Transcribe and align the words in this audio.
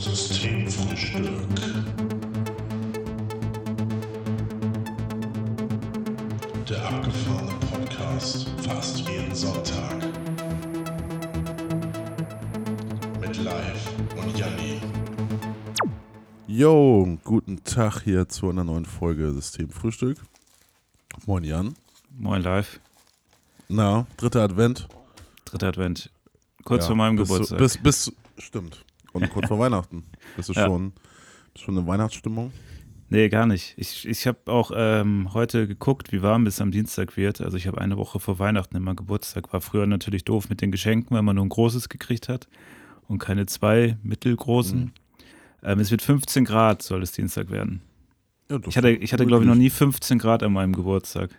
Systemfrühstück. 0.00 1.28
Der 6.66 6.88
abgefahrene 6.88 7.52
Podcast 7.70 8.48
fast 8.62 9.00
jeden 9.00 9.34
Sonntag. 9.34 9.98
Mit 13.20 13.44
Live 13.44 13.92
und 14.16 14.38
Janni. 14.38 14.80
Jo, 16.46 17.18
guten 17.22 17.62
Tag 17.64 18.02
hier 18.04 18.26
zu 18.26 18.48
einer 18.48 18.64
neuen 18.64 18.86
Folge 18.86 19.30
Systemfrühstück. 19.32 20.16
Moin 21.26 21.44
Jan. 21.44 21.74
Moin 22.18 22.40
live. 22.40 22.80
Na, 23.68 24.06
dritter 24.16 24.40
Advent. 24.40 24.88
Dritter 25.44 25.68
Advent. 25.68 26.10
Kurz 26.64 26.84
Ja, 26.84 26.86
vor 26.86 26.96
meinem 26.96 27.16
bist 27.16 27.30
Geburtstag. 27.30 27.58
Du, 27.58 27.64
bis, 27.64 27.76
bis, 27.76 28.12
stimmt. 28.38 28.82
Und 29.12 29.28
kurz 29.30 29.48
vor 29.48 29.58
Weihnachten. 29.58 30.04
Bist 30.36 30.48
du 30.48 30.52
Ja. 30.52 30.66
schon, 30.66 30.92
schon 31.56 31.76
in 31.76 31.86
Weihnachtsstimmung? 31.86 32.52
nee, 33.08 33.28
gar 33.28 33.46
nicht. 33.46 33.74
Ich, 33.76 34.06
ich 34.06 34.26
habe 34.28 34.38
auch 34.46 34.70
ähm, 34.74 35.34
heute 35.34 35.66
geguckt, 35.66 36.12
wie 36.12 36.22
warm 36.22 36.46
es 36.46 36.60
am 36.60 36.70
Dienstag 36.70 37.16
wird. 37.16 37.40
Also 37.40 37.56
ich 37.56 37.66
habe 37.66 37.80
eine 37.80 37.96
Woche 37.96 38.20
vor 38.20 38.38
Weihnachten 38.38 38.76
immer 38.76 38.94
Geburtstag. 38.94 39.52
War 39.52 39.60
früher 39.60 39.86
natürlich 39.86 40.24
doof 40.24 40.48
mit 40.48 40.60
den 40.60 40.70
Geschenken, 40.70 41.14
weil 41.16 41.22
man 41.22 41.34
nur 41.36 41.44
ein 41.44 41.48
großes 41.48 41.88
gekriegt 41.88 42.28
hat 42.28 42.48
und 43.08 43.18
keine 43.18 43.46
zwei 43.46 43.96
mittelgroßen. 44.04 44.78
Mhm. 44.80 44.92
Ähm, 45.62 45.80
es 45.80 45.90
wird 45.90 46.02
15 46.02 46.44
Grad, 46.44 46.82
soll 46.82 47.02
es 47.02 47.10
Dienstag 47.12 47.50
werden. 47.50 47.82
Ja, 48.48 48.58
das 48.58 48.68
Ich 48.68 48.76
hatte, 48.76 48.90
ich 48.90 49.12
hatte 49.12 49.26
glaube 49.26 49.42
ich, 49.44 49.48
noch 49.48 49.56
nie 49.56 49.70
15 49.70 50.18
Grad 50.18 50.42
an 50.44 50.52
meinem 50.52 50.72
Geburtstag. 50.74 51.30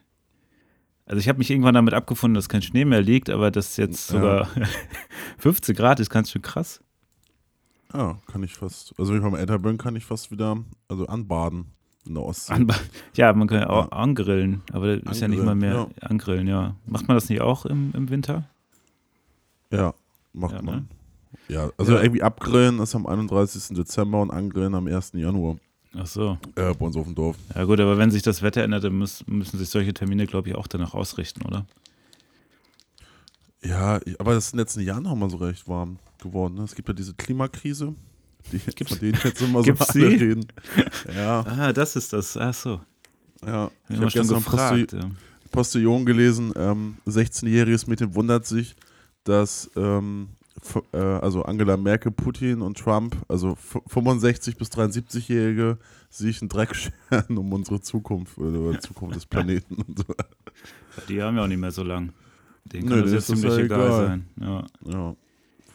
Also 1.06 1.20
ich 1.20 1.28
habe 1.30 1.40
mich 1.40 1.50
irgendwann 1.52 1.74
damit 1.74 1.94
abgefunden, 1.94 2.36
dass 2.36 2.48
kein 2.50 2.62
Schnee 2.62 2.86
mehr 2.86 3.02
liegt, 3.02 3.30
aber 3.30 3.50
dass 3.50 3.78
jetzt 3.78 4.12
Ja. 4.12 4.18
sogar 4.18 4.50
15 5.40 5.74
Grad 5.76 6.00
ist 6.02 6.10
ganz 6.10 6.32
schön 6.32 6.42
krass. 6.42 6.82
Ja, 7.94 8.18
kann 8.28 8.44
ich 8.44 8.54
fast. 8.56 8.94
Also, 8.98 9.20
beim 9.20 9.36
älter 9.36 9.60
bin, 9.60 9.78
kann 9.78 9.96
ich 9.96 10.06
fast 10.06 10.32
wieder 10.32 10.58
also 10.88 11.08
anbaden 11.08 11.66
in 12.06 12.14
der 12.16 12.24
Ostsee. 12.24 12.54
Anba 12.54 12.76
ja, 13.16 13.32
man 13.34 13.48
kann 13.48 13.60
ja 13.62 13.70
auch 13.70 13.86
Ja. 13.86 13.92
angrillen, 13.98 14.62
aber 14.72 14.98
das 14.98 15.18
ist 15.18 15.22
ja 15.22 15.28
nicht 15.28 15.44
mal 15.44 15.56
mehr 15.56 15.76
Angrillen, 15.76 16.02
angrillen, 16.02 16.48
ja. 16.48 16.76
Macht 16.86 17.08
man 17.08 17.16
das 17.18 17.30
nicht 17.30 17.42
auch 17.42 17.66
im, 17.66 17.92
im 17.96 18.10
Winter? 18.10 18.46
ja, 19.72 19.94
macht 20.34 20.54
Ja, 20.54 20.62
ne? 20.62 20.72
man. 20.72 20.88
Ja, 21.48 21.70
also 21.78 21.94
Ja. 21.96 22.02
irgendwie 22.02 22.24
abgrillen 22.24 22.80
ist 22.80 22.96
am 22.96 23.06
31. 23.06 23.76
Dezember 23.76 24.22
und 24.22 24.32
angrillen 24.32 24.74
am 24.76 24.88
1. 24.88 25.12
Januar 25.16 25.58
Ach 25.98 26.06
so. 26.08 26.38
äh, 26.56 26.74
bei 26.74 26.86
uns 26.86 26.96
auf 26.96 27.06
dem 27.06 27.16
Dorf. 27.16 27.38
Ja 27.56 27.64
gut, 27.66 27.80
aber 27.80 27.98
wenn 27.98 28.12
sich 28.12 28.22
das 28.24 28.42
Wetter 28.42 28.64
ändert, 28.64 28.84
dann 28.86 28.98
muss, 28.98 29.26
müssen 29.28 29.58
sich 29.58 29.70
solche 29.70 29.94
Termine, 29.94 30.26
glaube 30.28 30.50
ich, 30.50 30.56
auch 30.56 30.68
danach 30.68 30.94
ausrichten, 30.94 31.42
oder? 31.46 31.66
Ja, 33.64 34.00
aber 34.20 34.34
das 34.34 34.48
ist 34.48 34.54
in 34.54 34.58
den 34.58 34.64
letzten 34.64 34.80
Jahren 34.82 35.04
noch 35.04 35.16
mal 35.16 35.30
so 35.30 35.38
recht 35.38 35.68
warm 35.68 36.00
geworden. 36.22 36.56
Ne? 36.56 36.64
Es 36.64 36.74
gibt 36.76 36.88
ja 36.88 36.94
diese 36.94 37.14
Klimakrise, 37.14 37.94
die, 38.52 38.58
Gibt's- 38.76 38.90
von 38.90 39.00
denen 39.00 39.20
jetzt 39.24 39.42
immer 39.42 39.64
so 39.64 39.72
alle 39.72 40.08
reden. 40.10 40.46
Ja, 41.16 41.42
Ah, 41.42 41.74
das 41.74 41.96
ist 41.96 42.12
das. 42.14 42.36
Ach 42.38 42.54
so. 42.54 42.82
ja. 43.46 43.70
Ich 43.90 43.98
habe 43.98 44.08
gestern 44.08 44.28
gefragt. 44.38 44.92
Posti 44.92 44.98
Ja. 44.98 45.12
Postillon 45.52 46.06
gelesen, 46.06 46.54
ähm, 46.56 46.96
16-jähriges 47.06 47.88
Mädchen 47.90 48.16
wundert 48.16 48.46
sich, 48.46 48.74
dass 49.26 49.70
ähm, 49.76 50.30
äh, 50.94 50.98
also 50.98 51.44
Angela 51.44 51.76
Merkel, 51.76 52.12
Putin 52.12 52.62
und 52.62 52.78
Trump, 52.78 53.18
also 53.28 53.52
f- 53.54 53.82
65 53.88 54.56
bis 54.56 54.70
73-Jährige, 54.70 55.78
sich 56.10 56.42
einen 56.42 56.48
Dreck 56.50 56.74
scheren 57.10 57.38
um 57.38 57.52
unsere 57.52 57.82
Zukunft 57.82 58.38
oder 58.38 58.72
die 58.74 58.80
Zukunft 58.80 59.18
des 59.18 59.26
Planeten 59.26 59.76
und 59.76 60.00
so. 60.00 60.06
Die 61.10 61.22
haben 61.22 61.36
ja 61.36 61.44
auch 61.44 61.48
nicht 61.48 61.60
mehr 61.60 61.72
so 61.72 61.84
lang. 61.84 62.14
Nö, 62.74 62.80
kann 62.80 62.90
das 63.02 63.12
ist 63.12 63.30
das 63.30 63.40
ziemlich 63.40 63.58
ja 63.60 63.66
egal, 63.66 63.80
egal. 63.88 64.08
sein. 64.08 64.26
Ja. 64.40 64.66
Ja, 64.92 65.16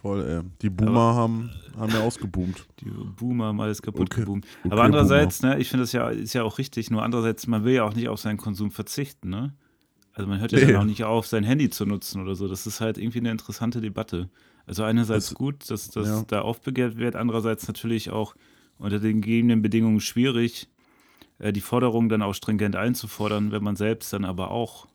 voll, 0.00 0.24
ey. 0.24 0.40
Die 0.62 0.70
Boomer 0.70 1.14
haben, 1.14 1.50
haben 1.78 1.92
ja 1.92 2.00
ausgeboomt. 2.00 2.66
Die 2.80 2.90
Boomer 2.90 3.46
haben 3.46 3.60
alles 3.60 3.82
kaputt 3.82 4.08
Okay. 4.12 4.20
geboomt. 4.20 4.46
Okay, 4.64 4.72
Aber 4.72 4.82
andererseits, 4.84 5.42
ne, 5.42 5.58
ich 5.58 5.68
finde 5.68 5.82
das 5.84 5.92
ja, 5.92 6.08
ist 6.10 6.32
ja 6.32 6.42
auch 6.42 6.58
richtig, 6.58 6.90
nur 6.90 7.02
andererseits, 7.02 7.46
man 7.46 7.64
will 7.64 7.74
ja 7.74 7.84
auch 7.84 7.94
nicht 7.94 8.08
auf 8.08 8.20
seinen 8.20 8.36
Konsum 8.38 8.70
verzichten, 8.70 9.28
ne? 9.30 9.54
Also 10.14 10.28
man 10.30 10.40
hört 10.40 10.52
ja 10.52 10.58
Nee. 10.60 10.66
dann 10.72 10.76
auch 10.76 10.84
nicht 10.84 11.04
auf, 11.04 11.26
sein 11.26 11.44
Handy 11.44 11.68
zu 11.68 11.84
nutzen 11.84 12.22
oder 12.22 12.34
so. 12.34 12.48
Das 12.48 12.66
ist 12.66 12.80
halt 12.80 12.96
irgendwie 12.96 13.18
eine 13.18 13.30
interessante 13.30 13.82
Debatte. 13.82 14.30
Also 14.66 14.82
einerseits 14.82 15.26
Das- 15.28 15.34
gut, 15.34 15.68
dass 15.70 15.90
das 15.90 16.08
ja. 16.08 16.24
da 16.26 16.40
aufbegehrt 16.40 16.96
wird, 16.96 17.16
andererseits 17.16 17.68
natürlich 17.68 18.10
auch 18.10 18.34
unter 18.78 18.98
den 18.98 19.20
gegebenen 19.20 19.60
Bedingungen 19.60 20.00
schwierig, 20.00 20.68
äh, 21.38 21.52
die 21.52 21.60
Forderung 21.60 22.08
dann 22.08 22.22
auch 22.22 22.32
stringent 22.34 22.76
einzufordern, 22.76 23.52
wenn 23.52 23.62
man 23.62 23.76
selbst 23.76 24.10
dann 24.14 24.24
aber 24.24 24.50
auch 24.50 24.86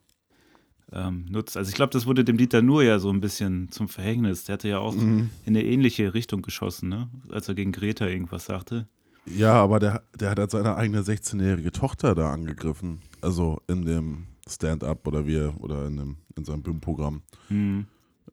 ähm, 0.94 1.26
nutzt. 1.30 1.56
Also 1.58 1.70
ich 1.70 1.76
glaube, 1.76 1.92
das 1.92 2.06
wurde 2.06 2.24
dem 2.24 2.38
Dieter 2.38 2.62
Nuhr 2.62 2.84
ja 2.84 3.00
so 3.00 3.10
ein 3.10 3.22
bisschen 3.22 3.72
zum 3.72 3.88
Verhängnis. 3.88 4.44
Der 4.46 4.54
hatte 4.54 4.68
ja 4.68 4.80
auch 4.80 4.96
Mhm. 4.96 5.30
in 5.46 5.56
eine 5.56 5.64
ähnliche 5.66 6.14
Richtung 6.14 6.42
geschossen, 6.42 6.90
ne? 6.90 7.10
Als 7.30 7.48
er 7.48 7.56
gegen 7.56 7.72
Greta 7.72 8.06
irgendwas 8.08 8.46
sagte. 8.46 8.88
Ja, 9.26 9.54
aber 9.54 9.80
der, 9.80 10.04
der 10.20 10.32
hat 10.32 10.40
halt 10.40 10.52
seine 10.52 10.76
eigene 10.76 11.02
16-jährige 11.04 11.72
Tochter 11.72 12.16
da 12.16 12.34
angegriffen. 12.34 13.00
Also 13.22 13.62
in 13.68 13.86
dem 13.86 14.26
Stand-up 14.50 15.06
oder 15.08 15.28
wie 15.28 15.36
er- 15.36 15.62
oder 15.62 15.86
in, 15.88 15.98
dem, 15.98 16.18
in 16.36 16.44
seinem 16.44 16.64
Bühnenprogramm. 16.64 17.22
Hm. 17.48 17.86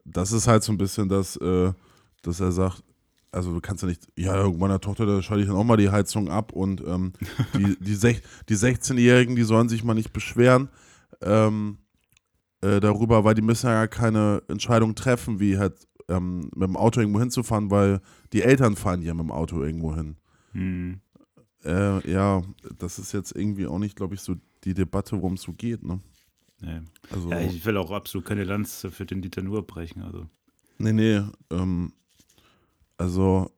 Das 0.04 0.32
ist 0.32 0.46
halt 0.48 0.62
so 0.62 0.72
ein 0.72 0.78
bisschen 0.78 1.08
das, 1.08 1.36
äh, 1.36 1.72
dass 2.22 2.40
er 2.40 2.50
sagt, 2.52 2.82
also 3.30 3.52
du 3.52 3.60
kannst 3.60 3.82
ja 3.82 3.88
nicht, 3.90 4.06
ja, 4.16 4.48
meiner 4.50 4.80
Tochter, 4.80 5.04
da 5.04 5.20
schalte 5.20 5.42
ich 5.42 5.48
dann 5.48 5.56
auch 5.58 5.64
mal 5.64 5.76
die 5.76 5.90
Heizung 5.90 6.30
ab 6.30 6.52
und 6.52 6.80
ähm, 6.86 7.12
die, 7.54 7.76
die, 7.78 7.94
sech, 7.94 8.22
die 8.48 8.56
16-Jährigen, 8.56 9.36
die 9.36 9.42
sollen 9.42 9.68
sich 9.68 9.84
mal 9.84 9.92
nicht 9.92 10.14
beschweren 10.14 10.70
ähm, 11.20 11.76
äh, 12.60 12.80
darüber, 12.80 13.24
weil 13.24 13.34
die 13.34 13.42
müssen 13.42 13.66
ja 13.66 13.86
keine 13.86 14.42
Entscheidung 14.48 14.94
treffen, 14.94 15.40
wie 15.40 15.58
halt 15.58 15.86
ähm, 16.08 16.50
mit 16.54 16.68
dem 16.68 16.76
Auto 16.76 17.00
irgendwo 17.00 17.20
hinzufahren, 17.20 17.70
weil 17.70 18.00
die 18.32 18.42
Eltern 18.42 18.76
fahren 18.76 19.02
ja 19.02 19.14
mit 19.14 19.24
dem 19.24 19.30
Auto 19.30 19.62
irgendwo 19.62 19.94
hin. 19.94 20.16
Hm. 20.52 21.00
Äh, 21.64 22.10
ja, 22.10 22.42
das 22.78 22.98
ist 22.98 23.12
jetzt 23.12 23.34
irgendwie 23.36 23.66
auch 23.66 23.78
nicht, 23.78 23.96
glaube 23.96 24.14
ich, 24.14 24.20
so 24.20 24.36
die 24.64 24.74
Debatte, 24.74 25.16
worum 25.16 25.34
es 25.34 25.42
so 25.42 25.52
geht, 25.52 25.82
ne? 25.84 26.00
Nee. 26.60 26.80
Also, 27.10 27.30
Ja, 27.30 27.40
ich 27.40 27.64
will 27.64 27.76
auch 27.76 27.90
absolut 27.90 28.26
keine 28.26 28.44
Lanze 28.44 28.90
für 28.90 29.06
den 29.06 29.22
Dieter 29.22 29.42
Nuhr 29.42 29.66
brechen. 29.66 30.02
Also. 30.02 30.26
nee, 30.78 30.92
nee, 30.92 31.22
ähm, 31.50 31.92
also 32.96 33.50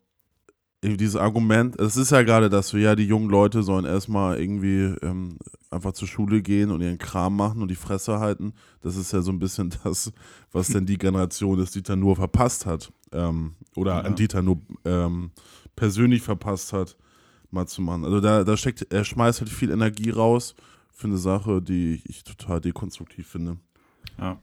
dieses 0.82 1.16
Argument, 1.16 1.78
es 1.78 1.96
ist 1.96 2.10
ja 2.10 2.22
gerade, 2.22 2.48
dass 2.48 2.72
wir 2.72 2.80
ja 2.80 2.96
die 2.96 3.04
jungen 3.06 3.28
Leute 3.28 3.62
sollen 3.62 3.84
erstmal 3.84 4.40
irgendwie 4.40 4.94
ähm, 5.02 5.36
einfach 5.70 5.92
zur 5.92 6.08
Schule 6.08 6.40
gehen 6.40 6.70
und 6.70 6.80
ihren 6.80 6.96
Kram 6.98 7.36
machen 7.36 7.60
und 7.60 7.68
die 7.68 7.74
Fresse 7.76 8.18
halten. 8.18 8.54
Das 8.80 8.96
ist 8.96 9.12
ja 9.12 9.20
so 9.20 9.30
ein 9.30 9.38
bisschen 9.38 9.74
das, 9.84 10.12
was 10.52 10.68
denn 10.68 10.86
die 10.86 10.96
Generation 10.98 11.58
des 11.58 11.72
Dieter 11.72 11.96
Nuhr 11.96 12.16
verpasst 12.16 12.64
hat. 12.64 12.92
Ähm, 13.12 13.56
oder 13.76 13.96
Ja. 13.96 14.00
an 14.02 14.14
Dieter 14.14 14.40
Nuhr 14.42 14.60
ähm, 14.84 15.32
persönlich 15.76 16.22
verpasst 16.22 16.72
hat, 16.72 16.96
mal 17.50 17.66
zu 17.66 17.82
machen. 17.82 18.04
Also 18.04 18.20
da, 18.20 18.44
da 18.44 18.56
steckt, 18.56 18.86
er 18.90 19.04
schmeißt 19.04 19.40
halt 19.40 19.50
viel 19.50 19.70
Energie 19.70 20.10
raus 20.10 20.54
für 20.92 21.08
eine 21.08 21.18
Sache, 21.18 21.60
die 21.60 22.00
ich 22.06 22.24
total 22.24 22.60
dekonstruktiv 22.60 23.26
finde. 23.26 23.58
Ja. 24.18 24.40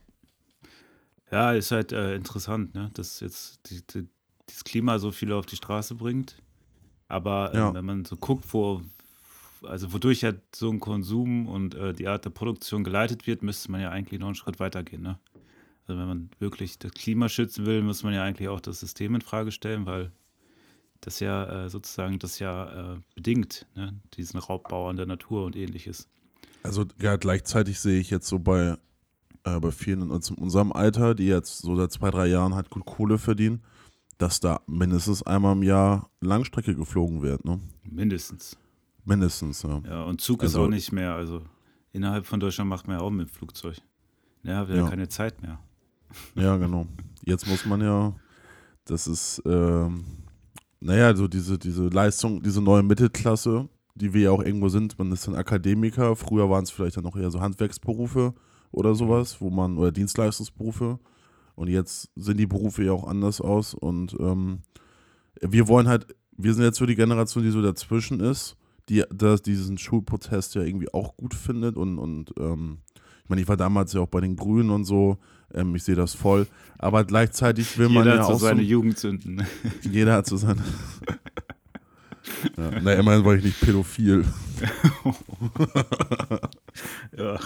Ja, 1.30 1.52
ist 1.52 1.72
halt 1.72 1.92
äh, 1.92 2.14
interessant, 2.14 2.74
ne? 2.74 2.90
dass 2.94 3.20
jetzt 3.20 3.60
die, 3.70 3.82
die, 3.86 4.08
das 4.48 4.64
Klima 4.64 4.98
so 4.98 5.10
viele 5.10 5.36
auf 5.36 5.46
die 5.46 5.56
Straße 5.56 5.94
bringt. 5.94 6.36
Aber 7.08 7.50
ähm, 7.54 7.58
Ja. 7.58 7.74
wenn 7.74 7.84
man 7.84 8.04
so 8.04 8.16
guckt, 8.16 8.44
wo, 8.52 8.82
also 9.62 9.92
wodurch 9.92 10.22
ja 10.22 10.32
so 10.54 10.70
ein 10.70 10.80
Konsum 10.80 11.46
und 11.46 11.74
äh, 11.74 11.92
die 11.94 12.08
Art 12.08 12.24
der 12.24 12.30
Produktion 12.30 12.84
geleitet 12.84 13.26
wird, 13.26 13.42
müsste 13.42 13.70
man 13.72 13.80
ja 13.80 13.90
eigentlich 13.90 14.20
noch 14.20 14.26
einen 14.26 14.34
Schritt 14.34 14.60
weiter 14.60 14.82
gehen. 14.82 15.02
Ne? 15.02 15.18
Also 15.86 15.98
wenn 15.98 16.08
man 16.08 16.30
wirklich 16.38 16.78
das 16.78 16.92
Klima 16.92 17.28
schützen 17.28 17.64
will, 17.64 17.82
muss 17.82 18.02
man 18.02 18.12
ja 18.12 18.22
eigentlich 18.22 18.48
auch 18.48 18.60
das 18.60 18.80
System 18.80 19.14
in 19.14 19.20
Frage 19.22 19.52
stellen, 19.52 19.86
weil 19.86 20.12
das 21.00 21.20
ja 21.20 21.64
äh, 21.64 21.70
sozusagen 21.70 22.18
das 22.18 22.38
ja 22.40 22.94
äh, 22.94 22.96
bedingt, 23.14 23.66
ne? 23.74 23.94
diesen 24.14 24.38
Raubbau 24.38 24.88
an 24.88 24.96
der 24.96 25.06
Natur 25.06 25.44
und 25.46 25.56
ähnliches. 25.56 26.08
Also 26.62 26.84
ja, 27.00 27.16
gleichzeitig 27.16 27.78
sehe 27.80 28.00
ich 28.00 28.10
jetzt 28.10 28.26
so 28.26 28.38
bei, 28.40 28.76
äh, 29.44 29.60
bei 29.60 29.70
vielen 29.70 30.02
in 30.02 30.10
unserem 30.10 30.72
Alter, 30.72 31.14
die 31.14 31.26
jetzt 31.26 31.60
so 31.60 31.76
seit 31.76 31.92
zwei, 31.92 32.10
drei 32.10 32.26
Jahren 32.26 32.54
halt 32.54 32.68
gut 32.68 32.84
Kohle 32.84 33.16
verdienen, 33.16 33.62
dass 34.18 34.40
da 34.40 34.60
mindestens 34.66 35.22
einmal 35.22 35.54
im 35.56 35.62
Jahr 35.62 36.10
Langstrecke 36.20 36.74
geflogen 36.74 37.22
wird, 37.22 37.44
ne? 37.44 37.60
Mindestens. 37.84 38.56
Mindestens, 39.04 39.62
ja. 39.62 39.80
Ja, 39.88 40.02
und 40.04 40.20
Zug 40.20 40.42
Also- 40.42 40.58
ist 40.60 40.64
auch 40.66 40.70
nicht 40.70 40.92
mehr. 40.92 41.14
Also 41.14 41.42
innerhalb 41.92 42.26
von 42.26 42.40
Deutschland 42.40 42.68
macht 42.68 42.86
man 42.88 42.98
ja 42.98 43.02
auch 43.02 43.10
mit 43.10 43.28
dem 43.28 43.32
Flugzeug. 43.32 43.76
Ja, 44.42 44.58
hat 44.58 44.68
ja, 44.68 44.76
Ja. 44.76 44.88
keine 44.88 45.08
Zeit 45.08 45.40
mehr. 45.42 45.58
Ja, 46.34 46.56
genau. 46.56 46.86
Jetzt 47.24 47.46
muss 47.46 47.64
man 47.66 47.80
ja, 47.80 48.14
das 48.84 49.06
ist, 49.06 49.42
ähm, 49.44 50.04
naja, 50.80 51.14
so 51.14 51.28
diese, 51.28 51.58
diese 51.58 51.88
Leistung, 51.88 52.42
diese 52.42 52.62
neue 52.62 52.82
Mittelklasse, 52.82 53.68
die 53.94 54.14
wir 54.14 54.22
ja 54.22 54.30
auch 54.30 54.42
irgendwo 54.42 54.68
sind, 54.68 54.98
man 54.98 55.10
ist 55.12 55.28
ein 55.28 55.34
Akademiker, 55.34 56.16
früher 56.16 56.48
waren 56.48 56.64
es 56.64 56.70
vielleicht 56.70 56.96
dann 56.96 57.04
noch 57.04 57.16
eher 57.16 57.30
so 57.30 57.40
Handwerksberufe 57.40 58.32
oder 58.70 58.94
sowas, 58.94 59.40
wo 59.40 59.50
man, 59.50 59.76
oder 59.76 59.90
Dienstleistungsberufe 59.92 60.98
und 61.58 61.68
jetzt 61.68 62.10
sehen 62.14 62.36
die 62.36 62.46
Berufe 62.46 62.84
ja 62.84 62.92
auch 62.92 63.06
anders 63.06 63.40
aus 63.40 63.74
und 63.74 64.16
ähm, 64.20 64.60
wir 65.40 65.68
wollen 65.68 65.88
halt, 65.88 66.06
wir 66.36 66.54
sind 66.54 66.64
jetzt 66.64 66.78
so 66.78 66.86
die 66.86 66.94
Generation, 66.94 67.42
die 67.42 67.50
so 67.50 67.60
dazwischen 67.60 68.20
ist, 68.20 68.56
die 68.88 69.04
das, 69.12 69.42
diesen 69.42 69.76
Schulprotest 69.76 70.54
ja 70.54 70.62
irgendwie 70.62 70.92
auch 70.94 71.16
gut 71.16 71.34
findet 71.34 71.76
und, 71.76 71.98
und 71.98 72.32
ähm, 72.38 72.78
ich 73.24 73.28
meine, 73.28 73.42
ich 73.42 73.48
war 73.48 73.56
damals 73.56 73.92
ja 73.92 74.00
auch 74.00 74.08
bei 74.08 74.20
den 74.20 74.36
Grünen 74.36 74.70
und 74.70 74.84
so, 74.84 75.18
ähm, 75.52 75.74
ich 75.74 75.82
sehe 75.82 75.96
das 75.96 76.14
voll, 76.14 76.46
aber 76.78 77.04
gleichzeitig 77.04 77.76
will 77.76 77.88
man 77.88 78.04
Jeder 78.04 78.16
ja 78.16 78.20
hat 78.20 78.28
so 78.28 78.34
auch 78.34 78.40
seine 78.40 78.62
so, 78.62 78.68
Jugendsünden. 78.68 79.42
jeder 79.82 80.14
hat 80.14 80.26
so 80.26 80.36
seine, 80.36 80.62
Ja, 82.56 82.70
na, 82.82 82.92
immerhin 82.92 83.24
war 83.24 83.34
ich 83.34 83.44
nicht 83.44 83.60
pädophil. 83.60 84.24
ja. 87.16 87.38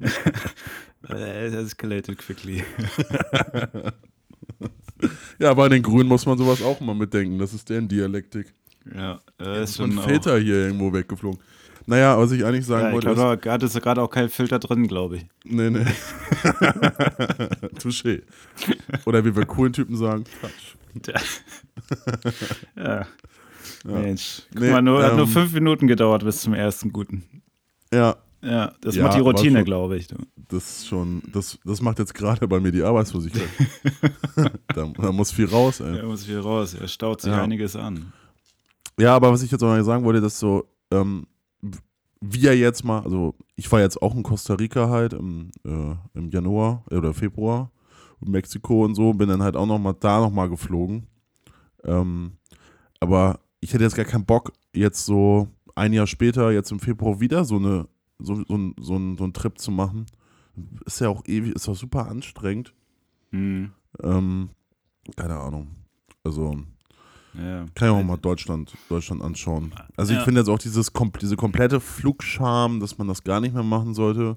It 1.08 1.54
escalated 1.54 2.18
quickly. 2.18 2.64
Ja, 5.38 5.52
bei 5.54 5.68
den 5.68 5.82
Grünen 5.82 6.08
muss 6.08 6.26
man 6.26 6.38
sowas 6.38 6.62
auch 6.62 6.80
mal 6.80 6.94
mitdenken. 6.94 7.38
Das 7.38 7.52
ist 7.52 7.68
deren 7.68 7.88
Dialektik. 7.88 8.54
Ja, 8.94 9.20
äh, 9.40 9.64
ist 9.64 9.78
Und 9.80 9.94
schon 9.94 9.98
auch, 9.98 10.08
Väter 10.08 10.38
hier 10.38 10.66
irgendwo 10.66 10.92
weggeflogen. 10.92 11.40
Naja, 11.86 12.16
was 12.16 12.30
ich 12.30 12.44
eigentlich 12.44 12.64
sagen 12.66 12.82
ja, 12.82 12.88
ich 12.88 12.94
wollte, 12.94 13.08
ist, 13.10 13.14
glaube, 13.16 13.36
da 13.38 13.52
hat 13.52 13.62
es 13.62 13.74
gerade 13.74 14.00
auch 14.02 14.10
keinen 14.10 14.28
Filter 14.28 14.60
drin, 14.60 14.86
glaube 14.86 15.16
ich. 15.16 15.26
nee, 15.44 15.70
nee. 15.70 15.80
Touché. 17.80 18.22
Oder 19.04 19.24
wie 19.24 19.34
wir 19.34 19.44
coolen 19.46 19.72
Typen 19.72 19.96
sagen, 19.96 20.24
Quatsch. 20.40 20.76
Ja. 22.76 23.06
Mensch, 23.84 24.42
guck 24.52 24.60
Nee, 24.62 24.70
mal, 24.70 24.82
nur, 24.82 25.02
hat 25.02 25.16
nur 25.16 25.26
ähm, 25.26 25.32
fünf 25.32 25.52
Minuten 25.52 25.88
gedauert 25.88 26.24
bis 26.24 26.42
zum 26.42 26.54
ersten 26.54 26.92
guten. 26.92 27.24
Ja, 27.92 28.16
Ja, 28.42 28.72
das 28.80 28.96
Ja, 28.96 29.04
macht 29.04 29.16
die 29.16 29.20
Routine, 29.20 29.62
glaube 29.64 29.96
ich. 29.96 30.08
das 30.48 30.86
schon, 30.86 31.22
das, 31.32 31.58
das 31.64 31.80
macht 31.80 31.98
jetzt 32.00 32.12
gerade 32.14 32.46
bei 32.48 32.58
mir 32.58 32.72
die 32.72 32.82
Arbeitslosigkeit. 32.82 33.48
da, 34.74 34.86
da 34.86 35.12
muss 35.12 35.30
viel 35.30 35.46
raus, 35.46 35.80
ey. 35.80 35.96
Ja, 35.98 36.04
muss 36.04 36.24
viel 36.24 36.40
raus. 36.40 36.74
Er 36.74 36.88
staut 36.88 37.20
sich 37.20 37.30
Ja. 37.30 37.42
einiges 37.42 37.76
an. 37.76 38.12
Ja, 38.98 39.14
aber 39.14 39.32
was 39.32 39.42
ich 39.42 39.50
jetzt 39.50 39.62
auch 39.62 39.74
noch 39.76 39.82
sagen 39.84 40.04
wollte, 40.04 40.20
dass 40.20 40.38
so, 40.38 40.64
ähm, 40.90 41.26
wir 42.20 42.56
jetzt 42.56 42.84
mal, 42.84 43.00
also 43.00 43.34
ich 43.56 43.70
war 43.70 43.80
jetzt 43.80 44.00
auch 44.02 44.14
in 44.14 44.22
Costa 44.22 44.54
Rica 44.54 44.88
halt 44.88 45.12
im, 45.12 45.50
äh, 45.64 45.94
im 46.14 46.30
Januar 46.30 46.84
äh, 46.90 46.96
oder 46.96 47.14
Februar, 47.14 47.70
in 48.24 48.30
Mexiko 48.32 48.84
und 48.84 48.94
so, 48.94 49.12
bin 49.12 49.28
dann 49.28 49.42
halt 49.42 49.56
auch 49.56 49.66
noch 49.66 49.78
mal 49.78 49.94
da 49.98 50.20
noch 50.20 50.30
mal 50.30 50.48
geflogen. 50.48 51.06
Ähm, 51.84 52.32
aber 53.00 53.40
ich 53.60 53.72
hätte 53.72 53.84
jetzt 53.84 53.96
gar 53.96 54.04
keinen 54.04 54.24
Bock, 54.26 54.52
jetzt 54.74 55.04
so 55.06 55.48
ein 55.74 55.92
Jahr 55.92 56.06
später, 56.06 56.52
jetzt 56.52 56.70
im 56.70 56.78
Februar 56.80 57.18
wieder 57.20 57.44
so 57.44 57.56
eine, 57.56 57.88
so, 58.18 58.36
so, 58.46 58.54
ein- 58.56 58.74
so, 58.80 58.96
ein, 58.96 59.16
so 59.16 59.24
einen 59.24 59.32
Trip 59.32 59.58
zu 59.58 59.70
machen. 59.70 60.06
Ist 60.84 61.00
ja 61.00 61.08
auch 61.08 61.22
ewig, 61.26 61.54
ist 61.54 61.68
auch 61.68 61.76
super 61.76 62.08
anstrengend. 62.08 62.74
Hm. 63.30 63.70
Ähm, 64.02 64.50
keine 65.16 65.38
Ahnung. 65.38 65.68
Also, 66.24 66.56
Ja. 67.34 67.66
kann 67.74 67.88
ich 67.88 67.94
auch 67.94 68.02
mal 68.04 68.16
Deutschland, 68.18 68.74
Deutschland 68.88 69.22
anschauen. 69.22 69.72
Also 69.96 70.12
ich 70.12 70.18
Ja. 70.18 70.24
finde 70.24 70.40
jetzt 70.40 70.48
auch 70.48 70.58
dieses, 70.58 70.92
diese 71.20 71.36
komplette 71.36 71.80
Flugscham, 71.80 72.80
dass 72.80 72.98
man 72.98 73.08
das 73.08 73.24
gar 73.24 73.40
nicht 73.40 73.54
mehr 73.54 73.62
machen 73.62 73.94
sollte, 73.94 74.36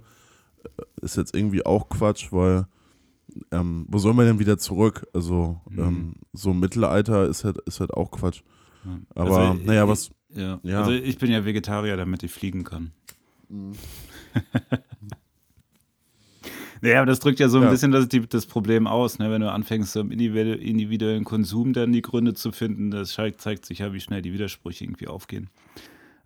äh, 0.64 0.70
ist 1.02 1.18
jetzt 1.18 1.36
irgendwie 1.36 1.66
auch 1.66 1.90
Quatsch, 1.90 2.32
weil 2.32 2.66
ähm, 3.52 3.86
wo 3.90 3.98
sollen 3.98 4.16
wir 4.18 4.24
denn 4.24 4.40
wieder 4.40 4.58
zurück? 4.58 5.06
Also 5.14 5.60
Mhm. 5.70 5.80
ähm, 5.80 6.14
so 6.32 6.54
Mittelalter 6.54 7.28
ist 7.28 7.44
halt, 7.44 7.58
ist 7.66 7.82
halt 7.82 7.92
auch 7.94 8.10
Quatsch. 8.12 8.42
Aber 9.16 9.38
Also, 9.38 9.64
naja, 9.66 9.84
ich- 9.84 9.90
was, 9.90 10.12
Ja. 10.30 10.60
Ja. 10.64 10.80
Also 10.80 10.92
ich 10.92 11.18
bin 11.18 11.32
ja 11.32 11.44
Vegetarier, 11.44 11.98
damit 11.98 12.24
ich 12.24 12.32
fliegen 12.32 12.64
kann. 12.64 12.92
Naja, 16.82 16.98
aber 17.00 17.06
das 17.08 17.20
drückt 17.20 17.40
ja 17.40 17.48
so 17.50 17.58
ein 17.58 17.64
Ja. 17.64 17.70
bisschen 17.72 17.92
das, 17.92 18.08
das 18.30 18.46
Problem 18.46 18.86
aus, 18.86 19.18
ne? 19.18 19.32
wenn 19.32 19.42
du 19.42 19.52
anfängst, 19.52 19.94
so 19.94 20.02
im 20.02 20.10
individu- 20.12 20.54
individuellen 20.58 21.24
Konsum 21.24 21.74
dann 21.74 21.92
die 21.92 22.02
Gründe 22.02 22.34
zu 22.34 22.52
finden, 22.52 22.92
das 22.92 23.14
zeigt, 23.14 23.66
sich 23.66 23.80
ja, 23.80 23.92
wie 23.94 24.00
schnell 24.02 24.22
die 24.22 24.34
Widersprüche 24.34 24.84
irgendwie 24.84 25.08
aufgehen. 25.08 25.50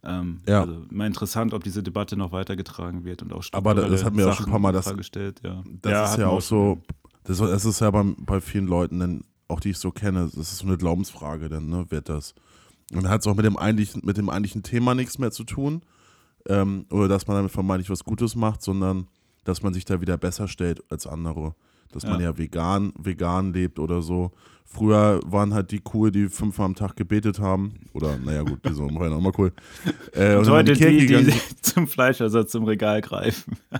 Ähm, 0.04 0.39
Ja. 0.48 0.62
Also 0.62 0.86
mal 0.89 1.06
interessant, 1.07 1.54
ob 1.54 1.63
diese 1.63 1.83
Debatte 1.83 2.18
noch 2.18 2.31
weitergetragen 2.31 3.06
wird 3.06 3.22
und 3.22 3.31
auch 3.31 3.44
Aber 3.51 3.74
da- 3.74 3.88
das 3.88 4.00
strukturelle 4.01 4.06
hatten 4.06 4.18
wir 4.18 4.30
auch 4.30 4.36
schon 4.36 4.45
ein 4.48 4.51
paar 4.51 4.60
Mal, 4.60 4.74
Sachen 4.74 4.89
das- 4.89 4.98
gestellt, 4.98 5.39
ja. 5.44 5.63
das 5.81 5.92
ist 5.92 6.12
hatten 6.13 6.22
ja 6.22 6.27
auch 6.27 6.42
so, 6.42 6.80
das, 7.24 7.38
das 7.38 7.63
ist 7.65 7.80
ja 7.80 7.92
bei, 7.92 8.04
bei 8.18 8.42
vielen 8.42 8.68
Leuten, 8.68 9.00
dann, 9.00 9.22
auch 9.48 9.60
die 9.62 9.69
ich 9.69 9.77
so 9.77 9.92
kenne, 9.92 10.25
das 10.25 10.33
ist 10.36 10.57
so 10.57 10.68
eine 10.68 10.77
Glaubensfrage 10.77 11.48
dann, 11.48 11.69
ne, 11.69 11.86
wird 11.89 12.10
das. 12.10 12.33
Und 12.92 13.04
dann 13.04 13.10
hat 13.12 13.22
es 13.22 13.27
auch 13.27 13.36
mit 13.36 13.45
dem, 13.45 13.56
eigentlichen, 13.56 14.01
mit 14.04 14.18
dem 14.18 14.30
eigentlichen 14.30 14.63
Thema 14.63 14.95
nichts 14.95 15.19
mehr 15.19 15.31
zu 15.31 15.44
tun. 15.44 15.83
Ähm, 16.50 16.86
oder 16.90 17.07
dass 17.07 17.25
man 17.28 17.38
damit 17.38 17.51
vermeintlich 17.51 17.90
was 17.90 18.04
Gutes 18.04 18.36
macht, 18.36 18.62
sondern 18.62 19.07
dass 19.46 19.62
man 19.63 19.74
sich 19.74 19.86
da 19.86 20.01
wieder 20.01 20.18
besser 20.18 20.48
stellt 20.50 20.84
als 20.92 21.07
andere. 21.07 21.56
Dass 21.92 22.04
man 22.04 22.19
Ja. 22.19 22.28
ja 22.31 22.38
vegan, 22.38 22.92
vegan 23.00 23.54
lebt 23.54 23.80
oder 23.80 24.01
so. 24.01 24.31
Früher 24.66 25.19
waren 25.25 25.54
halt 25.54 25.72
die 25.72 25.81
cool, 25.94 26.12
die 26.12 26.28
fünfmal 26.30 26.66
am 26.66 26.75
Tag 26.75 26.96
gebetet 26.96 27.40
haben. 27.40 27.74
Oder, 27.94 28.18
naja, 28.18 28.44
gut, 28.44 28.60
die 28.68 28.74
sind 28.74 28.86
auch 28.96 29.19
mal 29.22 29.31
cool. 29.38 29.51
Äh, 30.13 30.36
Und 30.36 30.48
heute 30.50 30.74
die 30.74 31.07
die, 31.07 31.24
die 31.25 31.34
zum 31.62 31.88
Fleischersatz 31.88 32.54
im 32.56 32.63
Regal 32.66 33.01
greifen. 33.01 33.56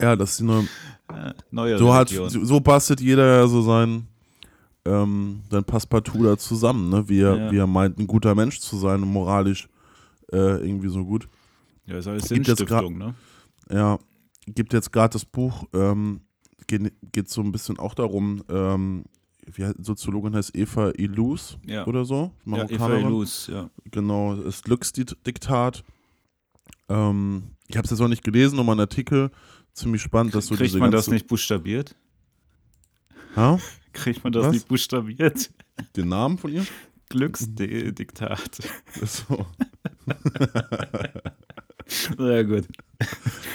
Ja, 0.00 0.14
das 0.14 0.32
ist 0.34 0.42
eine, 0.42 0.68
Ja, 1.10 1.34
Neue 1.50 1.78
So, 1.78 1.92
hat, 1.92 2.08
so 2.08 2.60
bastelt 2.60 3.00
jeder 3.00 3.26
ja 3.38 3.46
so 3.48 3.62
sein, 3.62 4.06
ähm, 4.84 5.40
sein 5.50 5.64
Passepartout 5.64 6.22
da 6.22 6.36
zusammen, 6.38 6.88
ne? 6.88 7.08
wie, 7.08 7.20
er, 7.20 7.36
Ja. 7.36 7.50
wie 7.52 7.56
er 7.58 7.66
meint, 7.66 7.98
ein 7.98 8.06
guter 8.06 8.34
Mensch 8.36 8.60
zu 8.60 8.76
sein 8.76 9.02
und 9.02 9.12
moralisch 9.12 9.68
äh, 10.32 10.36
irgendwie 10.64 10.88
so 10.88 11.04
gut. 11.04 11.28
Ja, 11.86 11.98
ist 11.98 12.06
alles 12.06 12.28
Gibt 12.28 12.46
jetzt 12.48 12.58
Sinnstiftung, 12.58 12.98
ne? 12.98 13.14
Ja, 13.70 13.98
gibt 14.46 14.72
jetzt 14.72 14.92
gerade 14.92 15.12
das 15.12 15.24
Buch, 15.24 15.64
ähm, 15.72 16.20
geht, 16.66 16.92
geht 17.12 17.28
so 17.30 17.40
ein 17.42 17.52
bisschen 17.52 17.78
auch 17.78 17.94
darum, 17.94 18.42
ähm, 18.48 19.04
wie 19.46 19.64
heißt, 19.64 19.82
Soziologin 19.84 20.34
heißt 20.34 20.54
Eva 20.56 20.90
Illouz 20.96 21.56
Ja. 21.66 21.86
oder 21.86 22.04
so, 22.04 22.32
Ja, 22.44 22.64
Eva 22.64 22.66
Marokkanerin. 22.66 23.06
Illouz, 23.06 23.46
ja. 23.46 23.70
Genau, 23.90 24.34
das 24.36 24.62
Glücksdiktat. 24.62 25.82
Ähm, 26.90 27.42
ich 27.66 27.76
habe 27.76 27.84
es 27.84 27.90
jetzt 27.90 28.00
noch 28.00 28.08
nicht 28.08 28.24
gelesen, 28.24 28.56
nochmal 28.56 28.74
einen 28.74 28.80
Artikel, 28.80 29.30
ziemlich 29.72 30.02
spannend, 30.02 30.34
dass 30.34 30.46
so 30.46 30.54
Kriegt 30.54 30.74
man 30.76 30.90
das 30.90 31.08
nicht 31.08 31.26
buchstabiert? 31.26 31.94
Ha? 33.36 33.58
Kriegt 33.92 34.22
man 34.24 34.32
das 34.32 34.46
Was? 34.46 34.52
nicht 34.54 34.68
buchstabiert? 34.68 35.50
Den 35.96 36.08
Namen 36.08 36.38
von 36.38 36.52
ihr? 36.52 36.66
Glücksdiktat. 37.08 38.58
So. 39.04 39.46
Sehr 42.18 42.44
gut. 42.44 42.68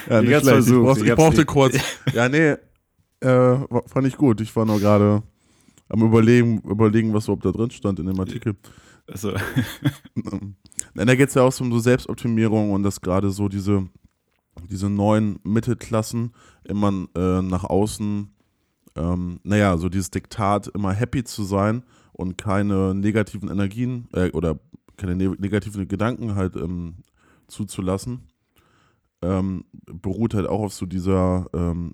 Ja, 0.09 0.21
Ich 0.21 0.27
nicht 0.27 0.35
hab's 0.35 0.47
versucht, 0.47 0.77
Ich, 0.77 0.85
brauchte, 0.85 1.05
ich 1.05 1.15
brauchte 1.15 1.45
kurz. 1.45 1.77
Ja, 2.13 2.29
nee, 2.29 2.55
äh, 3.19 3.57
fand 3.87 4.07
ich 4.07 4.17
gut. 4.17 4.41
Ich 4.41 4.55
war 4.55 4.65
nur 4.65 4.79
gerade 4.79 5.23
am 5.89 6.01
überlegen, 6.01 6.61
überlegen, 6.61 7.13
was 7.13 7.25
überhaupt 7.25 7.45
da 7.45 7.51
drin 7.51 7.71
stand 7.71 7.99
in 7.99 8.07
dem 8.07 8.19
Artikel. 8.19 8.55
Also, 9.07 9.33
Nein, 10.15 11.07
da 11.07 11.15
geht 11.15 11.29
es 11.29 11.35
ja 11.35 11.43
auch 11.43 11.51
so 11.51 11.63
um 11.63 11.71
so 11.71 11.79
Selbstoptimierung 11.79 12.71
und 12.71 12.83
dass 12.83 13.01
gerade 13.01 13.31
so 13.31 13.49
diese, 13.49 13.87
diese 14.69 14.89
neuen 14.89 15.39
Mittelklassen 15.43 16.33
immer 16.63 17.07
äh, 17.15 17.41
nach 17.41 17.65
außen, 17.65 18.29
ähm, 18.95 19.39
naja, 19.43 19.77
so 19.77 19.89
dieses 19.89 20.11
Diktat, 20.11 20.67
immer 20.67 20.93
happy 20.93 21.23
zu 21.23 21.43
sein 21.43 21.83
und 22.13 22.37
keine 22.37 22.93
negativen 22.95 23.49
Energien 23.49 24.07
äh, 24.13 24.31
oder 24.31 24.59
keine 24.97 25.15
ne 25.15 25.35
negativen 25.39 25.87
Gedanken 25.87 26.35
halt 26.35 26.55
ähm, 26.55 26.95
zuzulassen, 27.47 28.27
ähm, 29.21 29.65
beruht 29.85 30.33
halt 30.33 30.47
auch 30.47 30.61
auf 30.61 30.73
so 30.73 30.85
dieser 30.85 31.47
ähm, 31.53 31.91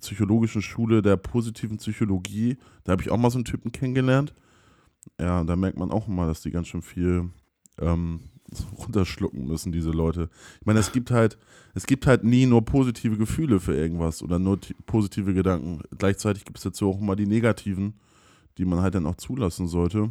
psychologischen 0.00 0.62
Schule 0.62 1.02
der 1.02 1.16
positiven 1.16 1.76
Psychologie. 1.78 2.56
Da 2.84 2.92
habe 2.92 3.02
ich 3.02 3.10
auch 3.10 3.16
mal 3.18 3.30
so 3.30 3.38
einen 3.38 3.44
Typen 3.44 3.72
kennengelernt. 3.72 4.34
Ja, 5.20 5.44
da 5.44 5.56
merkt 5.56 5.78
man 5.78 5.90
auch 5.90 6.08
immer, 6.08 6.26
dass 6.26 6.40
die 6.40 6.50
ganz 6.50 6.68
schön 6.68 6.82
viel 6.82 7.30
ähm, 7.78 8.20
runterschlucken 8.78 9.46
müssen, 9.46 9.72
diese 9.72 9.90
Leute. 9.90 10.30
Ich 10.60 10.66
meine, 10.66 10.78
es 10.80 10.92
gibt 10.92 11.10
halt, 11.10 11.38
es 11.74 11.86
gibt 11.86 12.06
halt 12.06 12.24
nie 12.24 12.46
nur 12.46 12.64
positive 12.64 13.16
Gefühle 13.18 13.60
für 13.60 13.74
irgendwas 13.76 14.22
oder 14.22 14.38
nur 14.38 14.60
ti- 14.60 14.74
positive 14.86 15.34
Gedanken. 15.34 15.82
Gleichzeitig 15.98 16.44
gibt 16.44 16.58
es 16.58 16.64
dazu 16.64 16.88
auch 16.88 17.00
immer 17.00 17.16
die 17.16 17.26
negativen, 17.26 17.94
die 18.58 18.64
man 18.64 18.80
halt 18.80 18.94
dann 18.94 19.06
auch 19.06 19.16
zulassen 19.16 19.66
sollte. 19.68 20.10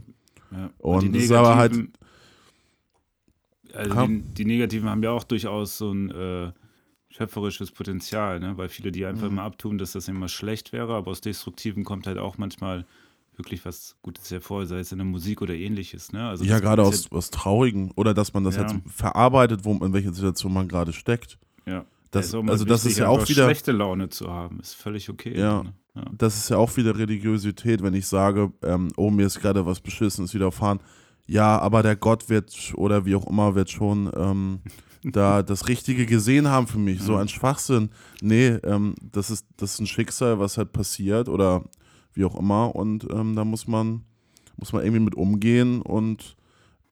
ja. 0.51 0.69
Und 0.79 1.03
die 1.03 1.11
das 1.11 1.23
ist 1.23 1.31
aber 1.31 1.55
halt- 1.55 1.73
Negativen- 1.73 1.93
Also 3.73 3.95
Ja. 3.95 4.05
die, 4.07 4.21
die 4.21 4.45
Negativen 4.45 4.89
haben 4.89 5.01
ja 5.03 5.11
auch 5.11 5.23
durchaus 5.23 5.77
so 5.77 5.91
ein 5.91 6.11
äh, 6.11 6.51
schöpferisches 7.09 7.71
Potenzial, 7.71 8.39
ne? 8.39 8.55
weil 8.57 8.69
viele 8.69 8.91
die 8.91 9.05
einfach 9.05 9.25
Mhm. 9.27 9.33
immer 9.33 9.41
abtun, 9.43 9.77
dass 9.77 9.93
das 9.93 10.07
immer 10.07 10.27
schlecht 10.27 10.73
wäre, 10.73 10.93
aber 10.95 11.09
aus 11.11 11.21
Destruktiven 11.21 11.83
kommt 11.83 12.05
halt 12.07 12.17
auch 12.19 12.37
manchmal 12.37 12.85
wirklich 13.35 13.65
was 13.65 13.95
Gutes 14.03 14.29
hervor, 14.29 14.67
sei 14.67 14.77
es 14.79 14.91
in 14.91 14.99
der 14.99 15.05
Musik 15.05 15.41
oder 15.41 15.55
ähnliches. 15.55 16.11
Ne? 16.11 16.27
Also 16.27 16.43
ja, 16.43 16.59
gerade 16.59 16.83
aus, 16.83 17.11
aus 17.11 17.31
Traurigen 17.31 17.91
oder 17.95 18.13
dass 18.13 18.33
man 18.33 18.43
das 18.43 18.57
Ja. 18.57 18.61
jetzt 18.63 18.75
verarbeitet, 18.87 19.65
wo, 19.65 19.73
in 19.83 19.91
welcher 19.91 20.13
Situation 20.13 20.53
man 20.53 20.67
gerade 20.67 20.93
steckt. 20.93 21.39
Ja. 21.65 21.83
Das, 22.13 22.27
ist 22.27 22.35
auch 22.35 22.43
mal 22.43 22.51
also 22.51 22.65
das 22.65 22.83
wichtig, 22.85 22.91
ist 22.93 22.99
ja 22.99 23.07
auch 23.09 23.27
wieder, 23.27 23.45
schlechte 23.45 23.71
Laune 23.71 24.09
zu 24.09 24.29
haben, 24.31 24.59
ist 24.59 24.75
völlig 24.75 25.09
okay. 25.09 25.37
Ja. 25.37 25.63
Ne? 25.63 25.73
Ja. 25.95 26.05
das 26.17 26.37
ist 26.37 26.49
ja 26.49 26.57
auch 26.57 26.75
wieder 26.77 26.97
Religiosität, 26.97 27.83
wenn 27.83 27.93
ich 27.93 28.07
sage, 28.07 28.51
ähm, 28.63 28.89
oh, 28.97 29.11
mir 29.11 29.27
ist 29.27 29.39
gerade 29.41 29.65
was 29.65 29.79
Beschissenes 29.79 30.33
widerfahren. 30.33 30.79
Ja, 31.25 31.59
aber 31.59 31.83
der 31.83 31.95
Gott 31.95 32.29
wird 32.29 32.73
oder 32.75 33.05
wie 33.05 33.15
auch 33.15 33.27
immer 33.27 33.55
wird 33.55 33.69
schon 33.69 34.11
ähm, 34.15 34.59
da 35.03 35.43
das 35.43 35.67
Richtige 35.67 36.05
gesehen 36.05 36.47
haben 36.47 36.67
für 36.67 36.79
mich. 36.79 37.01
So 37.01 37.13
Ja. 37.13 37.19
ein 37.19 37.27
Schwachsinn. 37.27 37.89
Nee, 38.21 38.57
ähm, 38.63 38.95
das, 39.11 39.29
ist, 39.29 39.45
das 39.57 39.73
ist 39.73 39.79
ein 39.81 39.87
Schicksal, 39.87 40.39
was 40.39 40.57
halt 40.57 40.71
passiert 40.71 41.29
oder 41.29 41.63
wie 42.13 42.25
auch 42.25 42.37
immer. 42.39 42.75
Und 42.75 43.07
ähm, 43.11 43.35
da 43.35 43.43
muss 43.45 43.67
man, 43.67 44.03
muss 44.57 44.71
man 44.73 44.83
irgendwie 44.83 45.03
mit 45.03 45.15
umgehen 45.15 45.81
und 45.81 46.35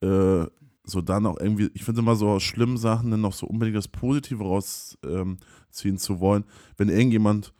äh, 0.02 0.46
so 0.92 1.02
dann 1.02 1.26
auch 1.26 1.40
irgendwie, 1.40 1.70
ich 1.74 1.84
finde 1.84 2.02
immer 2.02 2.16
so 2.16 2.30
aus 2.30 2.44
schlimmen 2.44 2.78
Sachen 2.78 3.12
dann 3.12 3.22
noch 3.22 3.34
so 3.34 3.48
unbedingt 3.48 3.78
das 3.78 3.88
Positive 3.88 4.44
rausziehen 4.44 5.38
ähm, 5.86 5.98
zu 5.98 6.20
wollen. 6.20 6.46
Wenn 6.78 6.90
irgendjemand, 6.90 7.54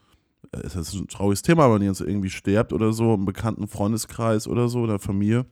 äh, 0.52 0.62
das 0.62 0.76
ist 0.76 0.94
ein 0.94 1.08
trauriges 1.08 1.42
Thema, 1.42 1.74
wenn 1.74 1.82
jetzt 1.82 2.02
irgendwie 2.02 2.30
stirbt 2.30 2.74
oder 2.74 2.94
so, 2.94 3.16
im 3.16 3.26
bekannten 3.26 3.68
Freundeskreis 3.68 4.48
oder 4.48 4.70
so, 4.70 4.82
oder 4.82 5.00
Familie, 5.00 5.46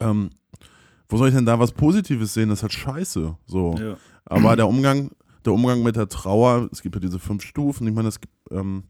ähm, 0.00 0.30
wo 1.08 1.16
soll 1.16 1.28
ich 1.28 1.34
denn 1.34 1.46
da 1.46 1.58
was 1.58 1.72
Positives 1.72 2.32
sehen? 2.32 2.48
Das 2.48 2.60
ist 2.60 2.62
halt 2.62 2.72
scheiße. 2.72 3.36
So. 3.46 3.74
Ja. 3.78 3.96
Aber 4.24 4.56
der 4.56 4.68
Umgang, 4.68 5.10
der 5.44 5.52
Umgang 5.52 5.82
mit 5.82 5.96
der 5.96 6.08
Trauer, 6.08 6.68
es 6.72 6.82
gibt 6.82 6.94
ja 6.94 7.00
diese 7.00 7.18
fünf 7.18 7.42
Stufen, 7.42 7.86
ich 7.86 7.94
meine, 7.94 8.08
es 8.08 8.20
gibt, 8.20 8.32
ähm, 8.50 8.84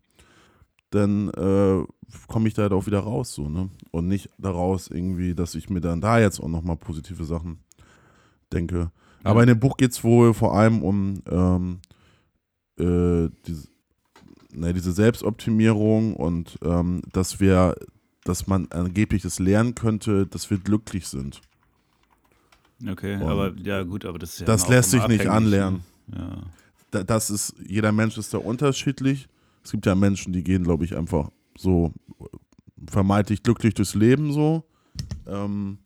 dann 0.91 1.31
äh, 1.31 1.85
komme 2.29 2.49
ich 2.49 2.55
da 2.55 2.63
halt 2.63 2.73
auch 2.73 2.87
wieder 2.87 3.01
raus, 3.01 3.33
so, 3.33 3.49
ne? 3.49 3.71
Und 3.91 4.09
nicht 4.09 4.29
daraus 4.39 4.89
irgendwie, 4.89 5.35
dass 5.35 5.55
ich 5.55 5.71
mir 5.71 5.81
dann 5.81 6.01
da 6.01 6.21
jetzt 6.21 6.39
auch 6.39 6.49
nochmal 6.49 6.77
positive 6.77 7.25
Sachen 7.25 7.61
denke. 8.53 8.91
Aber 9.25 9.43
in 9.43 9.49
dem 9.49 9.61
Buch 9.61 9.77
geht 9.77 9.93
es 9.93 10.03
wohl 10.03 10.35
vor 10.35 10.55
allem 10.55 10.83
um 10.83 11.23
ähm, 11.31 11.81
äh, 12.79 13.31
diese, 13.47 13.69
ne, 14.53 14.73
diese 14.73 14.93
Selbstoptimierung 14.93 16.15
und 16.15 16.59
ähm, 16.65 17.03
dass 17.13 17.41
wir, 17.41 17.77
dass 18.25 18.47
man 18.47 18.67
angeblich 18.71 19.23
das 19.23 19.39
lernen 19.39 19.75
könnte, 19.75 20.27
dass 20.27 20.51
wir 20.51 20.59
glücklich 20.59 21.07
sind. 21.07 21.41
Okay, 22.89 23.15
Und 23.15 23.23
aber 23.23 23.55
ja 23.63 23.83
gut, 23.85 24.05
aber 24.05 24.19
das 24.19 24.35
ist 24.35 24.41
ja 24.41 24.47
das 24.47 24.69
lässt 24.69 24.91
sich 24.91 25.07
nicht 25.07 25.29
anlernen. 25.29 25.85
ne? 26.09 26.19
Ja. 26.19 26.43
da, 26.91 27.05
das 27.05 27.31
ist, 27.31 27.55
jeder 27.65 27.93
Mensch 27.93 28.19
ist 28.19 28.35
da 28.35 28.39
unterschiedlich. 28.39 29.29
Es 29.63 29.71
gibt 29.71 29.87
ja 29.87 29.95
Menschen, 29.95 30.33
die 30.33 30.43
gehen, 30.43 30.65
glaube 30.65 30.85
ich, 30.85 30.97
einfach 30.97 31.31
so 31.57 31.93
vermeintlich 32.91 33.45
glücklich 33.45 33.75
durchs 33.75 33.95
Leben 33.95 34.33
so. 34.33 34.65
Ähm, 35.29 35.79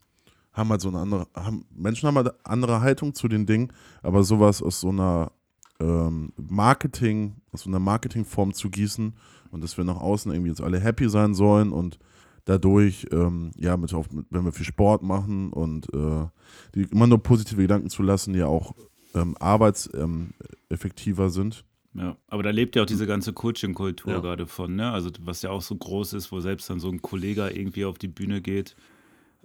haben 0.56 0.70
halt 0.70 0.80
so 0.80 0.88
eine 0.88 0.98
andere, 0.98 1.26
haben, 1.34 1.66
Menschen 1.74 2.06
haben 2.06 2.16
halt 2.16 2.28
eine 2.28 2.36
andere 2.44 2.80
Haltung 2.80 3.14
zu 3.14 3.28
den 3.28 3.46
Dingen, 3.46 3.72
aber 4.02 4.24
sowas 4.24 4.62
aus 4.62 4.80
so 4.80 4.88
einer 4.88 5.30
ähm, 5.78 6.32
Marketing, 6.36 7.34
aus 7.52 7.62
so 7.62 7.70
einer 7.70 7.78
Marketingform 7.78 8.54
zu 8.54 8.70
gießen 8.70 9.14
und 9.50 9.62
dass 9.62 9.76
wir 9.76 9.84
nach 9.84 10.00
außen 10.00 10.32
irgendwie 10.32 10.50
jetzt 10.50 10.62
alle 10.62 10.80
happy 10.80 11.08
sein 11.08 11.34
sollen 11.34 11.72
und 11.72 11.98
dadurch, 12.46 13.06
ähm, 13.12 13.50
ja, 13.56 13.76
mit, 13.76 13.92
auf, 13.92 14.08
wenn 14.30 14.44
wir 14.44 14.52
viel 14.52 14.64
Sport 14.64 15.02
machen 15.02 15.52
und 15.52 15.92
äh, 15.92 16.26
die 16.74 16.82
immer 16.84 17.06
nur 17.06 17.22
positive 17.22 17.60
Gedanken 17.60 17.90
zu 17.90 18.02
lassen, 18.02 18.32
die 18.32 18.38
ja 18.38 18.46
auch 18.46 18.74
ähm, 19.14 19.36
arbeitseffektiver 19.38 21.24
ähm, 21.24 21.30
sind. 21.30 21.64
Ja, 21.94 22.16
aber 22.28 22.42
da 22.42 22.50
lebt 22.50 22.76
ja 22.76 22.82
auch 22.82 22.86
diese 22.86 23.06
ganze 23.06 23.32
Coaching-Kultur 23.32 24.12
Ja. 24.12 24.20
gerade 24.20 24.46
von, 24.46 24.76
ne? 24.76 24.90
Also 24.92 25.10
was 25.20 25.42
ja 25.42 25.50
auch 25.50 25.62
so 25.62 25.74
groß 25.74 26.12
ist, 26.12 26.30
wo 26.30 26.40
selbst 26.40 26.68
dann 26.68 26.78
so 26.78 26.88
ein 26.90 27.00
Kollege 27.00 27.48
irgendwie 27.48 27.84
auf 27.84 27.98
die 27.98 28.08
Bühne 28.08 28.40
geht. 28.42 28.76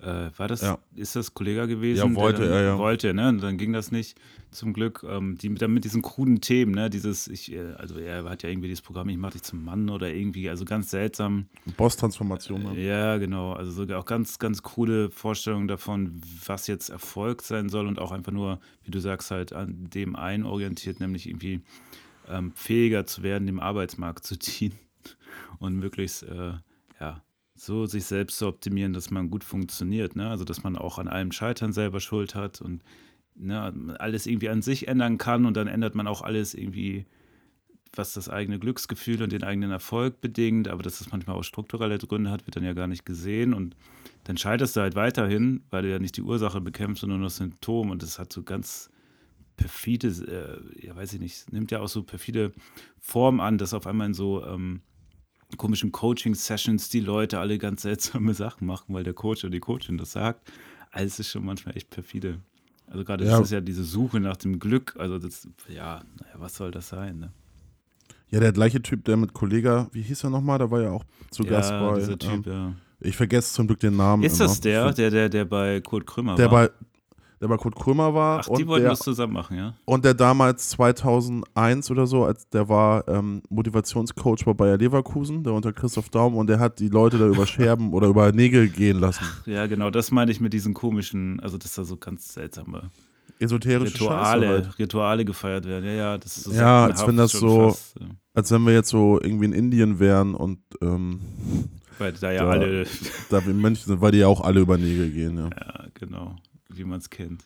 Äh, 0.01 0.31
war 0.35 0.47
das, 0.47 0.61
Ja. 0.61 0.79
ist 0.95 1.15
das 1.15 1.33
Kollege 1.35 1.67
gewesen? 1.67 1.99
Ja, 1.99 2.05
der 2.07 2.15
wollte 2.15 2.41
dann, 2.41 2.51
er, 2.51 2.63
ja. 2.63 2.77
Wollte, 2.79 3.13
ne? 3.13 3.29
Und 3.29 3.43
dann 3.43 3.57
ging 3.57 3.71
das 3.71 3.91
nicht, 3.91 4.19
zum 4.49 4.73
Glück. 4.73 5.05
Ähm, 5.07 5.37
die, 5.37 5.53
dann 5.53 5.71
mit 5.73 5.83
diesen 5.83 6.01
kruden 6.01 6.41
Themen, 6.41 6.71
ne? 6.73 6.89
Dieses, 6.89 7.27
ich, 7.27 7.51
äh, 7.53 7.73
also 7.77 7.99
er 7.99 8.23
hat 8.23 8.41
ja 8.41 8.49
irgendwie 8.49 8.67
dieses 8.67 8.81
Programm, 8.81 9.09
ich 9.09 9.17
mach 9.17 9.31
dich 9.31 9.43
zum 9.43 9.63
Mann 9.63 9.89
oder 9.89 10.11
irgendwie, 10.11 10.49
also 10.49 10.65
ganz 10.65 10.89
seltsam. 10.89 11.45
Boss-Transformation. 11.77 12.63
ne? 12.63 12.81
Ja, 12.81 13.17
genau. 13.17 13.53
Also 13.53 13.71
sogar 13.71 13.99
auch 13.99 14.05
ganz, 14.05 14.39
ganz 14.39 14.63
coole 14.63 15.11
Vorstellungen 15.11 15.67
davon, 15.67 16.19
was 16.45 16.65
jetzt 16.67 16.89
Erfolg 16.89 17.43
sein 17.43 17.69
soll 17.69 17.85
und 17.85 17.99
auch 17.99 18.11
einfach 18.11 18.31
nur, 18.31 18.59
wie 18.83 18.91
du 18.91 18.99
sagst, 18.99 19.29
halt 19.29 19.53
an 19.53 19.89
dem 19.93 20.15
einen 20.15 20.45
orientiert, 20.45 20.99
nämlich 20.99 21.27
irgendwie 21.29 21.61
ähm, 22.27 22.53
fähiger 22.55 23.05
zu 23.05 23.21
werden, 23.23 23.45
dem 23.45 23.59
Arbeitsmarkt 23.59 24.25
zu 24.25 24.35
dienen 24.39 24.79
und 25.59 25.75
möglichst, 25.75 26.23
äh, 26.23 26.53
ja, 26.99 27.21
so 27.61 27.85
sich 27.85 28.05
selbst 28.05 28.37
zu 28.37 28.47
optimieren, 28.47 28.93
dass 28.93 29.11
man 29.11 29.29
gut 29.29 29.43
funktioniert, 29.43 30.15
ne? 30.15 30.29
Also 30.29 30.43
dass 30.43 30.63
man 30.63 30.75
auch 30.75 30.97
an 30.97 31.07
allem 31.07 31.31
Scheitern 31.31 31.73
selber 31.73 31.99
Schuld 31.99 32.33
hat 32.33 32.59
und 32.59 32.83
ne, 33.35 33.95
alles 33.99 34.25
irgendwie 34.25 34.49
an 34.49 34.63
sich 34.63 34.87
ändern 34.87 35.19
kann 35.19 35.45
und 35.45 35.55
dann 35.55 35.67
ändert 35.67 35.93
man 35.93 36.07
auch 36.07 36.23
alles 36.23 36.55
irgendwie 36.55 37.05
was 37.93 38.13
das 38.13 38.29
eigene 38.29 38.57
Glücksgefühl 38.57 39.21
und 39.21 39.33
den 39.33 39.43
eigenen 39.43 39.71
Erfolg 39.71 40.21
bedingt, 40.21 40.69
aber 40.69 40.81
dass 40.81 40.99
das 40.99 41.11
manchmal 41.11 41.35
auch 41.35 41.43
strukturelle 41.43 41.97
Gründe 41.97 42.31
hat, 42.31 42.47
wird 42.47 42.55
dann 42.55 42.63
ja 42.63 42.71
gar 42.71 42.87
nicht 42.87 43.05
gesehen. 43.05 43.53
Und 43.53 43.75
dann 44.23 44.37
scheiterst 44.37 44.77
du 44.77 44.81
halt 44.81 44.95
weiterhin, 44.95 45.63
weil 45.69 45.83
du 45.83 45.89
ja 45.89 45.99
nicht 45.99 46.15
die 46.15 46.21
Ursache 46.21 46.61
bekämpfst, 46.61 47.01
sondern 47.01 47.19
nur 47.19 47.27
das 47.27 47.35
Symptom. 47.35 47.89
Und 47.89 48.01
das 48.01 48.17
hat 48.17 48.31
so 48.31 48.43
ganz 48.43 48.89
perfide, 49.57 50.07
äh, 50.07 50.85
ja 50.85 50.95
weiß 50.95 51.11
ich 51.13 51.19
nicht, 51.19 51.51
nimmt 51.51 51.71
ja 51.71 51.81
auch 51.81 51.89
so 51.89 52.03
perfide 52.03 52.53
Form 52.97 53.41
an, 53.41 53.57
dass 53.57 53.73
auf 53.73 53.85
einmal 53.85 54.07
in 54.07 54.13
so 54.13 54.45
ähm, 54.45 54.81
komischen 55.57 55.91
Coaching-Sessions 55.91 56.89
die 56.89 56.99
Leute 56.99 57.39
alle 57.39 57.57
ganz 57.57 57.83
seltsame 57.83 58.33
Sachen 58.35 58.67
machen, 58.67 58.93
weil 58.93 59.03
der 59.03 59.13
Coach 59.13 59.43
oder 59.43 59.51
die 59.51 59.59
Coachin 59.59 59.97
das 59.97 60.11
sagt. 60.13 60.51
Also 60.91 61.07
es 61.07 61.19
ist 61.19 61.29
schon 61.29 61.45
manchmal 61.45 61.77
echt 61.77 61.89
perfide. 61.89 62.39
Also 62.87 63.05
gerade 63.05 63.23
Ja. 63.25 63.31
das 63.31 63.41
ist 63.47 63.51
ja 63.51 63.61
diese 63.61 63.83
Suche 63.83 64.19
nach 64.19 64.37
dem 64.37 64.59
Glück, 64.59 64.95
also 64.99 65.17
das, 65.17 65.47
ja, 65.69 66.03
naja, 66.19 66.33
was 66.37 66.55
soll 66.55 66.71
das 66.71 66.89
sein, 66.89 67.19
ne? 67.19 67.31
Ja, 68.29 68.39
der 68.39 68.53
gleiche 68.53 68.81
Typ, 68.81 69.03
der 69.05 69.17
mit 69.17 69.33
Kollega, 69.33 69.89
wie 69.91 70.01
hieß 70.01 70.23
er 70.23 70.29
nochmal? 70.29 70.57
Da 70.57 70.71
war 70.71 70.81
ja 70.81 70.91
auch 70.91 71.03
zu 71.31 71.43
Gast 71.43 71.69
bei. 71.71 71.95
dieser 71.95 72.17
Typ, 72.17 72.47
ähm, 72.47 72.53
ja. 72.53 72.73
ich 73.01 73.15
vergesse 73.17 73.53
zum 73.53 73.67
Glück 73.67 73.79
den 73.79 73.97
Namen. 73.97 74.23
Ist 74.23 74.39
immer. 74.39 74.47
das 74.47 74.61
der, 74.61 74.91
der, 74.93 75.09
der, 75.09 75.29
der 75.29 75.45
bei 75.45 75.81
Kurt 75.81 76.05
Krömer 76.05 76.35
der 76.35 76.49
war? 76.49 76.67
bei, 76.67 76.73
der 77.41 77.47
bei 77.47 77.57
Kurt 77.57 77.75
Krömer 77.75 78.13
war 78.13 78.39
Ach, 78.39 78.49
die 78.55 78.67
wollten 78.67 78.83
der, 78.83 78.91
das 78.91 78.99
zusammen 78.99 79.33
machen, 79.33 79.57
ja? 79.57 79.73
und 79.85 80.05
der 80.05 80.13
damals 80.13 80.69
2001 80.69 81.89
oder 81.91 82.05
so, 82.07 82.23
als 82.25 82.47
der 82.49 82.69
war 82.69 83.07
ähm, 83.07 83.41
Motivationscoach 83.49 84.45
bei 84.45 84.53
Bayer 84.53 84.77
Leverkusen, 84.77 85.43
der 85.43 85.53
unter 85.53 85.73
Christoph 85.73 86.09
Daum 86.09 86.35
und 86.35 86.47
der 86.47 86.59
hat 86.59 86.79
die 86.79 86.87
Leute 86.89 87.17
da 87.17 87.25
über 87.27 87.45
Scherben 87.47 87.93
oder 87.93 88.07
über 88.07 88.31
Nägel 88.31 88.69
gehen 88.69 88.99
lassen. 88.99 89.25
Ja, 89.45 89.65
genau, 89.67 89.89
das 89.89 90.11
meine 90.11 90.31
ich 90.31 90.39
mit 90.39 90.53
diesen 90.53 90.73
komischen, 90.73 91.39
also 91.39 91.57
dass 91.57 91.73
da 91.73 91.83
so 91.83 91.97
ganz 91.97 92.33
seltsame 92.33 92.91
Esoterische 93.39 93.95
Rituale, 93.95 94.47
halt. 94.47 94.77
Rituale 94.79 95.25
gefeiert 95.25 95.65
werden. 95.65 95.85
Ja, 95.85 95.91
ja, 95.93 96.17
das 96.19 96.37
ist 96.37 96.43
so 96.43 96.51
Ja, 96.51 96.85
als 96.85 97.07
wenn 97.07 97.17
das 97.17 97.31
so- 97.31 97.69
Fast, 97.69 97.99
ja. 97.99 98.05
Als 98.35 98.51
wenn 98.51 98.61
wir 98.67 98.73
jetzt 98.73 98.89
so 98.89 99.19
irgendwie 99.19 99.45
in 99.45 99.53
Indien 99.53 99.99
wären 99.99 100.35
und 100.35 100.59
ähm, 100.81 101.19
weil 101.97 102.13
da 102.13 102.31
ja 102.31 102.43
Da- 102.45 102.51
alle, 102.51 102.85
da 103.29 103.43
wir 103.45 103.53
Mönche 103.55 103.83
sind, 103.85 103.99
weil 103.99 104.11
die 104.11 104.19
ja 104.19 104.27
auch 104.27 104.41
alle 104.41 104.59
über 104.59 104.77
Nägel 104.77 105.09
gehen, 105.09 105.37
ja. 105.37 105.45
ja, 105.49 105.85
genau, 105.95 106.35
wie 106.77 106.83
man 106.83 106.99
es 106.99 107.09
kennt. 107.09 107.45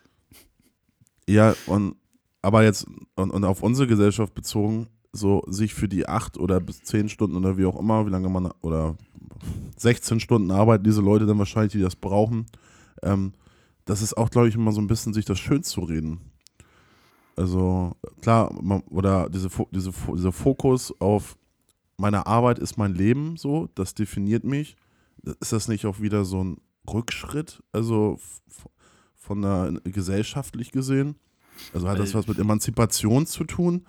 Ja, 1.28 1.56
und 1.68 1.96
aber 2.42 2.64
jetzt 2.64 2.86
und, 3.16 3.32
und 3.32 3.44
auf 3.44 3.64
unsere 3.64 3.88
Gesellschaft 3.88 4.36
bezogen, 4.36 4.88
so 5.12 5.44
sich 5.48 5.74
für 5.74 5.88
die 5.88 6.08
acht 6.08 6.38
oder 6.38 6.60
bis 6.60 6.84
zehn 6.84 7.10
Stunden 7.10 7.36
oder 7.38 7.58
wie 7.58 7.66
auch 7.66 7.80
immer, 7.80 8.06
wie 8.06 8.12
lange 8.12 8.30
man 8.30 8.52
oder 8.62 8.96
16 9.78 10.20
Stunden 10.20 10.52
arbeiten 10.52 10.84
diese 10.84 11.02
Leute 11.02 11.26
dann 11.26 11.40
wahrscheinlich, 11.40 11.74
die 11.74 11.82
das 11.82 11.96
brauchen, 11.96 12.46
ähm, 13.02 13.34
das 13.86 14.02
ist 14.02 14.18
auch, 14.18 14.30
glaube 14.30 14.48
ich, 14.48 14.56
immer 14.56 14.72
so 14.72 14.82
ein 14.82 14.88
bisschen 14.88 15.14
sich 15.14 15.26
das 15.26 15.40
schön 15.40 15.64
zu 15.64 15.82
reden. 15.82 16.20
Also 17.36 17.96
klar, 18.22 18.54
man, 18.62 18.82
oder 18.90 19.30
diese, 19.30 19.50
diese, 19.72 19.92
dieser 19.92 20.32
Fokus 20.32 20.94
auf 21.00 21.38
meine 21.98 22.26
Arbeit 22.26 22.60
ist 22.60 22.78
mein 22.78 22.94
Leben, 22.94 23.38
so, 23.38 23.70
das 23.76 23.94
definiert 23.94 24.44
mich. 24.44 24.76
Ist 25.40 25.54
das 25.54 25.68
nicht 25.68 25.86
auch 25.86 26.00
wieder 26.00 26.26
so 26.26 26.44
ein 26.44 26.58
Rückschritt? 26.88 27.64
Also 27.72 28.20
von 29.26 29.42
der 29.42 29.74
gesellschaftlich 29.84 30.72
gesehen? 30.72 31.16
Also 31.74 31.88
hat 31.88 32.00
das 32.00 32.14
was 32.14 32.28
mit 32.28 32.38
Emanzipation 32.38 33.26
zu 33.26 33.44
tun? 33.44 33.86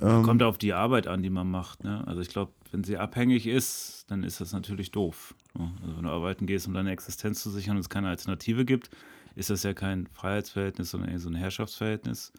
Ähm, 0.00 0.22
Kommt 0.22 0.42
auf 0.42 0.56
die 0.58 0.72
Arbeit 0.72 1.06
an, 1.06 1.22
die 1.22 1.30
man 1.30 1.50
macht. 1.50 1.84
Ne? 1.84 2.06
Also 2.06 2.20
ich 2.20 2.28
glaube, 2.28 2.52
wenn 2.70 2.84
sie 2.84 2.96
abhängig 2.96 3.46
ist, 3.46 4.04
dann 4.08 4.22
ist 4.22 4.40
das 4.40 4.52
natürlich 4.52 4.90
doof. 4.90 5.34
ne? 5.58 5.70
Also 5.82 5.96
wenn 5.96 6.04
du 6.04 6.10
arbeiten 6.10 6.46
gehst, 6.46 6.66
um 6.66 6.74
deine 6.74 6.92
Existenz 6.92 7.42
zu 7.42 7.50
sichern 7.50 7.76
und 7.76 7.80
es 7.80 7.88
keine 7.88 8.08
Alternative 8.08 8.64
gibt, 8.64 8.90
ist 9.34 9.50
das 9.50 9.62
ja 9.64 9.74
kein 9.74 10.06
Freiheitsverhältnis, 10.12 10.90
sondern 10.90 11.10
eher 11.10 11.18
so 11.18 11.28
ein 11.28 11.34
Herrschaftsverhältnis. 11.34 12.32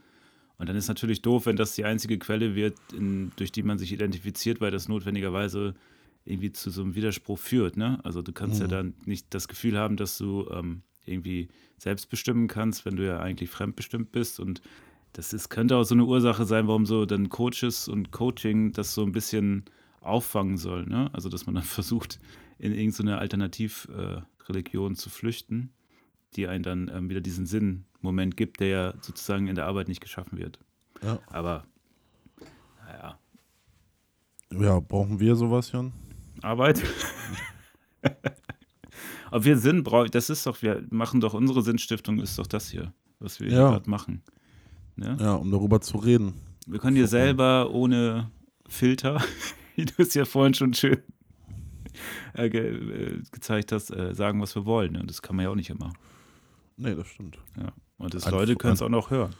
Und 0.57 0.69
dann 0.69 0.77
ist 0.77 0.87
natürlich 0.87 1.21
doof, 1.21 1.45
wenn 1.45 1.57
das 1.57 1.75
die 1.75 1.83
einzige 1.83 2.17
Quelle 2.17 2.55
wird, 2.55 2.77
in, 2.93 3.31
durch 3.35 3.51
die 3.51 3.63
man 3.63 3.77
sich 3.77 3.91
identifiziert, 3.91 4.61
weil 4.61 4.71
das 4.71 4.87
notwendigerweise 4.87 5.75
irgendwie 6.23 6.53
zu 6.53 6.69
so 6.69 6.81
einem 6.81 6.95
Widerspruch 6.95 7.37
führt. 7.37 7.75
Ne? 7.75 7.99
Also 8.03 8.21
du 8.21 8.31
kannst 8.31 8.59
ja 8.61 8.67
Mhm. 8.67 8.71
dann 8.71 8.93
nicht 9.05 9.27
das 9.33 9.47
Gefühl 9.49 9.77
haben, 9.77 9.97
dass 9.97 10.17
du 10.17 10.49
ähm, 10.51 10.81
irgendwie 11.05 11.49
selbst 11.77 12.09
bestimmen 12.09 12.47
kannst, 12.47 12.85
wenn 12.85 12.95
du 12.95 13.05
ja 13.05 13.19
eigentlich 13.19 13.49
fremdbestimmt 13.49 14.11
bist. 14.11 14.39
Und 14.39 14.61
das 15.13 15.33
ist, 15.33 15.49
könnte 15.49 15.77
auch 15.77 15.83
so 15.83 15.95
eine 15.95 16.05
Ursache 16.05 16.45
sein, 16.45 16.67
warum 16.67 16.85
so 16.85 17.05
dann 17.05 17.29
Coaches 17.29 17.87
und 17.87 18.11
Coaching 18.11 18.71
das 18.71 18.93
so 18.93 19.03
ein 19.03 19.11
bisschen 19.11 19.65
auffangen 20.01 20.57
soll. 20.57 20.85
Ne? 20.85 21.09
Also 21.13 21.29
dass 21.29 21.45
man 21.45 21.55
dann 21.55 21.63
versucht, 21.65 22.19
in 22.57 22.73
irgendeine 22.73 23.17
Alternativreligion 23.17 24.93
äh, 24.93 24.95
zu 24.95 25.09
flüchten, 25.09 25.73
die 26.35 26.47
einen 26.47 26.63
dann 26.63 26.91
ähm, 26.93 27.09
wieder 27.09 27.21
diesen 27.21 27.45
Sinnmoment 27.45 28.37
gibt, 28.37 28.59
der 28.59 28.67
ja 28.67 28.93
sozusagen 29.01 29.47
in 29.47 29.55
der 29.55 29.65
Arbeit 29.65 29.87
nicht 29.87 30.01
geschaffen 30.01 30.37
wird. 30.37 30.59
Ja. 31.01 31.19
Aber 31.27 31.65
naja, 32.85 33.19
Ja, 34.51 34.79
brauchen 34.79 35.19
wir 35.19 35.35
sowas, 35.35 35.71
Jan? 35.71 35.91
Arbeit. 36.41 36.83
Ob 39.31 39.43
wir 39.45 39.57
Sinn 39.57 39.83
brauchen, 39.83 40.11
das 40.11 40.29
ist 40.29 40.45
doch, 40.45 40.61
wir 40.61 40.83
machen 40.89 41.19
doch, 41.21 41.33
unsere 41.33 41.61
Sinnstiftung 41.61 42.19
ist 42.19 42.37
doch 42.37 42.47
das 42.47 42.69
hier, 42.69 42.93
was 43.19 43.39
wir 43.39 43.49
hier 43.49 43.57
Ja. 43.59 43.69
gerade 43.71 43.89
machen. 43.89 44.21
Ne? 44.95 45.17
Ja, 45.19 45.33
um 45.33 45.51
darüber 45.51 45.81
zu 45.81 45.97
reden. 45.97 46.33
Wir 46.67 46.79
können 46.79 46.95
hier 46.95 47.07
selber 47.07 47.71
ohne 47.71 48.31
Filter, 48.67 49.21
wie 49.75 49.85
du 49.85 49.93
es 49.97 50.13
ja 50.13 50.25
vorhin 50.25 50.53
schon 50.53 50.73
schön 50.73 50.99
äh, 52.33 52.49
ge 52.49 53.15
äh, 53.17 53.21
gezeigt 53.31 53.71
hast, 53.71 53.89
äh, 53.91 54.13
sagen, 54.13 54.41
was 54.41 54.55
wir 54.55 54.65
wollen. 54.65 54.93
Ne? 54.93 55.03
Das 55.05 55.21
kann 55.21 55.35
man 55.35 55.43
ja 55.45 55.49
auch 55.51 55.55
nicht 55.55 55.69
immer. 55.69 55.91
Nee, 56.77 56.95
das 56.95 57.07
stimmt. 57.07 57.37
Ja. 57.57 57.71
Und 57.97 58.13
das 58.13 58.25
Ein- 58.25 58.31
Leute 58.33 58.55
können 58.55 58.73
es 58.73 58.81
auch 58.81 58.89
noch 58.89 59.09
hören. 59.11 59.33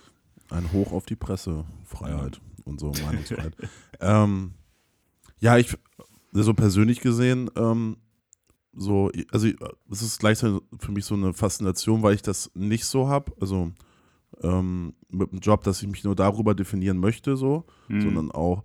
Ein 0.49 0.71
Hoch 0.71 0.91
auf 0.91 1.05
die 1.05 1.15
Pressefreiheit 1.15 2.39
und 2.65 2.79
so 2.79 2.91
Meinungsfreiheit. 3.05 3.55
ähm, 3.99 4.53
ja, 5.39 5.57
ich, 5.57 5.75
so 6.31 6.53
persönlich 6.53 7.01
gesehen, 7.01 7.49
ähm, 7.55 7.97
so, 8.75 9.09
also 9.31 9.47
es 9.89 10.01
ist 10.01 10.19
gleichzeitig 10.19 10.59
für 10.79 10.91
mich 10.91 11.05
so 11.05 11.15
eine 11.15 11.33
Faszination, 11.33 12.03
weil 12.03 12.15
ich 12.15 12.21
das 12.21 12.51
nicht 12.55 12.85
so 12.85 13.07
habe. 13.07 13.31
Also 13.39 13.71
ähm, 14.41 14.93
mit 15.09 15.31
einem 15.31 15.39
Job, 15.39 15.63
dass 15.63 15.81
ich 15.81 15.87
mich 15.87 16.03
nur 16.03 16.15
darüber 16.15 16.53
definieren 16.55 16.97
möchte, 16.97 17.37
so, 17.37 17.63
Mhm. 17.87 18.01
sondern 18.01 18.31
auch, 18.31 18.63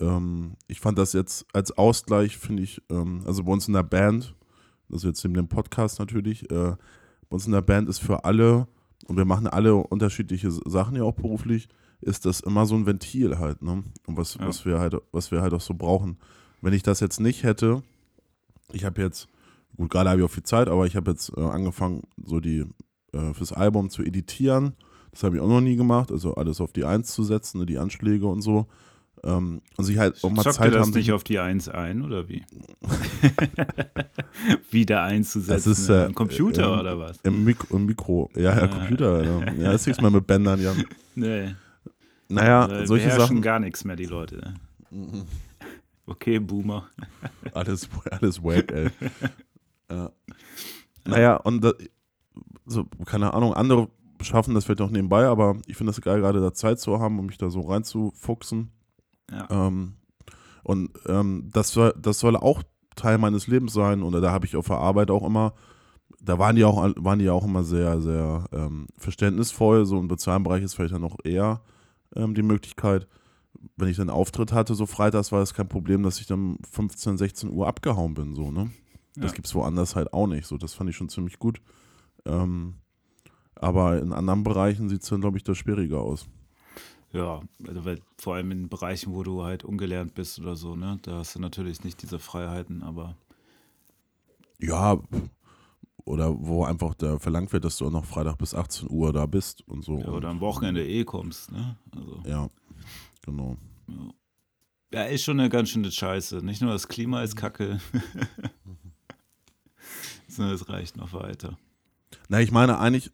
ähm, 0.00 0.52
ich 0.66 0.80
fand 0.80 0.98
das 0.98 1.12
jetzt 1.14 1.46
als 1.54 1.76
Ausgleich, 1.78 2.36
finde 2.36 2.62
ich, 2.62 2.82
ähm, 2.90 3.22
also 3.24 3.42
bei 3.44 3.52
uns 3.52 3.66
in 3.68 3.74
der 3.74 3.82
Band, 3.84 4.34
das 4.90 4.98
ist 4.98 5.04
jetzt 5.04 5.24
neben 5.24 5.34
dem 5.34 5.48
Podcast 5.48 5.98
natürlich, 5.98 6.50
äh, 6.50 6.72
bei 7.28 7.34
uns 7.34 7.46
in 7.46 7.52
der 7.52 7.62
Band 7.62 7.88
ist 7.88 7.98
für 8.00 8.24
alle, 8.24 8.68
und 9.06 9.16
wir 9.16 9.24
machen 9.24 9.46
alle 9.46 9.74
unterschiedliche 9.76 10.50
Sachen 10.50 10.94
ja 10.96 11.04
auch 11.04 11.14
beruflich, 11.14 11.68
ist 12.00 12.26
das 12.26 12.40
immer 12.40 12.66
so 12.66 12.74
ein 12.76 12.84
Ventil 12.86 13.38
halt, 13.38 13.62
ne? 13.62 13.82
Und 14.06 14.16
was, 14.16 14.34
Ja. 14.34 14.46
was 14.46 14.64
wir 14.66 14.78
halt, 14.78 14.94
was 15.10 15.30
wir 15.30 15.40
halt 15.40 15.54
auch 15.54 15.60
so 15.60 15.72
brauchen. 15.74 16.18
Wenn 16.60 16.72
ich 16.74 16.82
das 16.82 17.00
jetzt 17.00 17.18
nicht 17.18 17.42
hätte, 17.44 17.82
ich 18.72 18.84
habe 18.84 19.00
jetzt, 19.00 19.26
gut, 19.78 19.90
gerade 19.90 20.10
habe 20.10 20.20
ich 20.20 20.26
auch 20.26 20.30
viel 20.30 20.42
Zeit, 20.42 20.68
aber 20.68 20.84
ich 20.86 20.94
habe 20.96 21.10
jetzt 21.10 21.32
äh, 21.36 21.40
angefangen, 21.40 22.02
so 22.22 22.38
die 22.40 22.64
äh, 23.12 23.32
fürs 23.32 23.52
Album 23.54 23.88
zu 23.88 24.02
editieren. 24.02 24.74
Das 25.10 25.22
habe 25.22 25.36
ich 25.36 25.42
auch 25.42 25.48
noch 25.48 25.62
nie 25.62 25.76
gemacht, 25.76 26.12
also 26.12 26.34
alles 26.34 26.60
auf 26.60 26.72
die 26.74 26.84
Eins 26.84 27.12
zu 27.14 27.24
setzen, 27.24 27.64
die 27.66 27.78
Anschläge 27.78 28.26
und 28.26 28.42
so. 28.42 28.66
Ähm, 29.24 29.62
und 29.76 29.84
sich 29.84 29.98
halt 29.98 30.22
auch 30.22 30.30
mal 30.30 30.42
Zockt 30.42 30.56
Zeit 30.56 30.66
ihr 30.66 30.78
das 30.78 30.86
haben. 30.86 30.94
nicht 30.94 31.10
auf 31.12 31.24
die 31.24 31.38
1 31.40 31.68
ein, 31.70 32.02
oder 32.02 32.28
wie? 32.28 32.44
Wieder 34.70 35.02
einzusetzen 35.02 35.72
ist, 35.72 35.88
äh, 35.88 36.06
im 36.06 36.14
Computer 36.14 36.72
ähm, 36.74 36.80
oder 36.80 36.98
was? 36.98 37.18
Im, 37.22 37.42
Mik 37.44 37.58
im 37.70 37.86
Mikro, 37.86 38.30
ja, 38.36 38.54
ja, 38.54 38.62
Ah. 38.62 38.68
Computer, 38.68 39.24
ja. 39.24 39.52
ja, 39.54 39.72
das 39.72 39.84
siehst 39.84 40.00
mal 40.02 40.10
mit 40.10 40.26
Bändern, 40.26 40.60
ja. 40.62 40.72
Nee. 41.16 41.54
Naja, 42.28 42.68
äh, 42.68 42.86
solche 42.86 43.10
Sachen. 43.10 43.42
gar 43.42 43.58
nichts 43.58 43.84
mehr, 43.84 43.96
die 43.96 44.04
Leute. 44.06 44.54
Okay, 46.06 46.38
Boomer. 46.38 46.86
Alles, 47.52 47.88
alles 48.10 48.42
wack, 48.42 48.70
ey. 48.70 48.90
ja. 49.90 50.10
Naja, 51.06 51.36
und 51.36 51.64
da, 51.64 51.72
so, 52.66 52.84
keine 53.06 53.32
Ahnung, 53.32 53.54
andere 53.54 53.88
schaffen 54.22 54.54
das 54.54 54.64
vielleicht 54.64 54.80
auch 54.80 54.90
nebenbei, 54.90 55.26
aber 55.26 55.56
ich 55.66 55.76
finde 55.76 55.92
das 55.92 56.00
geil, 56.00 56.20
gerade 56.20 56.40
da 56.40 56.52
Zeit 56.52 56.80
zu 56.80 56.98
haben, 56.98 57.18
um 57.18 57.26
mich 57.26 57.38
da 57.38 57.50
so 57.50 57.60
reinzufuchsen. 57.60 58.70
Ja. 59.30 59.48
Ähm, 59.50 59.94
und 60.64 60.90
ähm, 61.06 61.48
das, 61.52 61.70
soll, 61.70 61.94
das 61.98 62.18
soll 62.18 62.36
auch 62.36 62.62
Teil 62.96 63.18
meines 63.18 63.46
Lebens 63.46 63.72
sein. 63.72 64.02
Und 64.02 64.20
da 64.20 64.30
habe 64.30 64.46
ich 64.46 64.56
auf 64.56 64.66
der 64.66 64.78
Arbeit 64.78 65.10
auch 65.10 65.24
immer, 65.24 65.54
da 66.20 66.38
waren 66.38 66.56
die 66.56 66.64
auch, 66.64 66.76
waren 66.96 67.18
die 67.18 67.30
auch 67.30 67.44
immer 67.44 67.64
sehr, 67.64 68.00
sehr 68.00 68.44
ähm, 68.52 68.88
verständnisvoll. 68.96 69.86
So 69.86 69.98
im 69.98 70.08
sozialen 70.08 70.42
Bereich 70.42 70.62
ist 70.62 70.74
vielleicht 70.74 70.94
dann 70.94 71.02
noch 71.02 71.16
eher 71.24 71.62
ähm, 72.16 72.34
die 72.34 72.42
Möglichkeit. 72.42 73.06
Wenn 73.76 73.88
ich 73.88 73.96
dann 73.96 74.10
Auftritt 74.10 74.52
hatte, 74.52 74.74
so 74.74 74.86
freitags, 74.86 75.32
war 75.32 75.42
es 75.42 75.54
kein 75.54 75.68
Problem, 75.68 76.02
dass 76.02 76.20
ich 76.20 76.26
dann 76.26 76.38
um 76.38 76.58
15, 76.70 77.16
16 77.16 77.50
Uhr 77.50 77.66
abgehauen 77.66 78.14
bin. 78.14 78.34
So, 78.34 78.50
ne? 78.50 78.70
Das 79.16 79.30
Ja. 79.32 79.34
gibt 79.34 79.46
es 79.46 79.54
woanders 79.54 79.96
halt 79.96 80.12
auch 80.12 80.26
nicht. 80.26 80.46
So, 80.46 80.56
das 80.58 80.74
fand 80.74 80.90
ich 80.90 80.96
schon 80.96 81.08
ziemlich 81.08 81.38
gut. 81.38 81.60
Ähm, 82.24 82.74
aber 83.54 84.00
in 84.00 84.12
anderen 84.12 84.44
Bereichen 84.44 84.88
sieht 84.88 85.02
es 85.02 85.08
dann, 85.08 85.20
glaube 85.20 85.36
ich, 85.36 85.42
da 85.44 85.54
schwieriger 85.54 86.00
aus. 86.00 86.26
Ja, 87.12 87.40
also 87.66 87.84
weil, 87.84 88.00
vor 88.18 88.34
allem 88.34 88.50
in 88.52 88.68
Bereichen, 88.68 89.14
wo 89.14 89.22
du 89.22 89.42
halt 89.42 89.64
ungelernt 89.64 90.14
bist 90.14 90.38
oder 90.38 90.56
so, 90.56 90.76
ne? 90.76 90.98
Da 91.02 91.16
hast 91.18 91.34
du 91.34 91.40
natürlich 91.40 91.82
nicht 91.82 92.02
diese 92.02 92.18
Freiheiten, 92.18 92.82
aber 92.82 93.16
Ja, 94.60 94.98
oder 96.04 96.34
wo 96.38 96.64
einfach 96.64 96.94
da 96.94 97.18
verlangt 97.18 97.52
wird, 97.52 97.64
dass 97.64 97.78
du 97.78 97.86
auch 97.86 97.90
noch 97.90 98.04
Freitag 98.04 98.36
bis 98.38 98.54
18 98.54 98.88
Uhr 98.90 99.12
da 99.12 99.26
bist 99.26 99.66
und 99.68 99.84
so. 99.84 99.98
ja, 100.00 100.08
oder 100.08 100.28
am 100.28 100.40
Wochenende 100.40 100.86
eh 100.86 101.04
kommst, 101.04 101.50
ne? 101.52 101.76
Also, 101.96 102.22
Ja, 102.26 102.48
genau. 103.24 103.56
ja. 103.88 104.12
ja, 104.92 105.02
ist 105.04 105.24
schon 105.24 105.40
eine 105.40 105.48
ganz 105.48 105.70
schöne 105.70 105.90
Scheiße. 105.90 106.38
Nicht 106.44 106.60
nur 106.62 106.72
das 106.72 106.88
Klima 106.88 107.22
ist 107.22 107.36
kacke, 107.36 107.80
sondern 110.38 110.54
es 110.54 110.68
reicht 110.68 110.96
noch 110.96 111.12
weiter. 111.12 111.58
Na, 112.28 112.40
ich 112.40 112.50
meine 112.50 112.78
eigentlich, 112.78 113.12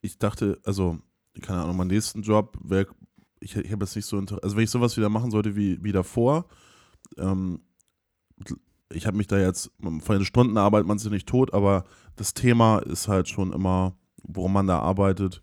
ich 0.00 0.18
dachte, 0.18 0.60
also, 0.64 0.98
keine 1.42 1.62
Ahnung, 1.62 1.76
mein 1.76 1.88
nächsten 1.88 2.22
Job 2.22 2.58
wäre, 2.62 2.86
ich, 3.40 3.56
ich 3.56 3.72
habe 3.72 3.84
jetzt 3.84 3.96
nicht 3.96 4.06
so, 4.06 4.18
also 4.18 4.56
wenn 4.56 4.64
ich 4.64 4.70
sowas 4.70 4.96
wieder 4.96 5.08
machen 5.08 5.30
sollte 5.30 5.56
wie, 5.56 5.82
wie 5.82 5.92
davor, 5.92 6.46
ähm, 7.18 7.60
ich 8.92 9.06
habe 9.06 9.16
mich 9.16 9.26
da 9.26 9.38
jetzt, 9.38 9.70
von 9.80 10.00
den 10.16 10.24
Stunden 10.24 10.56
arbeitet 10.56 10.86
man 10.86 10.98
sich 10.98 11.10
nicht 11.10 11.28
tot, 11.28 11.54
aber 11.54 11.84
das 12.16 12.34
Thema 12.34 12.78
ist 12.78 13.08
halt 13.08 13.28
schon 13.28 13.52
immer, 13.52 13.96
worum 14.22 14.52
man 14.52 14.66
da 14.66 14.78
arbeitet, 14.78 15.42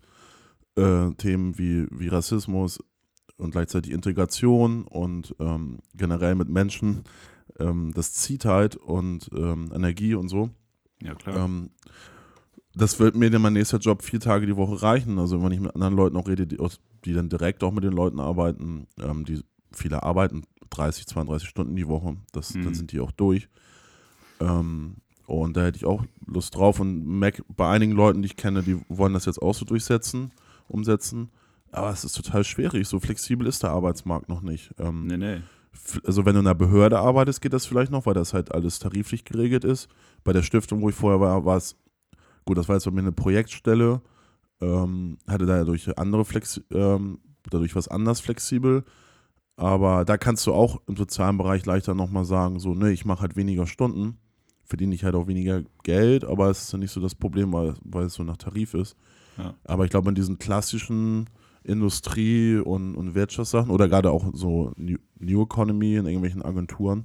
äh, 0.76 1.10
Themen 1.14 1.58
wie, 1.58 1.86
wie 1.90 2.08
Rassismus 2.08 2.78
und 3.36 3.50
gleichzeitig 3.50 3.92
Integration 3.92 4.84
und 4.84 5.34
ähm, 5.40 5.80
generell 5.94 6.34
mit 6.34 6.48
Menschen, 6.48 7.04
ähm, 7.58 7.92
das 7.94 8.12
zieht 8.14 8.44
halt 8.44 8.76
und 8.76 9.30
ähm, 9.34 9.70
Energie 9.74 10.14
und 10.14 10.28
so. 10.28 10.50
Ja, 11.02 11.14
klar. 11.14 11.44
Ähm, 11.44 11.70
das 12.74 13.00
wird 13.00 13.16
mir 13.16 13.30
dann 13.30 13.42
mein 13.42 13.54
nächster 13.54 13.78
Job 13.78 14.02
vier 14.02 14.20
Tage 14.20 14.46
die 14.46 14.56
Woche 14.56 14.80
reichen. 14.82 15.18
Also 15.18 15.42
wenn 15.42 15.52
ich 15.52 15.60
mit 15.60 15.74
anderen 15.74 15.96
Leuten 15.96 16.16
auch 16.16 16.28
rede, 16.28 16.46
die, 16.46 16.58
die 17.04 17.12
dann 17.12 17.28
direkt 17.28 17.64
auch 17.64 17.72
mit 17.72 17.84
den 17.84 17.92
Leuten 17.92 18.20
arbeiten, 18.20 18.86
ähm, 19.00 19.24
die 19.24 19.42
viele 19.72 20.02
arbeiten 20.02 20.44
30, 20.70 21.06
32 21.06 21.48
Stunden 21.48 21.74
die 21.74 21.88
Woche, 21.88 22.16
das, 22.32 22.54
Mhm. 22.54 22.62
dann 22.64 22.74
sind 22.74 22.92
die 22.92 23.00
auch 23.00 23.10
durch. 23.12 23.48
Ähm, 24.40 24.96
und 25.26 25.56
da 25.56 25.64
hätte 25.64 25.76
ich 25.76 25.84
auch 25.84 26.04
Lust 26.26 26.54
drauf 26.56 26.80
und 26.80 27.06
merke 27.06 27.44
bei 27.48 27.68
einigen 27.70 27.92
Leuten, 27.92 28.22
die 28.22 28.26
ich 28.26 28.36
kenne, 28.36 28.62
die 28.62 28.80
wollen 28.88 29.12
das 29.14 29.26
jetzt 29.26 29.40
auch 29.42 29.54
so 29.54 29.64
durchsetzen, 29.64 30.32
umsetzen. 30.68 31.30
Aber 31.72 31.90
es 31.90 32.04
ist 32.04 32.14
total 32.16 32.42
schwierig. 32.44 32.88
So 32.88 32.98
flexibel 32.98 33.46
ist 33.46 33.62
der 33.62 33.70
Arbeitsmarkt 33.70 34.28
noch 34.28 34.42
nicht. 34.42 34.74
Ähm, 34.78 35.06
nee, 35.06 35.16
nee. 35.16 35.40
Also 36.04 36.24
wenn 36.24 36.34
du 36.34 36.40
in 36.40 36.46
einer 36.46 36.54
Behörde 36.54 36.98
arbeitest, 36.98 37.40
geht 37.40 37.52
das 37.52 37.66
vielleicht 37.66 37.90
noch, 37.90 38.06
weil 38.06 38.14
das 38.14 38.34
halt 38.34 38.52
alles 38.52 38.78
tariflich 38.78 39.24
geregelt 39.24 39.64
ist. 39.64 39.88
Bei 40.24 40.32
der 40.32 40.42
Stiftung, 40.42 40.82
wo 40.82 40.88
ich 40.88 40.94
vorher 40.94 41.20
war, 41.20 41.44
war 41.44 41.56
es, 41.56 41.76
gut, 42.44 42.58
das 42.58 42.68
war 42.68 42.76
jetzt 42.76 42.84
bei 42.84 42.90
mir 42.90 43.00
eine 43.00 43.12
Projektstelle, 43.12 44.00
ähm, 44.60 45.18
hatte 45.26 45.46
dadurch 45.46 45.98
andere 45.98 46.24
Flex, 46.24 46.60
ähm, 46.72 47.18
dadurch 47.50 47.74
was 47.74 47.88
anders 47.88 48.20
flexibel. 48.20 48.84
Aber 49.56 50.04
da 50.04 50.16
kannst 50.16 50.46
du 50.46 50.54
auch 50.54 50.80
im 50.86 50.96
sozialen 50.96 51.36
Bereich 51.36 51.66
leichter 51.66 51.94
nochmal 51.94 52.24
sagen, 52.24 52.60
so, 52.60 52.74
ne, 52.74 52.92
ich 52.92 53.04
mache 53.04 53.22
halt 53.22 53.36
weniger 53.36 53.66
Stunden, 53.66 54.16
verdiene 54.64 54.94
ich 54.94 55.04
halt 55.04 55.14
auch 55.14 55.26
weniger 55.26 55.62
Geld, 55.82 56.24
aber 56.24 56.48
es 56.48 56.62
ist 56.62 56.72
ja 56.72 56.78
nicht 56.78 56.92
so 56.92 57.00
das 57.00 57.14
Problem, 57.14 57.52
weil, 57.52 57.74
weil 57.84 58.06
es 58.06 58.14
so 58.14 58.22
nach 58.22 58.38
Tarif 58.38 58.74
ist. 58.74 58.96
Ja. 59.36 59.54
Aber 59.64 59.84
ich 59.84 59.90
glaube, 59.90 60.08
in 60.08 60.14
diesen 60.14 60.38
klassischen 60.38 61.28
Industrie- 61.62 62.58
und, 62.58 62.94
und 62.94 63.14
Wirtschaftssachen 63.14 63.70
oder 63.70 63.88
gerade 63.88 64.10
auch 64.10 64.30
so 64.32 64.72
New, 64.76 64.98
New 65.18 65.42
Economy 65.42 65.96
in 65.96 66.06
irgendwelchen 66.06 66.42
Agenturen, 66.42 67.04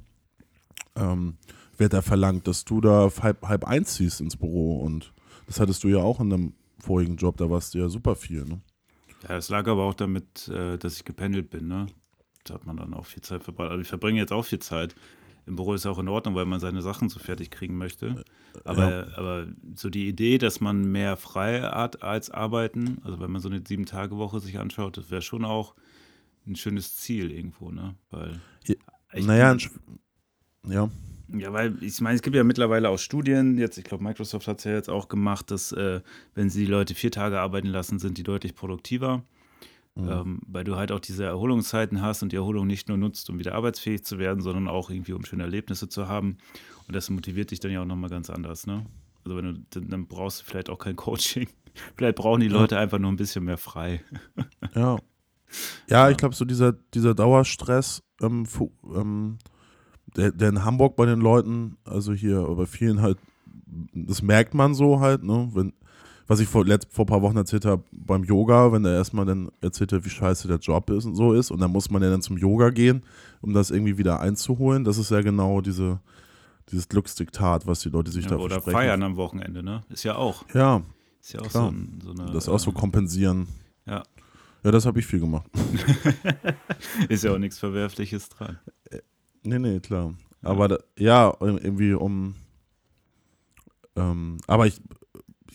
ähm, 0.95 1.37
wird 1.77 1.93
da 1.93 2.01
verlangt, 2.01 2.47
dass 2.47 2.63
du 2.65 2.81
da 2.81 3.09
halb, 3.21 3.43
halb 3.43 3.65
eins 3.65 3.95
ziehst 3.95 4.21
ins 4.21 4.37
Büro. 4.37 4.79
Und 4.79 5.13
das 5.47 5.59
hattest 5.59 5.83
du 5.83 5.89
ja 5.89 5.97
auch 5.97 6.19
in 6.19 6.31
einem 6.31 6.53
vorigen 6.79 7.17
Job, 7.17 7.37
da 7.37 7.49
warst 7.49 7.73
du 7.73 7.79
ja 7.79 7.89
super 7.89 8.15
viel. 8.15 8.45
Ne? 8.45 8.61
Ja, 9.27 9.37
es 9.37 9.49
lag 9.49 9.67
aber 9.67 9.83
auch 9.83 9.93
damit, 9.93 10.47
äh, 10.47 10.77
dass 10.77 10.97
ich 10.97 11.05
gependelt 11.05 11.49
bin, 11.49 11.67
ne? 11.67 11.87
Da 12.43 12.53
hat 12.53 12.65
man 12.65 12.77
dann 12.77 12.93
auch 12.93 13.05
viel 13.05 13.23
Zeit 13.23 13.43
verbracht. 13.43 13.71
Also 13.71 13.81
ich 13.81 13.87
verbringe 13.87 14.19
jetzt 14.19 14.31
auch 14.31 14.45
viel 14.45 14.59
Zeit. 14.59 14.95
Im 15.47 15.55
Büro 15.55 15.73
ist 15.73 15.85
auch 15.87 15.97
in 15.97 16.07
Ordnung, 16.07 16.35
weil 16.35 16.45
man 16.45 16.59
seine 16.59 16.83
Sachen 16.83 17.09
so 17.09 17.19
fertig 17.19 17.49
kriegen 17.49 17.75
möchte. 17.77 18.23
Aber, 18.63 19.07
aber 19.17 19.47
so 19.75 19.89
die 19.89 20.07
Idee, 20.07 20.37
dass 20.37 20.61
man 20.61 20.91
mehr 20.91 21.17
frei 21.17 21.61
hat 21.61 22.03
als 22.03 22.29
arbeiten, 22.29 22.99
also 23.03 23.19
wenn 23.19 23.31
man 23.31 23.41
so 23.41 23.49
eine 23.49 23.61
Sieben-Tage-Woche 23.65 24.39
sich 24.39 24.59
anschaut, 24.59 24.97
das 24.97 25.11
wäre 25.11 25.21
schon 25.21 25.45
auch 25.45 25.75
ein 26.47 26.55
schönes 26.55 26.95
Ziel 26.95 27.31
irgendwo, 27.31 27.71
ne? 27.71 27.95
Weil 28.11 28.39
Ja, 28.65 28.75
naja, 29.13 29.57
ja, 30.67 30.89
ja, 31.29 31.51
weil 31.51 31.81
ich 31.81 31.99
meine, 32.01 32.15
es 32.15 32.21
gibt 32.21 32.35
ja 32.35 32.43
mittlerweile 32.43 32.89
auch 32.89 32.99
Studien, 32.99 33.57
jetzt, 33.57 33.77
ich 33.77 33.83
glaube, 33.83 34.03
Microsoft 34.03 34.47
hat 34.47 34.59
es 34.59 34.63
ja 34.63 34.73
jetzt 34.73 34.89
auch 34.89 35.07
gemacht, 35.07 35.49
dass 35.49 35.71
äh, 35.71 36.01
wenn 36.35 36.49
sie 36.49 36.65
die 36.65 36.71
Leute 36.71 36.93
vier 36.93 37.11
Tage 37.11 37.39
arbeiten 37.39 37.67
lassen, 37.67 37.99
sind 37.99 38.17
die 38.17 38.23
deutlich 38.23 38.55
produktiver. 38.55 39.23
Ähm, 39.97 40.41
weil 40.45 40.65
du 40.65 40.75
halt 40.75 40.91
auch 40.91 40.99
diese 40.99 41.23
Erholungszeiten 41.23 42.01
hast 42.01 42.21
und 42.21 42.34
die 42.34 42.36
Erholung 42.36 42.67
nicht 42.67 42.89
nur 42.89 42.97
nutzt, 42.97 43.29
um 43.29 43.39
wieder 43.39 43.55
arbeitsfähig 43.55 44.03
zu 44.03 44.19
werden, 44.19 44.41
sondern 44.41 44.67
auch 44.67 44.89
irgendwie, 44.89 45.13
um 45.13 45.23
schöne 45.23 45.43
Erlebnisse 45.43 45.88
zu 45.88 46.10
haben. 46.10 46.38
Und 46.88 46.95
das 46.95 47.10
motiviert 47.10 47.51
dich 47.51 47.62
dann 47.62 47.71
ja 47.71 47.81
auch 47.81 47.86
nochmal 47.86 48.10
ganz 48.10 48.29
anders, 48.29 48.67
ne? 48.67 48.86
Also 49.23 49.38
wenn 49.38 49.45
du, 49.45 49.65
dann, 49.71 49.89
dann 49.89 50.08
brauchst 50.08 50.41
du 50.41 50.45
vielleicht 50.45 50.69
auch 50.69 50.79
kein 50.79 50.95
Coaching. 50.95 51.47
Vielleicht 51.97 52.15
brauchen 52.15 52.39
die 52.39 52.47
Leute 52.47 52.77
einfach 52.77 52.99
nur 52.99 53.12
ein 53.12 53.17
bisschen 53.17 53.43
mehr 53.43 53.58
frei. 53.58 54.01
Ja. 54.73 54.97
Ja, 55.88 56.10
ich 56.10 56.17
glaube, 56.17 56.36
so 56.36 56.43
dieser, 56.43 56.73
dieser 56.73 57.13
Dauerstress, 57.13 58.01
ähm, 58.19 58.45
ähm, 58.93 59.38
der, 60.15 60.31
der 60.31 60.49
in 60.49 60.65
Hamburg 60.65 60.95
bei 60.95 61.05
den 61.05 61.21
Leuten, 61.21 61.77
also 61.86 62.13
hier 62.13 62.41
bei 62.41 62.65
vielen 62.65 63.01
halt, 63.01 63.19
das 63.93 64.21
merkt 64.21 64.53
man 64.53 64.73
so 64.73 64.99
halt, 64.99 65.23
ne? 65.23 65.49
Wenn, 65.53 65.73
was 66.27 66.39
ich 66.39 66.47
vor, 66.47 66.65
letzt, 66.65 66.88
vor 66.91 67.05
ein 67.05 67.07
paar 67.07 67.21
Wochen 67.21 67.38
erzählt 67.38 67.65
habe 67.65 67.83
beim 67.91 68.23
Yoga, 68.23 68.71
wenn 68.71 68.83
er 68.85 68.93
erstmal 68.95 69.25
dann 69.25 69.49
erzählt 69.61 69.91
hat, 69.93 70.03
wie 70.05 70.09
scheiße 70.09 70.47
der 70.47 70.57
Job 70.57 70.89
ist 70.89 71.05
und 71.05 71.15
so 71.15 71.33
ist, 71.33 71.51
und 71.51 71.59
dann 71.59 71.71
muss 71.71 71.89
man 71.89 72.01
ja 72.01 72.09
dann 72.09 72.21
zum 72.21 72.38
Yoga 72.38 72.69
gehen, 72.71 73.03
um 73.41 73.53
das 73.53 73.69
irgendwie 73.71 73.97
wieder 73.97 74.19
einzuholen. 74.19 74.83
Das 74.83 74.97
ist 74.97 75.11
ja 75.11 75.21
genau 75.21 75.61
diese, 75.61 75.99
dieses 76.71 76.89
Glücksdiktat, 76.89 77.67
was 77.67 77.81
die 77.81 77.89
Leute 77.89 78.11
sich 78.11 78.23
Ja, 78.25 78.31
da 78.31 78.35
oder 78.38 78.55
versprechen. 78.55 78.77
feiern 78.77 79.03
am 79.03 79.15
Wochenende, 79.17 79.61
ne? 79.61 79.83
Ist 79.89 80.03
ja 80.03 80.15
auch. 80.15 80.45
Ja, 80.53 80.81
Ist 81.21 81.33
ja 81.33 81.41
auch 81.41 81.47
Klar. 81.49 81.63
so, 81.65 81.69
ein, 81.71 81.99
so 82.03 82.11
eine. 82.11 82.31
das 82.31 82.49
auch 82.49 82.59
so 82.59 82.71
äh, 82.71 82.73
kompensieren. 82.73 83.47
Ja, 83.85 84.01
Ja, 84.63 84.71
das 84.71 84.85
habe 84.88 84.99
ich 84.99 85.05
viel 85.05 85.19
gemacht. 85.19 85.45
ist 87.09 87.23
ja 87.23 87.33
auch 87.33 87.38
nichts 87.38 87.59
Verwerfliches 87.59 88.29
dran. 88.29 88.57
Nee, 89.43 89.59
nee, 89.59 89.79
klar. 89.79 90.13
Aber 90.41 90.67
da, 90.67 90.77
ja, 90.97 91.35
irgendwie 91.39 91.93
um. 91.93 92.33
Ähm, 93.95 94.38
aber 94.47 94.67
ich, 94.67 94.81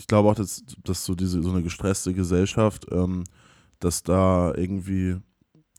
ich 0.01 0.07
glaube 0.07 0.31
auch, 0.31 0.35
dass, 0.35 0.65
dass 0.83 1.05
so 1.05 1.15
diese 1.15 1.43
so 1.43 1.51
eine 1.51 1.63
gestresste 1.63 2.15
Gesellschaft, 2.15 2.87
ähm, 2.91 3.25
dass 3.81 4.03
da 4.03 4.55
irgendwie 4.55 5.17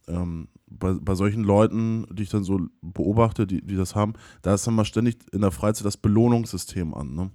ähm, 0.06 0.46
bei, 0.66 0.92
bei 0.92 1.16
solchen 1.16 1.42
Leuten, 1.42 2.06
die 2.08 2.22
ich 2.22 2.28
dann 2.28 2.44
so 2.44 2.60
beobachte, 2.80 3.48
die, 3.48 3.62
die 3.62 3.74
das 3.74 3.96
haben, 3.96 4.12
da 4.42 4.54
ist 4.54 4.64
dann 4.64 4.76
mal 4.76 4.84
ständig 4.84 5.16
in 5.32 5.40
der 5.40 5.50
Freizeit 5.50 5.86
das 5.86 5.96
Belohnungssystem 5.96 6.94
an. 6.94 7.14
Ne? 7.14 7.30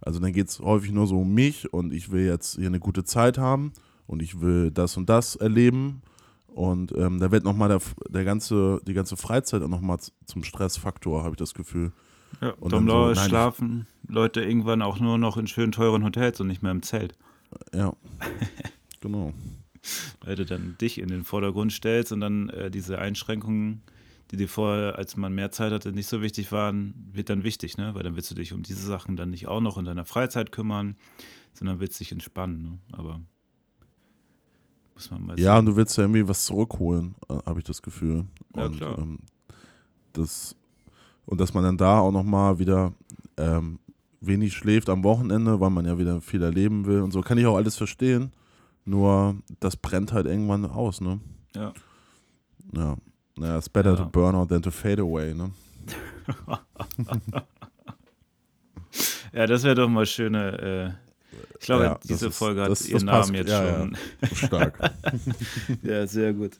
Also 0.00 0.18
dann 0.18 0.32
geht 0.32 0.48
es 0.48 0.58
häufig 0.58 0.90
nur 0.90 1.06
so 1.06 1.20
um 1.20 1.32
mich 1.32 1.72
und 1.72 1.92
ich 1.92 2.10
will 2.10 2.26
jetzt 2.26 2.56
hier 2.56 2.66
eine 2.66 2.80
gute 2.80 3.04
Zeit 3.04 3.38
haben 3.38 3.72
und 4.08 4.20
ich 4.20 4.40
will 4.40 4.72
das 4.72 4.96
und 4.96 5.08
das 5.08 5.36
erleben. 5.36 6.02
Und 6.48 6.90
ähm, 6.96 7.20
da 7.20 7.30
wird 7.30 7.44
nochmal 7.44 7.68
der, 7.68 7.80
der 8.08 8.24
ganze, 8.24 8.80
die 8.84 8.94
ganze 8.94 9.16
Freizeit 9.16 9.62
auch 9.62 9.68
nochmal 9.68 9.98
zum 10.26 10.42
Stressfaktor, 10.42 11.22
habe 11.22 11.34
ich 11.34 11.38
das 11.38 11.54
Gefühl. 11.54 11.92
Ja, 12.40 12.54
Und 12.58 12.72
dann 12.72 12.88
so, 12.88 13.06
nein, 13.06 13.28
schlafen 13.28 13.86
Leute 14.08 14.42
irgendwann 14.42 14.82
auch 14.82 14.98
nur 15.00 15.18
noch 15.18 15.36
in 15.36 15.46
schönen, 15.46 15.72
teuren 15.72 16.04
Hotels 16.04 16.40
und 16.40 16.46
nicht 16.48 16.62
mehr 16.62 16.72
im 16.72 16.82
Zelt. 16.82 17.14
Ja, 17.74 17.92
genau. 19.00 19.32
Weil 20.20 20.34
du 20.36 20.44
dann 20.44 20.76
dich 20.80 20.98
in 20.98 21.08
den 21.08 21.24
Vordergrund 21.24 21.72
stellst 21.72 22.12
und 22.12 22.20
dann 22.20 22.48
äh, 22.50 22.70
diese 22.70 22.98
Einschränkungen, 22.98 23.82
die 24.30 24.36
dir 24.36 24.48
vorher, 24.48 24.96
als 24.98 25.16
man 25.16 25.34
mehr 25.34 25.50
Zeit 25.50 25.72
hatte, 25.72 25.92
nicht 25.92 26.06
so 26.08 26.20
wichtig 26.20 26.52
waren, 26.52 26.92
wird 27.12 27.30
dann 27.30 27.44
wichtig, 27.44 27.78
ne? 27.78 27.94
Weil 27.94 28.02
dann 28.02 28.16
willst 28.16 28.30
du 28.30 28.34
dich 28.34 28.52
um 28.52 28.62
diese 28.62 28.84
Sachen 28.86 29.16
dann 29.16 29.30
nicht 29.30 29.46
auch 29.46 29.60
noch 29.60 29.78
in 29.78 29.84
deiner 29.86 30.04
Freizeit 30.04 30.52
kümmern, 30.52 30.96
sondern 31.54 31.80
willst 31.80 31.98
dich 32.00 32.12
entspannen. 32.12 32.62
Ne? 32.62 32.78
Aber 32.92 33.20
muss 34.94 35.10
man 35.10 35.24
mal 35.24 35.38
Ja, 35.40 35.58
und 35.58 35.64
sehen. 35.64 35.72
du 35.72 35.76
willst 35.76 35.96
ja 35.96 36.04
irgendwie 36.04 36.28
was 36.28 36.44
zurückholen, 36.44 37.14
äh, 37.28 37.34
habe 37.46 37.60
ich 37.60 37.64
das 37.64 37.80
Gefühl. 37.82 38.26
Ja, 38.56 38.66
und, 38.66 38.76
klar. 38.76 38.98
Ähm, 38.98 39.18
das, 40.12 40.56
und 41.24 41.40
dass 41.40 41.54
man 41.54 41.64
dann 41.64 41.76
da 41.78 42.00
auch 42.00 42.12
nochmal 42.12 42.58
wieder 42.58 42.92
ähm, 43.36 43.78
wenig 44.20 44.52
schläft 44.54 44.88
am 44.88 45.04
Wochenende, 45.04 45.60
weil 45.60 45.70
man 45.70 45.84
ja 45.86 45.98
wieder 45.98 46.20
viel 46.20 46.42
erleben 46.42 46.86
will 46.86 47.00
und 47.00 47.12
so. 47.12 47.20
Kann 47.20 47.38
ich 47.38 47.46
auch 47.46 47.56
alles 47.56 47.76
verstehen. 47.76 48.32
Nur 48.84 49.36
das 49.60 49.76
brennt 49.76 50.12
halt 50.12 50.26
irgendwann 50.26 50.64
aus, 50.66 51.00
ne? 51.00 51.20
Ja. 51.54 51.72
Ja. 52.74 52.96
Naja, 53.36 53.56
it's 53.58 53.68
better 53.68 53.90
Ja. 53.90 53.96
to 53.96 54.06
burn 54.06 54.34
out 54.34 54.48
than 54.48 54.62
to 54.62 54.70
fade 54.70 55.00
away, 55.02 55.34
ne? 55.34 55.50
ja, 59.32 59.46
das 59.46 59.62
wäre 59.62 59.74
doch 59.74 59.88
mal 59.88 60.06
schöne. 60.06 60.96
Äh, 61.32 61.36
ich 61.60 61.66
glaube, 61.66 61.84
Ja, 61.84 61.98
diese 62.04 62.28
ist- 62.28 62.36
Folge 62.38 62.62
hat 62.62 62.80
ihren. 62.86 63.04
Namen 63.06 63.34
jetzt 63.34 63.50
Ja, 63.50 63.64
ja. 63.64 63.78
schon. 63.78 63.96
Stark. 64.34 64.92
Ja, 65.82 66.06
sehr 66.06 66.32
gut. 66.32 66.58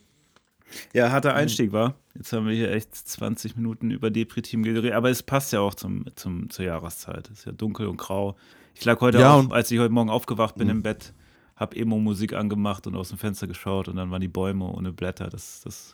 Ja, 0.93 1.11
harter 1.11 1.35
Einstieg 1.35 1.73
war. 1.73 1.95
Jetzt 2.15 2.33
haben 2.33 2.47
wir 2.47 2.55
hier 2.55 2.71
echt 2.73 2.95
20 2.95 3.57
Minuten 3.57 3.91
über 3.91 4.11
Depri-Team 4.11 4.63
geredet, 4.63 4.93
aber 4.93 5.09
es 5.11 5.23
passt 5.23 5.53
ja 5.53 5.61
auch 5.61 5.75
zum, 5.75 6.05
zum, 6.15 6.51
zur 6.51 6.65
Jahreszeit. 6.65 7.31
Es 7.31 7.41
ist 7.41 7.45
ja 7.47 7.53
dunkel 7.53 7.87
und 7.87 7.97
grau. 7.97 8.37
Ich 8.75 8.85
lag 8.85 9.01
heute 9.01 9.19
Ja, 9.21 9.35
auch, 9.35 9.39
und- 9.41 9.53
als 9.53 9.71
ich 9.71 9.79
heute 9.79 9.93
Morgen 9.93 10.11
aufgewacht 10.11 10.57
bin 10.57 10.67
Mhm. 10.69 10.73
im 10.75 10.83
Bett, 10.83 11.13
hab 11.57 11.75
Emo-Musik 11.75 12.35
angemacht 12.35 12.87
und 12.87 12.95
aus 12.97 13.09
dem 13.09 13.19
Fenster 13.19 13.47
geschaut 13.47 13.89
und 13.89 13.97
dann 13.97 14.11
waren 14.11 14.21
die 14.21 14.29
Bäume 14.29 14.67
ohne 14.67 14.93
Blätter. 14.93 15.29
Das, 15.29 15.61
das, 15.63 15.93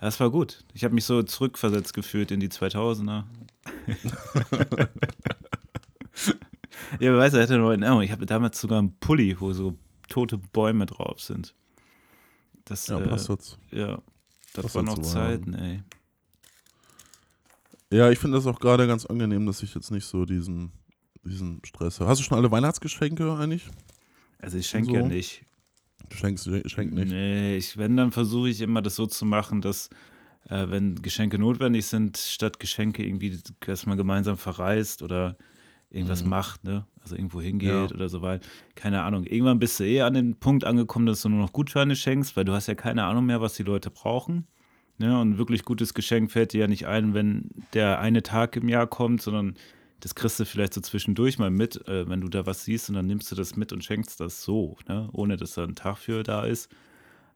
das 0.00 0.20
war 0.20 0.30
gut. 0.30 0.64
Ich 0.74 0.84
habe 0.84 0.94
mich 0.94 1.04
so 1.04 1.22
zurückversetzt 1.22 1.94
gefühlt 1.94 2.30
in 2.30 2.38
die 2.40 2.48
2000er. 2.50 3.24
ja, 6.92 6.98
wer 6.98 7.16
weiß, 7.18 7.34
er 7.34 7.42
hätte 7.42 7.58
noch 7.58 7.70
in 7.72 7.82
Erinnerung. 7.82 8.02
Ich 8.02 8.12
habe 8.12 8.26
damals 8.26 8.60
sogar 8.60 8.78
einen 8.78 8.96
Pulli, 8.98 9.40
wo 9.40 9.52
so 9.52 9.74
tote 10.08 10.38
Bäume 10.38 10.86
drauf 10.86 11.20
sind. 11.20 11.54
Das, 12.66 12.86
Ja, 12.88 12.98
äh, 13.00 13.08
passt 13.08 13.28
jetzt. 13.28 13.58
ja, 13.70 14.02
das 14.52 14.64
Passt 14.64 14.74
waren 14.74 14.84
noch 14.84 14.96
dazu, 14.98 15.08
ja. 15.08 15.14
Zeiten, 15.14 15.54
ey. 15.54 15.82
Ja, 17.90 18.10
ich 18.10 18.18
finde 18.18 18.36
das 18.36 18.46
auch 18.46 18.58
gerade 18.58 18.86
ganz 18.86 19.06
angenehm, 19.06 19.46
dass 19.46 19.62
ich 19.62 19.74
jetzt 19.74 19.90
nicht 19.90 20.04
so 20.04 20.24
diesen, 20.24 20.72
diesen 21.22 21.60
Stress 21.64 22.00
habe. 22.00 22.10
Hast 22.10 22.18
du 22.20 22.24
schon 22.24 22.36
alle 22.36 22.50
Weihnachtsgeschenke 22.50 23.32
eigentlich? 23.34 23.66
Also 24.38 24.58
ich 24.58 24.66
schenke 24.66 24.90
So? 24.90 24.96
ja 24.96 25.02
nicht. 25.06 25.44
Du 26.08 26.16
schenkst, 26.16 26.48
schenk 26.66 26.92
nicht. 26.92 27.08
Nee, 27.08 27.56
ich, 27.56 27.76
wenn, 27.78 27.96
dann 27.96 28.12
versuche 28.12 28.48
ich 28.48 28.60
immer 28.60 28.82
das 28.82 28.96
so 28.96 29.06
zu 29.06 29.24
machen, 29.24 29.60
dass 29.60 29.88
äh, 30.48 30.68
wenn 30.68 31.00
Geschenke 31.02 31.38
notwendig 31.38 31.86
sind, 31.86 32.16
statt 32.16 32.60
Geschenke 32.60 33.04
irgendwie, 33.04 33.40
man 33.86 33.96
gemeinsam 33.96 34.36
verreist 34.36 35.02
oder 35.02 35.36
irgendwas 35.90 36.24
Mhm. 36.24 36.30
macht, 36.30 36.64
ne? 36.64 36.86
Also 37.02 37.14
irgendwo 37.16 37.40
hingeht 37.40 37.68
Ja. 37.68 37.84
oder 37.94 38.08
so 38.08 38.22
weiter. 38.22 38.46
Keine 38.74 39.02
Ahnung. 39.02 39.24
Irgendwann 39.24 39.58
bist 39.58 39.78
du 39.80 39.84
eh 39.84 40.02
an 40.02 40.14
den 40.14 40.36
Punkt 40.36 40.64
angekommen, 40.64 41.06
dass 41.06 41.22
du 41.22 41.28
nur 41.28 41.40
noch 41.40 41.52
Gutscheine 41.52 41.94
schenkst, 41.96 42.36
weil 42.36 42.44
du 42.44 42.52
hast 42.52 42.66
ja 42.66 42.74
keine 42.74 43.04
Ahnung 43.04 43.26
mehr, 43.26 43.40
was 43.40 43.54
die 43.54 43.62
Leute 43.62 43.90
brauchen. 43.90 44.46
Ne? 44.98 45.18
Und 45.20 45.30
ein 45.30 45.38
wirklich 45.38 45.64
gutes 45.64 45.94
Geschenk 45.94 46.32
fällt 46.32 46.52
dir 46.52 46.62
ja 46.62 46.66
nicht 46.66 46.86
ein, 46.86 47.14
wenn 47.14 47.50
der 47.74 48.00
eine 48.00 48.22
Tag 48.22 48.56
im 48.56 48.68
Jahr 48.68 48.86
kommt, 48.86 49.22
sondern 49.22 49.54
das 50.00 50.14
kriegst 50.14 50.38
du 50.40 50.44
vielleicht 50.44 50.74
so 50.74 50.80
zwischendurch 50.80 51.38
mal 51.38 51.50
mit, 51.50 51.86
äh, 51.88 52.08
wenn 52.08 52.20
du 52.20 52.28
da 52.28 52.44
was 52.46 52.64
siehst 52.64 52.88
und 52.88 52.96
dann 52.96 53.06
nimmst 53.06 53.30
du 53.30 53.36
das 53.36 53.56
mit 53.56 53.72
und 53.72 53.84
schenkst 53.84 54.20
das 54.20 54.42
so, 54.42 54.76
ne? 54.88 55.08
ohne 55.12 55.36
dass 55.36 55.54
da 55.54 55.64
ein 55.64 55.74
Tag 55.74 55.98
für 55.98 56.22
da 56.22 56.44
ist. 56.44 56.70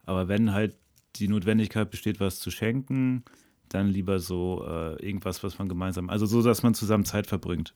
Aber 0.05 0.27
wenn 0.27 0.53
halt 0.53 0.75
die 1.15 1.27
Notwendigkeit 1.27 1.89
besteht, 1.89 2.19
was 2.19 2.39
zu 2.39 2.51
schenken, 2.51 3.23
dann 3.69 3.87
lieber 3.87 4.19
so 4.19 4.65
äh, 4.67 4.95
irgendwas, 5.05 5.43
was 5.43 5.57
man 5.59 5.69
gemeinsam, 5.69 6.09
also 6.09 6.25
so, 6.25 6.41
dass 6.41 6.63
man 6.63 6.73
zusammen 6.73 7.05
Zeit 7.05 7.27
verbringt. 7.27 7.73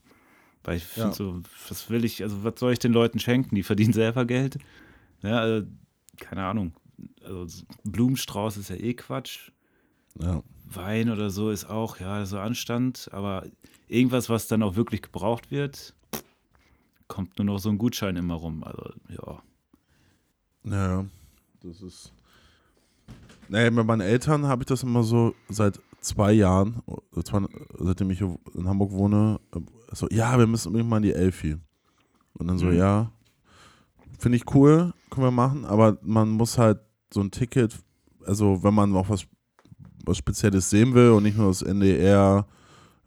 Weil 0.65 0.78
ich 0.78 0.84
finde 0.86 1.10
Ja. 1.10 1.13
so, 1.13 1.41
was 1.69 1.89
will 1.89 2.04
ich, 2.04 2.23
also 2.23 2.43
was 2.43 2.60
soll 2.60 2.73
ich 2.73 2.80
den 2.80 2.91
Leuten 2.91 3.19
schenken? 3.19 3.56
Die 3.56 3.63
verdienen 3.63 3.93
selber 3.93 4.25
Geld. 4.25 4.58
Ja, 5.21 5.39
also, 5.39 5.67
keine 6.17 6.45
Ahnung. 6.45 6.73
Also 7.23 7.47
so 7.47 7.63
Blumenstrauß 7.84 8.58
ist 8.58 8.69
ja 8.69 8.75
eh 8.75 8.93
Quatsch. 8.93 9.51
Ja. 10.19 10.43
Wein 10.65 11.10
oder 11.10 11.30
so 11.30 11.51
ist 11.51 11.65
auch, 11.65 11.99
ja, 11.99 12.25
so 12.25 12.39
Anstand, 12.39 13.10
aber 13.12 13.45
irgendwas, 13.88 14.30
was 14.30 14.47
dann 14.47 14.63
auch 14.63 14.75
wirklich 14.75 15.01
gebraucht 15.04 15.51
wird, 15.51 15.93
kommt 17.08 17.38
nur 17.38 17.45
noch 17.45 17.60
so 17.60 17.69
ein 17.69 17.78
Gutschein 17.78 18.15
immer 18.15 18.36
rum. 18.36 18.63
Also, 18.63 18.93
ja. 19.10 19.41
Ja, 20.63 21.06
das 21.62 21.82
ist. 21.82 22.12
Naja, 23.47 23.69
mit 23.69 23.86
meinen 23.86 24.01
Eltern 24.01 24.47
habe 24.47 24.63
ich 24.63 24.65
das 24.67 24.82
immer 24.82 25.04
so 25.04 25.36
seit 25.49 25.80
zwei 26.05 26.31
Jahren, 26.33 26.81
äh, 26.87 27.21
seitdem 27.79 28.09
ich 28.11 28.21
in 28.21 28.67
Hamburg 28.67 28.91
wohne, 28.91 29.39
äh, 29.55 29.59
so, 29.93 30.07
ja, 30.11 30.37
wir 30.37 30.47
müssen 30.47 30.67
unbedingt 30.69 30.89
mal 30.89 30.97
in 30.97 31.03
die 31.03 31.13
Elfi. 31.13 31.57
Und 32.37 32.47
dann 32.47 32.57
so, 32.57 32.67
Mhm. 32.67 32.73
ja, 32.77 33.11
finde 34.19 34.37
ich 34.37 34.53
cool, 34.53 34.93
können 35.09 35.25
wir 35.27 35.31
machen, 35.31 35.65
aber 35.65 35.97
man 36.01 36.29
muss 36.29 36.57
halt 36.57 36.79
so 37.13 37.21
ein 37.21 37.31
Ticket, 37.31 37.77
also 38.25 38.63
wenn 38.63 38.73
man 38.73 38.95
auch 38.95 39.09
was, 39.09 39.25
was 40.05 40.17
Spezielles 40.17 40.69
sehen 40.69 40.93
will 40.93 41.11
und 41.11 41.23
nicht 41.23 41.37
nur 41.37 41.47
das 41.47 41.61
NDR 41.61 42.45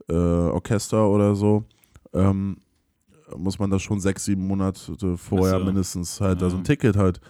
äh, 0.09 0.15
Orchester 0.15 1.09
oder 1.09 1.35
so, 1.35 1.65
ähm, 2.15 2.57
muss 3.37 3.59
man 3.59 3.71
da 3.71 3.79
schon 3.79 4.01
sechs, 4.01 4.25
sieben 4.25 4.47
Monate 4.47 4.97
vorher 5.19 5.59
so. 5.59 5.65
mindestens 5.65 6.21
halt 6.21 6.41
da 6.41 6.49
so 6.49 6.57
ein 6.57 6.61
Ja. 6.63 6.65
Ticket 6.65 6.97
halt 6.97 7.21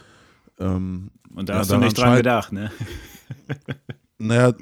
ähm, 0.60 1.10
Und 1.34 1.48
da 1.48 1.54
Ja, 1.54 1.58
hast 1.60 1.70
du 1.72 1.78
nicht 1.78 1.98
dran 1.98 2.16
gedacht, 2.16 2.52
ne? 2.52 2.70
naja, 4.18 4.52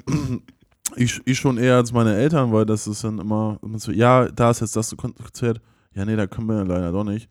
ich, 0.97 1.21
ich 1.25 1.37
schon 1.39 1.57
eher 1.57 1.75
als 1.75 1.91
meine 1.91 2.15
Eltern, 2.15 2.51
weil 2.51 2.65
das 2.65 2.87
ist 2.87 3.03
dann 3.03 3.19
immer, 3.19 3.59
immer 3.61 3.79
so, 3.79 3.91
ja, 3.91 4.25
da 4.29 4.51
ist 4.51 4.61
jetzt 4.61 4.75
das 4.75 4.95
Konzert. 4.97 5.61
Ja, 5.93 6.05
nee, 6.05 6.15
da 6.15 6.27
können 6.27 6.47
wir 6.47 6.63
leider 6.65 6.91
doch 6.91 7.03
nicht. 7.03 7.29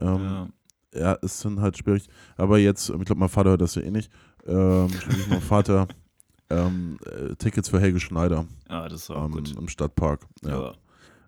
Ähm, 0.00 0.20
Ja. 0.22 0.48
ja. 0.94 1.12
ist 1.14 1.44
dann 1.44 1.60
halt 1.60 1.76
schwierig. 1.76 2.08
Aber 2.36 2.58
jetzt, 2.58 2.88
ich 2.88 3.04
glaube, 3.04 3.18
mein 3.20 3.28
Vater 3.28 3.50
hört 3.50 3.60
das 3.60 3.74
ja 3.74 3.82
eh 3.82 3.90
nicht. 3.90 4.10
Ähm, 4.46 4.88
meinem 5.28 5.40
Vater 5.42 5.88
ähm, 6.50 6.98
äh, 7.04 7.34
Tickets 7.36 7.68
für 7.68 7.80
Helge 7.80 7.98
Schneider 8.00 8.46
ja, 8.70 8.88
das 8.88 9.02
ist 9.02 9.10
auch 9.10 9.24
ähm, 9.24 9.32
gut. 9.32 9.54
im 9.56 9.68
Stadtpark. 9.68 10.20
Ja. 10.44 10.50
Ja, 10.50 10.74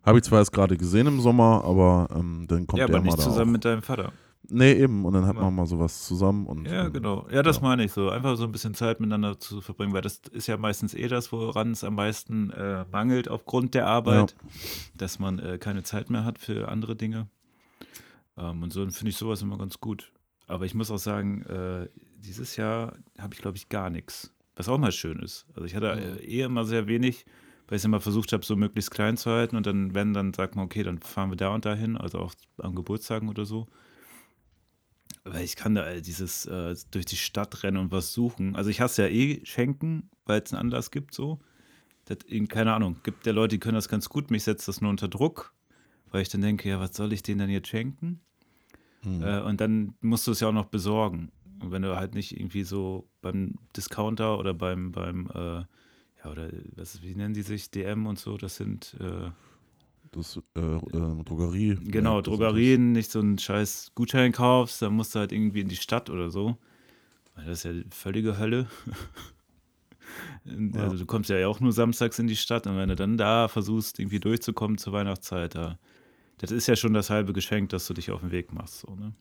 Habe 0.04 0.18
ich 0.18 0.24
zwar 0.24 0.38
erst 0.38 0.52
gerade 0.52 0.76
gesehen 0.76 1.06
im 1.08 1.20
Sommer, 1.20 1.64
aber 1.64 2.08
ähm, 2.14 2.46
dann 2.48 2.66
kommt 2.66 2.78
ja 2.80 2.86
der 2.86 2.94
aber 2.96 3.04
mal 3.04 3.06
nicht 3.10 3.18
da 3.18 3.22
zusammen 3.22 3.50
auch. 3.50 3.52
mit 3.52 3.64
deinem 3.64 3.82
Vater. 3.82 4.12
Nee, 4.50 4.72
eben. 4.72 5.04
Und 5.04 5.12
dann 5.12 5.26
hat 5.26 5.36
Ja. 5.36 5.42
man 5.42 5.54
mal 5.54 5.66
sowas 5.66 6.06
zusammen. 6.06 6.46
Und, 6.46 6.66
Ja, 6.66 6.86
ähm, 6.86 6.92
genau. 6.92 7.26
Ja, 7.30 7.42
das 7.42 7.56
ja. 7.56 7.62
meine 7.62 7.84
ich 7.84 7.92
so. 7.92 8.08
Einfach 8.08 8.36
so 8.36 8.44
ein 8.44 8.52
bisschen 8.52 8.74
Zeit 8.74 8.98
miteinander 9.00 9.38
zu 9.38 9.60
verbringen, 9.60 9.92
weil 9.92 10.00
das 10.02 10.22
ist 10.32 10.46
ja 10.46 10.56
meistens 10.56 10.94
eh 10.94 11.06
das, 11.08 11.30
woran 11.32 11.72
es 11.72 11.84
am 11.84 11.94
meisten 11.96 12.50
äh, 12.50 12.84
mangelt 12.90 13.28
aufgrund 13.28 13.74
der 13.74 13.86
Arbeit, 13.86 14.34
dass 14.94 15.18
man 15.18 15.38
äh, 15.38 15.58
keine 15.58 15.82
Zeit 15.82 16.08
mehr 16.10 16.24
hat 16.24 16.38
für 16.38 16.68
andere 16.68 16.96
Dinge. 16.96 17.28
Ähm, 18.38 18.62
und 18.62 18.72
so 18.72 18.88
finde 18.88 19.10
ich 19.10 19.16
sowas 19.16 19.42
immer 19.42 19.58
ganz 19.58 19.80
gut. 19.80 20.12
Aber 20.46 20.64
ich 20.64 20.74
muss 20.74 20.90
auch 20.90 20.98
sagen, 20.98 21.42
äh, 21.42 21.88
dieses 22.16 22.56
Jahr 22.56 22.94
habe 23.18 23.34
ich, 23.34 23.40
glaube 23.42 23.58
ich, 23.58 23.68
gar 23.68 23.90
nichts. 23.90 24.32
Was 24.56 24.68
auch 24.68 24.78
mal 24.78 24.92
schön 24.92 25.18
ist. 25.20 25.46
Also 25.54 25.64
ich 25.66 25.76
hatte 25.76 25.90
äh, 25.92 26.24
eh 26.24 26.42
immer 26.42 26.64
sehr 26.64 26.86
wenig, 26.86 27.26
weil 27.68 27.76
ich 27.76 27.80
es 27.80 27.84
immer 27.84 28.00
versucht 28.00 28.32
habe, 28.32 28.44
so 28.46 28.56
möglichst 28.56 28.90
klein 28.90 29.18
zu 29.18 29.30
halten. 29.30 29.56
Und 29.56 29.66
dann, 29.66 29.94
wenn, 29.94 30.14
dann 30.14 30.32
sagt 30.32 30.56
man, 30.56 30.64
okay, 30.64 30.82
dann 30.82 30.98
fahren 30.98 31.30
wir 31.30 31.36
da 31.36 31.50
und 31.54 31.66
dahin, 31.66 31.98
also 31.98 32.18
auch 32.18 32.32
an 32.56 32.74
Geburtstagen 32.74 33.28
oder 33.28 33.44
so. 33.44 33.66
Weil 35.32 35.44
ich 35.44 35.56
kann 35.56 35.74
da 35.74 36.00
dieses 36.00 36.46
äh, 36.46 36.74
durch 36.90 37.04
die 37.06 37.16
Stadt 37.16 37.62
rennen 37.62 37.76
und 37.76 37.92
was 37.92 38.12
suchen. 38.12 38.56
Also 38.56 38.70
ich 38.70 38.80
hasse 38.80 39.02
ja 39.02 39.08
eh 39.08 39.44
schenken, 39.44 40.08
weil 40.24 40.40
es 40.42 40.52
einen 40.52 40.60
Anlass 40.60 40.90
gibt 40.90 41.14
so. 41.14 41.38
Das, 42.06 42.18
in- 42.26 42.48
keine 42.48 42.72
Ahnung, 42.72 42.96
gibt 43.02 43.26
der 43.26 43.32
Leute, 43.34 43.56
die 43.56 43.60
können 43.60 43.74
das 43.74 43.88
ganz 43.88 44.08
gut. 44.08 44.30
Mich 44.30 44.44
setzt 44.44 44.68
das 44.68 44.80
nur 44.80 44.90
unter 44.90 45.08
Druck, 45.08 45.52
weil 46.10 46.22
ich 46.22 46.28
dann 46.28 46.40
denke, 46.40 46.68
ja, 46.68 46.80
was 46.80 46.96
soll 46.96 47.12
ich 47.12 47.22
denen 47.22 47.40
denn 47.40 47.50
jetzt 47.50 47.68
schenken? 47.68 48.20
hm. 49.02 49.22
Äh, 49.22 49.40
und 49.40 49.60
dann 49.60 49.94
musst 50.00 50.26
du 50.26 50.32
es 50.32 50.40
ja 50.40 50.48
auch 50.48 50.52
noch 50.52 50.66
besorgen. 50.66 51.30
Und 51.60 51.72
wenn 51.72 51.82
du 51.82 51.96
halt 51.96 52.14
nicht 52.14 52.38
irgendwie 52.38 52.62
so 52.62 53.08
beim 53.20 53.56
Discounter 53.76 54.38
oder 54.38 54.54
beim, 54.54 54.92
beim 54.92 55.28
äh, 55.34 55.64
ja, 56.24 56.30
oder 56.30 56.50
was, 56.76 57.02
wie 57.02 57.14
nennen 57.14 57.34
die 57.34 57.42
sich, 57.42 57.70
DM 57.70 58.06
und 58.06 58.18
so, 58.18 58.36
das 58.36 58.56
sind, 58.56 58.96
äh, 59.00 59.30
das 60.12 60.40
äh, 60.56 60.60
äh, 60.60 61.24
Drogerie. 61.24 61.76
Genau, 61.82 62.20
Drogerien, 62.20 62.92
nicht 62.92 63.10
so 63.10 63.20
einen 63.20 63.38
scheiß 63.38 63.92
Gutschein 63.94 64.32
kaufst, 64.32 64.82
dann 64.82 64.94
musst 64.94 65.14
du 65.14 65.18
halt 65.20 65.32
irgendwie 65.32 65.60
in 65.60 65.68
die 65.68 65.76
Stadt 65.76 66.10
oder 66.10 66.30
so. 66.30 66.56
Weil 67.34 67.46
Das 67.46 67.58
ist 67.58 67.64
ja 67.64 67.72
die 67.72 67.84
völlige 67.90 68.38
Hölle. 68.38 68.66
Ja. 70.44 70.84
Also 70.84 70.96
du 70.96 71.06
kommst 71.06 71.28
ja 71.28 71.46
auch 71.46 71.60
nur 71.60 71.72
samstags 71.72 72.18
in 72.18 72.26
die 72.26 72.36
Stadt 72.36 72.66
und 72.66 72.76
wenn 72.76 72.88
du 72.88 72.96
dann 72.96 73.18
da 73.18 73.48
versuchst, 73.48 73.98
irgendwie 73.98 74.20
durchzukommen 74.20 74.78
zur 74.78 74.94
Weihnachtszeit, 74.94 75.54
da, 75.54 75.78
das 76.38 76.50
ist 76.50 76.66
ja 76.66 76.76
schon 76.76 76.94
das 76.94 77.10
halbe 77.10 77.32
Geschenk, 77.34 77.68
dass 77.70 77.86
du 77.86 77.94
dich 77.94 78.10
auf 78.10 78.20
den 78.20 78.30
Weg 78.30 78.52
machst. 78.52 78.80
So, 78.80 78.94
ne? 78.94 79.12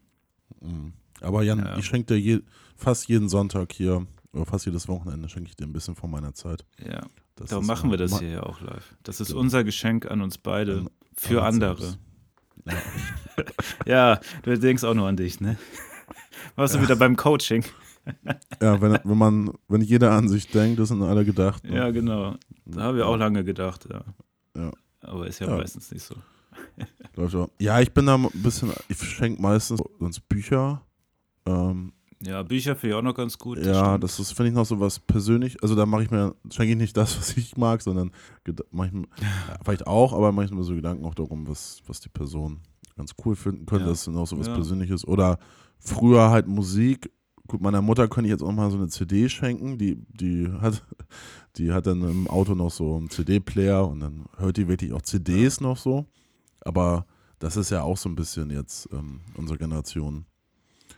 Mhm. 0.61 0.93
Aber 1.19 1.43
Jan, 1.43 1.59
Ja. 1.59 1.77
ich 1.77 1.85
schenke 1.85 2.13
dir 2.13 2.19
je, 2.19 2.39
fast 2.77 3.09
jeden 3.09 3.27
Sonntag 3.27 3.73
hier, 3.73 4.07
oder 4.31 4.45
fast 4.45 4.65
jedes 4.65 4.87
Wochenende 4.87 5.27
schenke 5.27 5.49
ich 5.49 5.55
dir 5.57 5.65
ein 5.65 5.73
bisschen 5.73 5.95
von 5.95 6.09
meiner 6.09 6.33
Zeit. 6.33 6.65
Ja, 6.79 7.05
Das 7.37 7.49
darum 7.51 7.65
machen 7.65 7.89
wir 7.91 7.97
das 7.97 8.19
hier 8.19 8.29
ja 8.29 8.43
auch 8.43 8.59
live. 8.61 8.95
Das 9.03 9.19
ist 9.21 9.31
unser 9.33 9.63
Geschenk 9.63 10.09
an 10.11 10.21
uns 10.21 10.37
beide. 10.37 10.79
An- 10.79 10.89
Für 11.15 11.43
an 11.43 11.55
uns 11.55 11.63
andere. 11.63 11.97
Ja. 12.65 12.73
Ja, 13.85 14.19
du 14.43 14.57
denkst 14.57 14.83
auch 14.83 14.93
nur 14.95 15.07
an 15.07 15.15
dich, 15.15 15.39
ne? 15.39 15.57
Warst 16.55 16.75
du 16.75 16.81
wieder 16.81 16.95
beim 16.95 17.15
Coaching? 17.15 17.63
Ja, 18.61 18.79
wenn, 18.81 18.97
wenn 19.03 19.17
man, 19.17 19.51
wenn 19.67 19.81
jeder 19.81 20.11
an 20.13 20.29
sich 20.29 20.47
denkt, 20.49 20.79
das 20.79 20.87
sind 20.87 21.03
alle 21.03 21.25
gedacht. 21.25 21.65
ne? 21.65 21.75
Ja, 21.75 21.91
genau. 21.91 22.35
Da 22.65 22.83
habe 22.83 22.99
ich 22.99 23.03
auch 23.03 23.17
lange 23.17 23.43
gedacht, 23.43 23.85
ja. 23.91 24.01
Ja. 24.55 24.71
Aber 25.01 25.27
ist 25.27 25.39
ja, 25.39 25.47
Ja. 25.49 25.57
meistens 25.57 25.91
nicht 25.91 26.03
so. 26.03 26.15
Läuft 27.17 27.35
auch. 27.35 27.49
Ja, 27.59 27.81
ich 27.81 27.91
bin 27.93 28.05
da 28.05 28.15
ein 28.15 28.29
bisschen, 28.33 28.71
ich 28.87 28.97
schenke 28.97 29.41
meistens 29.41 29.83
sonst 29.99 30.21
Bücher. 30.29 30.81
Ähm, 31.45 31.91
Ja, 32.23 32.41
Bücher 32.41 32.75
finde 32.75 32.95
ich 32.95 32.99
auch 32.99 33.03
noch 33.03 33.13
ganz 33.13 33.37
gut. 33.37 33.59
ja, 33.59 33.85
stimmt. 33.85 34.03
das 34.03 34.19
ist, 34.19 34.31
finde 34.31 34.49
ich, 34.49 34.55
noch 34.55 34.65
so 34.65 34.79
was 34.79 34.99
persönlich. 34.99 35.61
Also 35.61 35.75
da 35.75 35.85
mache 35.85 36.03
ich 36.03 36.11
mir, 36.11 36.35
schenke 36.49 36.71
ich 36.71 36.77
nicht 36.77 36.97
das, 36.97 37.17
was 37.19 37.37
ich 37.37 37.57
mag, 37.57 37.81
sondern 37.81 38.11
mache 38.71 38.87
ich 38.87 38.93
mir, 38.93 39.07
ja, 39.21 39.59
vielleicht 39.63 39.85
auch, 39.85 40.13
aber 40.13 40.31
mache 40.31 40.45
ich 40.45 40.51
mir 40.51 40.63
so 40.63 40.73
Gedanken 40.73 41.05
auch 41.05 41.15
darum, 41.15 41.47
was, 41.47 41.81
was 41.85 41.99
die 41.99 42.09
Person 42.09 42.61
ganz 42.95 43.13
cool 43.23 43.35
finden 43.35 43.65
könnte. 43.65 43.85
Ja. 43.85 43.91
Das 43.91 44.01
ist 44.01 44.07
noch 44.07 44.25
so 44.25 44.39
was 44.39 44.47
Ja. 44.47 44.55
Persönliches. 44.55 45.07
Oder 45.07 45.37
früher 45.79 46.29
halt 46.31 46.47
Musik. 46.47 47.11
Gut, 47.47 47.61
meiner 47.61 47.81
Mutter 47.81 48.07
könnte 48.07 48.27
ich 48.27 48.31
jetzt 48.31 48.41
auch 48.43 48.51
mal 48.51 48.69
so 48.71 48.77
eine 48.77 48.87
CD 48.87 49.29
schenken. 49.29 49.77
Die, 49.77 49.95
die, 50.09 50.51
hat, 50.59 50.83
die 51.57 51.71
hat 51.71 51.85
dann 51.85 52.01
im 52.01 52.27
Auto 52.27 52.55
noch 52.55 52.71
so 52.71 52.97
einen 52.97 53.09
CD-Player 53.09 53.87
und 53.87 53.99
dann 53.99 54.25
hört 54.37 54.57
die 54.57 54.67
wirklich 54.67 54.91
auch 54.91 55.03
CDs 55.03 55.61
noch 55.61 55.77
so. 55.77 56.07
Aber 56.61 57.05
das 57.39 57.55
ist 57.55 57.69
ja 57.69 57.83
auch 57.83 57.97
so 57.97 58.09
ein 58.09 58.15
bisschen 58.15 58.49
jetzt 58.49 58.89
ähm, 58.91 59.21
unsere 59.35 59.59
Generation. 59.59 60.25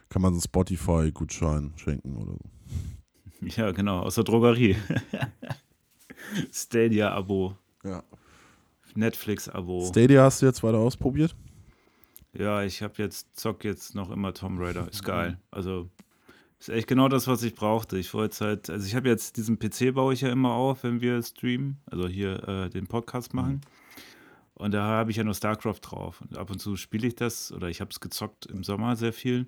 Kann 0.09 0.21
man 0.21 0.33
so 0.33 0.37
einen 0.37 0.41
Spotify-Gutschein 0.43 1.73
schenken 1.77 2.17
oder 2.17 2.33
so. 2.33 2.39
Ja, 3.55 3.71
genau, 3.71 3.99
aus 4.01 4.15
der 4.15 4.25
Drogerie. 4.25 4.75
Stadia-Abo, 6.51 7.55
Ja. 7.83 8.03
Netflix-Abo. 8.95 9.87
Stadia 9.87 10.23
hast 10.23 10.41
du 10.41 10.45
jetzt 10.47 10.61
weiter 10.63 10.79
ausprobiert? 10.79 11.35
Ja, 12.33 12.63
ich 12.63 12.81
habe 12.81 12.95
jetzt, 12.97 13.39
zock 13.39 13.63
jetzt 13.63 13.95
noch 13.95 14.11
immer 14.11 14.33
Tomb 14.33 14.59
Raider. 14.59 14.87
Ist 14.89 15.03
geil. 15.03 15.39
Also, 15.51 15.89
ist 16.59 16.69
echt 16.69 16.87
genau 16.87 17.07
das, 17.07 17.27
was 17.27 17.41
ich 17.43 17.55
brauchte. 17.55 17.97
Ich 17.97 18.13
wollte 18.13 18.25
jetzt 18.33 18.41
halt, 18.41 18.69
also 18.69 18.85
ich 18.85 18.95
habe 18.95 19.07
jetzt 19.07 19.37
diesen 19.37 19.57
PC 19.57 19.93
baue 19.93 20.13
ich 20.13 20.21
ja 20.21 20.29
immer 20.29 20.51
auf, 20.51 20.83
wenn 20.83 20.99
wir 21.01 21.21
streamen, 21.23 21.77
also 21.85 22.07
hier 22.07 22.47
äh, 22.47 22.69
den 22.69 22.87
Podcast 22.87 23.33
machen. 23.33 23.61
Und 24.55 24.73
da 24.73 24.83
habe 24.83 25.11
ich 25.11 25.17
ja 25.17 25.23
nur 25.23 25.33
StarCraft 25.33 25.79
drauf. 25.81 26.19
Und 26.21 26.37
ab 26.37 26.49
und 26.51 26.59
zu 26.59 26.75
spiele 26.75 27.07
ich 27.07 27.15
das, 27.15 27.51
oder 27.53 27.69
ich 27.69 27.79
habe 27.79 27.91
es 27.91 28.01
gezockt 28.01 28.45
im 28.47 28.63
Sommer 28.65 28.97
sehr 28.97 29.13
viel. 29.13 29.47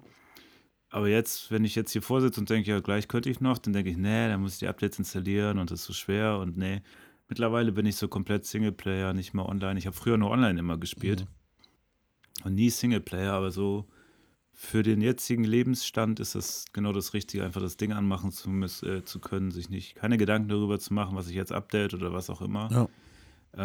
Aber 0.91 1.07
jetzt, 1.07 1.51
wenn 1.51 1.63
ich 1.63 1.73
jetzt 1.75 1.91
hier 1.93 2.01
vorsitze 2.01 2.41
und 2.41 2.49
denke, 2.49 2.69
ja, 2.69 2.81
gleich 2.81 3.07
könnte 3.07 3.29
ich 3.29 3.39
noch, 3.39 3.57
dann 3.57 3.71
denke 3.71 3.89
ich, 3.89 3.97
nee, 3.97 4.27
dann 4.27 4.41
muss 4.41 4.53
ich 4.53 4.59
die 4.59 4.67
Updates 4.67 4.99
installieren 4.99 5.57
und 5.57 5.71
das 5.71 5.79
ist 5.79 5.85
so 5.85 5.93
schwer 5.93 6.37
und 6.37 6.57
nee. 6.57 6.81
Mittlerweile 7.29 7.71
bin 7.71 7.85
ich 7.85 7.95
so 7.95 8.09
komplett 8.09 8.45
Singleplayer, 8.45 9.13
nicht 9.13 9.33
mehr 9.33 9.47
online. 9.47 9.79
Ich 9.79 9.87
habe 9.87 9.95
früher 9.95 10.17
nur 10.17 10.29
online 10.29 10.59
immer 10.59 10.77
gespielt 10.77 11.25
und 12.43 12.55
nie 12.55 12.69
Singleplayer, 12.69 13.31
aber 13.31 13.51
so 13.51 13.87
für 14.51 14.83
den 14.83 14.99
jetzigen 14.99 15.45
Lebensstand 15.45 16.19
ist 16.19 16.35
das 16.35 16.65
genau 16.73 16.91
das 16.91 17.13
Richtige, 17.13 17.45
einfach 17.45 17.61
das 17.61 17.77
Ding 17.77 17.93
anmachen 17.93 18.31
zu, 18.31 18.49
müssen, 18.49 18.97
äh, 18.97 19.03
zu 19.05 19.21
können, 19.21 19.49
sich 19.51 19.69
nicht 19.69 19.95
keine 19.95 20.17
Gedanken 20.17 20.49
darüber 20.49 20.77
zu 20.77 20.93
machen, 20.93 21.15
was 21.15 21.29
ich 21.29 21.35
jetzt 21.35 21.53
update 21.53 21.93
oder 21.93 22.11
was 22.11 22.29
auch 22.29 22.41
immer. 22.41 22.69
Ja. 22.69 22.89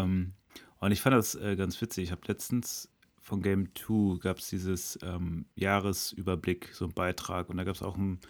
Ähm, 0.03 0.35
und 0.79 0.93
ich 0.93 1.01
fand 1.01 1.17
das 1.17 1.35
äh, 1.35 1.57
ganz 1.57 1.81
witzig. 1.83 2.05
Ich 2.05 2.13
habe 2.13 2.23
letztens 2.29 2.89
von 3.27 3.43
Game 3.43 3.75
2 3.75 4.19
gab 4.21 4.39
es 4.39 4.51
dieses 4.51 4.97
ähm, 5.03 5.47
Jahresüberblick, 5.57 6.71
so 6.73 6.85
ein 6.85 6.93
Beitrag. 6.93 7.51
Und 7.51 7.57
da 7.57 7.65
gab 7.65 7.75
es 7.75 7.83
auch 7.83 7.97
einen 7.97 8.21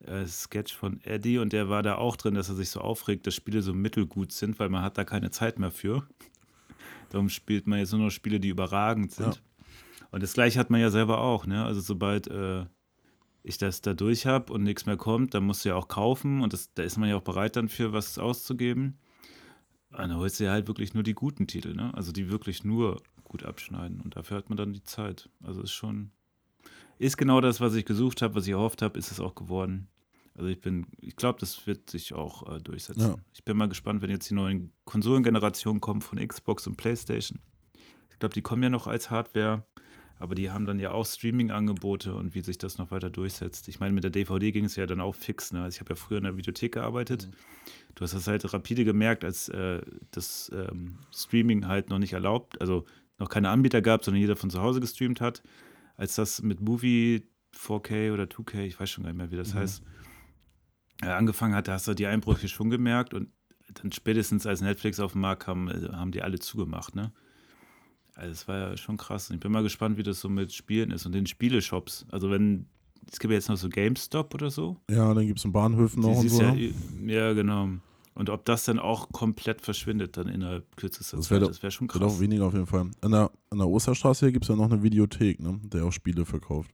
äh, 0.00 0.26
Sketch 0.26 0.74
von 0.74 1.00
Eddie 1.02 1.38
und 1.38 1.54
der 1.54 1.70
war 1.70 1.82
da 1.82 1.94
auch 1.94 2.14
drin, 2.16 2.34
dass 2.34 2.50
er 2.50 2.54
sich 2.54 2.68
so 2.68 2.82
aufregt, 2.82 3.26
dass 3.26 3.34
Spiele 3.34 3.62
so 3.62 3.72
mittelgut 3.72 4.32
sind, 4.32 4.58
weil 4.58 4.68
man 4.68 4.82
hat 4.82 4.98
da 4.98 5.04
keine 5.04 5.30
Zeit 5.30 5.58
mehr 5.58 5.70
für. 5.70 6.06
Darum 7.08 7.30
spielt 7.30 7.66
man 7.66 7.78
jetzt 7.78 7.92
nur 7.92 8.02
noch 8.02 8.10
Spiele, 8.10 8.38
die 8.38 8.50
überragend 8.50 9.12
sind. 9.12 9.36
Ja. 9.36 9.66
Und 10.10 10.22
das 10.22 10.34
gleiche 10.34 10.58
hat 10.58 10.68
man 10.68 10.82
ja 10.82 10.90
selber 10.90 11.22
auch, 11.22 11.46
ne? 11.46 11.64
Also 11.64 11.80
sobald 11.80 12.26
äh, 12.26 12.66
ich 13.42 13.56
das 13.56 13.80
da 13.80 13.94
durch 13.94 14.26
habe 14.26 14.52
und 14.52 14.62
nichts 14.62 14.84
mehr 14.84 14.98
kommt, 14.98 15.32
dann 15.32 15.44
musst 15.44 15.64
du 15.64 15.70
ja 15.70 15.74
auch 15.74 15.88
kaufen 15.88 16.42
und 16.42 16.52
das, 16.52 16.74
da 16.74 16.82
ist 16.82 16.98
man 16.98 17.08
ja 17.08 17.16
auch 17.16 17.22
bereit 17.22 17.56
dann 17.56 17.70
für 17.70 17.94
was 17.94 18.18
auszugeben. 18.18 18.98
Und 19.90 20.00
dann 20.00 20.16
holst 20.18 20.38
du 20.38 20.44
ja 20.44 20.52
halt 20.52 20.68
wirklich 20.68 20.92
nur 20.92 21.02
die 21.02 21.14
guten 21.14 21.46
Titel, 21.46 21.74
ne? 21.74 21.94
Also 21.94 22.12
die 22.12 22.28
wirklich 22.28 22.62
nur 22.62 23.00
gut 23.34 23.44
abschneiden 23.44 24.00
und 24.00 24.14
dafür 24.14 24.36
hat 24.36 24.48
man 24.48 24.56
dann 24.56 24.72
die 24.72 24.84
Zeit. 24.84 25.28
Also 25.42 25.60
ist 25.60 25.72
schon, 25.72 26.12
ist 26.98 27.16
genau 27.16 27.40
das, 27.40 27.60
was 27.60 27.74
ich 27.74 27.84
gesucht 27.84 28.22
habe, 28.22 28.36
was 28.36 28.46
ich 28.46 28.52
erhofft 28.52 28.80
habe, 28.80 28.96
ist 28.96 29.10
es 29.10 29.18
auch 29.18 29.34
geworden. 29.34 29.88
Also 30.36 30.48
ich 30.48 30.60
bin, 30.60 30.86
ich 31.00 31.16
glaube, 31.16 31.40
das 31.40 31.66
wird 31.66 31.90
sich 31.90 32.14
auch 32.14 32.48
äh, 32.48 32.60
durchsetzen. 32.60 33.00
Ja. 33.00 33.16
Ich 33.32 33.44
bin 33.44 33.56
mal 33.56 33.68
gespannt, 33.68 34.02
wenn 34.02 34.10
jetzt 34.10 34.30
die 34.30 34.34
neuen 34.34 34.70
Konsolengenerationen 34.84 35.80
kommen 35.80 36.00
von 36.00 36.24
Xbox 36.24 36.68
und 36.68 36.76
PlayStation. 36.76 37.40
Ich 38.10 38.20
glaube, 38.20 38.34
die 38.34 38.42
kommen 38.42 38.62
ja 38.62 38.70
noch 38.70 38.86
als 38.86 39.10
Hardware, 39.10 39.64
aber 40.20 40.36
die 40.36 40.52
haben 40.52 40.64
dann 40.64 40.78
ja 40.78 40.92
auch 40.92 41.04
Streaming-Angebote 41.04 42.14
und 42.14 42.36
wie 42.36 42.40
sich 42.42 42.58
das 42.58 42.78
noch 42.78 42.92
weiter 42.92 43.10
durchsetzt. 43.10 43.66
Ich 43.66 43.80
meine, 43.80 43.94
mit 43.94 44.04
der 44.04 44.12
DVD 44.12 44.52
ging 44.52 44.66
es 44.66 44.76
ja 44.76 44.86
dann 44.86 45.00
auch 45.00 45.16
fix. 45.16 45.52
Ne? 45.52 45.62
Also 45.64 45.74
ich 45.74 45.80
habe 45.80 45.90
ja 45.90 45.96
früher 45.96 46.18
in 46.18 46.24
der 46.24 46.36
Videothek 46.36 46.74
gearbeitet. 46.74 47.28
Du 47.96 48.02
hast 48.04 48.14
das 48.14 48.28
halt 48.28 48.52
rapide 48.52 48.84
gemerkt, 48.84 49.24
als 49.24 49.48
äh, 49.48 49.82
das 50.12 50.52
ähm, 50.54 50.98
Streaming 51.12 51.66
halt 51.66 51.90
noch 51.90 51.98
nicht 51.98 52.12
erlaubt, 52.12 52.60
also 52.60 52.84
noch 53.18 53.28
keine 53.28 53.48
Anbieter 53.50 53.80
gab, 53.82 54.04
sondern 54.04 54.20
jeder 54.20 54.36
von 54.36 54.50
zu 54.50 54.60
Hause 54.60 54.80
gestreamt 54.80 55.20
hat. 55.20 55.42
Als 55.96 56.16
das 56.16 56.42
mit 56.42 56.60
Movie 56.60 57.22
4K 57.56 58.12
oder 58.12 58.24
2K, 58.24 58.62
ich 58.64 58.78
weiß 58.80 58.90
schon 58.90 59.04
gar 59.04 59.10
nicht 59.10 59.18
mehr, 59.18 59.30
wie 59.30 59.36
das 59.36 59.54
Mhm. 59.54 59.58
heißt, 59.58 59.82
äh, 61.02 61.06
angefangen 61.06 61.54
hat, 61.54 61.68
da 61.68 61.72
hast 61.74 61.86
du 61.88 61.94
die 61.94 62.06
Einbrüche 62.06 62.48
schon 62.48 62.70
gemerkt 62.70 63.14
und 63.14 63.28
dann 63.74 63.92
spätestens 63.92 64.46
als 64.46 64.60
Netflix 64.60 65.00
auf 65.00 65.12
den 65.12 65.20
Markt 65.20 65.44
kam, 65.44 65.68
äh, 65.68 65.88
haben 65.92 66.10
die 66.12 66.22
alle 66.22 66.38
zugemacht, 66.38 66.94
ne? 66.94 67.12
Also 68.16 68.30
es 68.30 68.46
war 68.46 68.58
ja 68.58 68.76
schon 68.76 68.96
krass. 68.96 69.28
Und 69.30 69.36
ich 69.36 69.40
bin 69.40 69.50
mal 69.50 69.62
gespannt, 69.64 69.96
wie 69.96 70.04
das 70.04 70.20
so 70.20 70.28
mit 70.28 70.52
Spielen 70.52 70.92
ist 70.92 71.04
und 71.04 71.12
den 71.12 71.26
Spieleshops. 71.26 72.06
Also 72.10 72.30
wenn, 72.30 72.66
es 73.10 73.18
gibt 73.18 73.32
ja 73.32 73.36
jetzt 73.36 73.48
noch 73.48 73.56
so 73.56 73.68
GameStop 73.68 74.32
oder 74.34 74.50
so. 74.50 74.76
Ja, 74.88 75.12
dann 75.14 75.26
gibt 75.26 75.40
es 75.40 75.44
in 75.44 75.50
Bahnhöfen 75.52 76.00
noch 76.02 76.16
und 76.18 76.28
so. 76.28 76.40
ja, 76.40 76.52
ne? 76.52 76.72
ja, 77.06 77.32
genau. 77.32 77.70
Und 78.16 78.30
ob 78.30 78.44
das 78.44 78.64
dann 78.64 78.78
auch 78.78 79.08
komplett 79.10 79.60
verschwindet 79.60 80.16
dann 80.16 80.28
innerhalb 80.28 80.76
kürzester 80.76 81.16
Das 81.16 81.30
wär 81.30 81.38
Zeit, 81.38 81.42
doch- 81.42 81.48
das 81.48 81.62
wäre 81.62 81.70
schon 81.72 81.88
krass. 81.88 82.20
weniger 82.20 82.46
auf 82.46 82.52
jeden 82.54 82.66
Fall. 82.66 82.88
An 83.00 83.10
der, 83.10 83.30
an 83.50 83.58
der 83.58 83.66
Osterstraße 83.68 84.26
hier 84.26 84.32
gibt 84.32 84.44
es 84.44 84.48
ja 84.48 84.54
noch 84.56 84.70
eine 84.70 84.82
Videothek, 84.84 85.40
ne? 85.40 85.60
der 85.64 85.84
auch 85.84 85.90
Spiele 85.92 86.24
verkauft. 86.24 86.70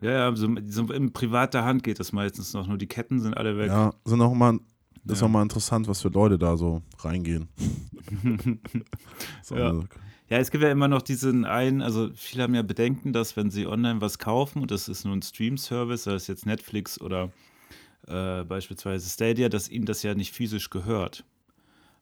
Ja, 0.00 0.10
ja, 0.10 0.36
so, 0.36 0.48
so 0.68 0.90
in 0.92 1.12
privater 1.12 1.64
Hand 1.64 1.82
geht 1.82 1.98
das 2.00 2.12
meistens 2.12 2.52
noch. 2.54 2.66
Nur 2.66 2.78
die 2.78 2.86
Ketten 2.86 3.20
sind 3.20 3.36
alle 3.36 3.56
weg. 3.58 3.68
Ja, 3.68 3.92
sind 4.04 4.20
auch 4.22 4.34
mal, 4.34 4.58
das 5.04 5.18
ist 5.18 5.20
Ja. 5.20 5.26
auch 5.26 5.30
mal 5.30 5.42
interessant, 5.42 5.86
was 5.88 6.00
für 6.02 6.08
Leute 6.08 6.38
da 6.38 6.56
so 6.56 6.82
reingehen. 7.00 7.48
Ja. 9.50 9.68
also, 9.68 9.84
Ja, 10.30 10.38
es 10.38 10.50
gibt 10.50 10.64
ja 10.64 10.70
immer 10.70 10.88
noch 10.88 11.02
diesen 11.02 11.44
einen, 11.44 11.82
also 11.82 12.10
viele 12.14 12.42
haben 12.44 12.54
ja 12.54 12.62
Bedenken, 12.62 13.12
dass 13.12 13.36
wenn 13.36 13.50
sie 13.50 13.66
online 13.66 14.00
was 14.00 14.18
kaufen 14.18 14.62
und 14.62 14.70
das 14.70 14.88
ist 14.88 15.04
nur 15.04 15.14
ein 15.14 15.20
Stream-Service, 15.22 16.04
sei 16.04 16.14
es 16.14 16.26
jetzt 16.26 16.46
Netflix 16.46 16.98
oder 17.00 17.30
äh, 18.06 18.44
beispielsweise 18.44 19.08
Stadia, 19.08 19.48
dass 19.48 19.68
ihnen 19.68 19.86
das 19.86 20.02
ja 20.02 20.14
nicht 20.14 20.32
physisch 20.32 20.70
gehört. 20.70 21.24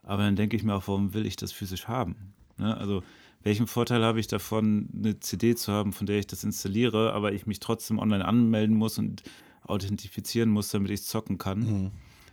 Aber 0.03 0.23
dann 0.23 0.37
denke 0.37 0.57
ich 0.57 0.65
mir 0.65 0.75
auch, 0.75 0.89
warum 0.89 1.15
will 1.15 1.27
ich 1.27 1.37
das 1.37 1.53
physisch 1.53 1.89
haben? 1.89 2.35
Ne? 2.59 2.77
Also 2.77 3.03
welchen 3.43 3.67
Vorteil 3.67 4.05
habe 4.05 4.21
ich 4.21 4.27
davon, 4.27 4.89
eine 4.97 5.19
CD 5.21 5.55
zu 5.55 5.73
haben, 5.73 5.93
von 5.93 6.07
der 6.07 6.19
ich 6.19 6.27
das 6.27 6.45
installiere, 6.45 7.13
aber 7.13 7.33
ich 7.33 7.47
mich 7.47 7.61
trotzdem 7.61 7.99
online 7.99 8.25
anmelden 8.25 8.77
muss 8.77 8.99
und 8.99 9.23
authentifizieren 9.63 10.51
muss, 10.51 10.71
damit 10.71 10.91
ich 10.91 11.03
zocken 11.03 11.39
kann? 11.39 11.59
mhm. 11.61 11.91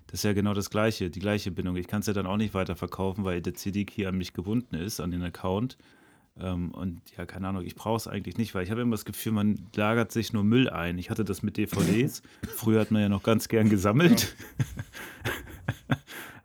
Das 0.08 0.22
ist 0.22 0.24
ja 0.24 0.34
genau 0.34 0.56
das 0.56 0.72
Gleiche, 0.72 1.12
die 1.12 1.20
gleiche 1.20 1.52
Bindung. 1.52 1.76
Ich 1.76 1.88
kann 1.88 2.00
es 2.00 2.08
ja 2.08 2.14
dann 2.14 2.26
auch 2.26 2.38
nicht 2.38 2.56
weiterverkaufen, 2.56 3.26
weil 3.26 3.44
der 3.44 3.54
CD-Key 3.54 4.08
an 4.08 4.18
mich 4.18 4.34
gebunden 4.34 4.74
ist, 4.74 5.00
an 5.00 5.12
den 5.12 5.22
Account. 5.22 5.78
Ähm, 6.42 6.72
und 6.72 7.02
ja, 7.18 7.26
keine 7.26 7.48
Ahnung, 7.50 7.64
ich 7.66 7.76
brauche 7.76 7.98
es 7.98 8.08
eigentlich 8.08 8.38
nicht, 8.38 8.56
weil 8.56 8.64
ich 8.64 8.72
habe 8.72 8.82
immer 8.82 8.92
das 8.96 9.06
Gefühl, 9.06 9.34
man 9.34 9.60
lagert 9.76 10.12
sich 10.12 10.32
nur 10.34 10.44
Müll 10.44 10.70
ein. 10.70 10.98
Ich 10.98 11.10
hatte 11.10 11.26
das 11.26 11.44
mit 11.44 11.58
DVDs. 11.58 12.22
Früher 12.56 12.80
hat 12.82 12.92
man 12.92 13.02
ja 13.02 13.10
noch 13.10 13.24
ganz 13.24 13.48
gern 13.50 13.70
gesammelt. 13.70 14.36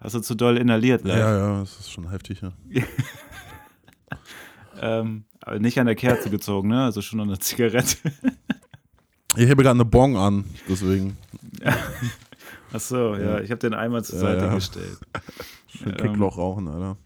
Hast 0.00 0.14
du 0.14 0.20
zu 0.20 0.34
doll 0.34 0.58
inhaliert, 0.58 1.06
ja, 1.06 1.14
live? 1.14 1.18
ja, 1.20 1.60
das 1.60 1.80
ist 1.80 1.90
schon 1.90 2.10
heftig. 2.10 2.42
Ja. 2.42 2.52
Ähm, 4.80 5.24
aber 5.40 5.60
nicht 5.60 5.78
an 5.78 5.86
der 5.86 5.94
Kerze 5.94 6.30
gezogen, 6.30 6.68
ne? 6.68 6.84
Also 6.84 7.00
schon 7.00 7.20
an 7.20 7.28
der 7.28 7.40
Zigarette. 7.40 7.96
Ich 9.36 9.50
habe 9.50 9.62
gerade 9.62 9.76
eine 9.76 9.84
Bong 9.84 10.16
an, 10.16 10.44
deswegen 10.68 11.16
Ach 12.72 12.80
so, 12.80 13.16
ja, 13.16 13.40
ich 13.40 13.50
habe 13.50 13.58
den 13.58 13.74
einmal 13.74 14.04
zur 14.04 14.16
Ja, 14.16 14.20
Seite 14.20 14.44
ja. 14.44 14.54
gestellt. 14.54 14.98
schön 15.66 15.90
Ähm. 15.92 15.96
Kickloch 15.96 16.38
rauchen, 16.38 16.68
Alter. 16.68 16.96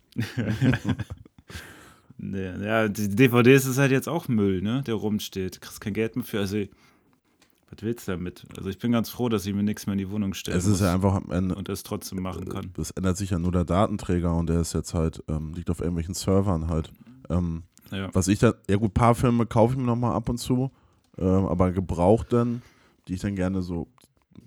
Nee, 2.18 2.50
ja, 2.64 2.88
die 2.88 3.08
DVDs 3.08 3.64
ist 3.66 3.78
halt 3.78 3.92
jetzt 3.92 4.08
auch 4.08 4.26
Müll, 4.28 4.60
ne? 4.60 4.82
Der 4.86 4.94
rumsteht. 4.94 5.56
Du 5.56 5.60
kriegst 5.60 5.80
kein 5.80 5.94
Geld 5.94 6.16
mehr 6.16 6.24
für. 6.24 6.40
Also, 6.40 6.56
was 6.58 7.82
willst 7.82 8.08
du 8.08 8.12
damit? 8.12 8.44
Also, 8.56 8.68
ich 8.70 8.78
bin 8.78 8.90
ganz 8.92 9.08
froh, 9.08 9.28
dass 9.28 9.46
ich 9.46 9.54
mir 9.54 9.62
nichts 9.62 9.86
mehr 9.86 9.92
in 9.92 9.98
die 9.98 10.10
Wohnung 10.10 10.34
stelle. 10.34 10.56
Es 10.56 10.66
ist 10.66 10.80
ja 10.80 10.92
einfach 10.92 11.14
am 11.14 11.30
Ende. 11.30 11.54
Und 11.54 11.68
das 11.68 11.82
trotzdem 11.84 12.20
machen 12.22 12.48
kann. 12.48 12.72
Es 12.76 12.90
ändert 12.90 13.16
sich 13.16 13.30
ja 13.30 13.38
nur 13.38 13.52
der 13.52 13.64
Datenträger 13.64 14.34
und 14.36 14.48
der 14.48 14.60
ist 14.60 14.72
jetzt 14.74 14.94
halt, 14.94 15.22
ähm, 15.28 15.54
liegt 15.54 15.70
auf 15.70 15.80
irgendwelchen 15.80 16.14
Servern 16.14 16.68
halt. 16.68 16.90
Ähm, 17.30 17.62
Ja. 17.92 18.10
was 18.14 18.26
ich 18.28 18.38
da, 18.38 18.54
ja 18.68 18.76
gut, 18.76 18.94
paar 18.94 19.14
Filme 19.14 19.46
kaufe 19.46 19.74
ich 19.74 19.78
mir 19.78 19.86
nochmal 19.86 20.14
ab 20.14 20.28
und 20.28 20.38
zu, 20.38 20.70
ähm, 21.18 21.46
aber 21.46 21.72
gebraucht 21.72 22.32
dann, 22.32 22.62
die 23.06 23.14
ich 23.14 23.20
dann 23.20 23.36
gerne 23.36 23.62
so, 23.62 23.86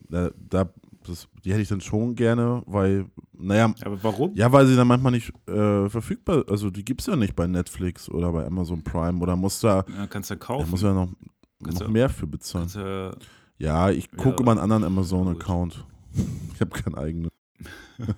da, 0.09 0.29
da 0.49 0.69
das, 1.07 1.27
die 1.43 1.51
hätte 1.51 1.61
ich 1.61 1.69
dann 1.69 1.81
schon 1.81 2.15
gerne, 2.15 2.61
weil, 2.65 3.05
naja, 3.33 3.73
Aber 3.83 4.03
warum? 4.03 4.35
ja, 4.35 4.51
weil 4.51 4.65
sie 4.67 4.75
dann 4.75 4.87
manchmal 4.87 5.11
nicht 5.13 5.31
äh, 5.47 5.89
verfügbar, 5.89 6.43
also 6.49 6.69
die 6.69 6.85
gibt 6.85 7.01
es 7.01 7.07
ja 7.07 7.15
nicht 7.15 7.35
bei 7.35 7.47
Netflix 7.47 8.09
oder 8.09 8.31
bei 8.31 8.45
Amazon 8.45 8.83
Prime 8.83 9.19
oder 9.19 9.35
muss 9.35 9.59
da, 9.59 9.83
Ja, 9.97 10.07
kannst 10.07 10.29
du 10.29 10.35
ja 10.35 10.39
da 10.39 10.45
kaufen. 10.45 10.69
muss 10.69 10.81
ja 10.81 10.93
noch, 10.93 11.09
Kannst 11.63 11.79
noch 11.79 11.87
du- 11.87 11.93
mehr 11.93 12.09
für 12.09 12.27
bezahlen. 12.27 12.67
kannst 12.71 13.27
ja, 13.57 13.89
ich 13.91 14.09
gucke 14.11 14.29
Ja, 14.29 14.35
über 14.41 14.51
einen 14.51 14.59
anderen. 14.59 14.83
Amazon-Account. 14.85 15.85
Ich 16.55 16.61
habe 16.61 16.71
keinen 16.71 16.95
eigenen. 16.95 17.29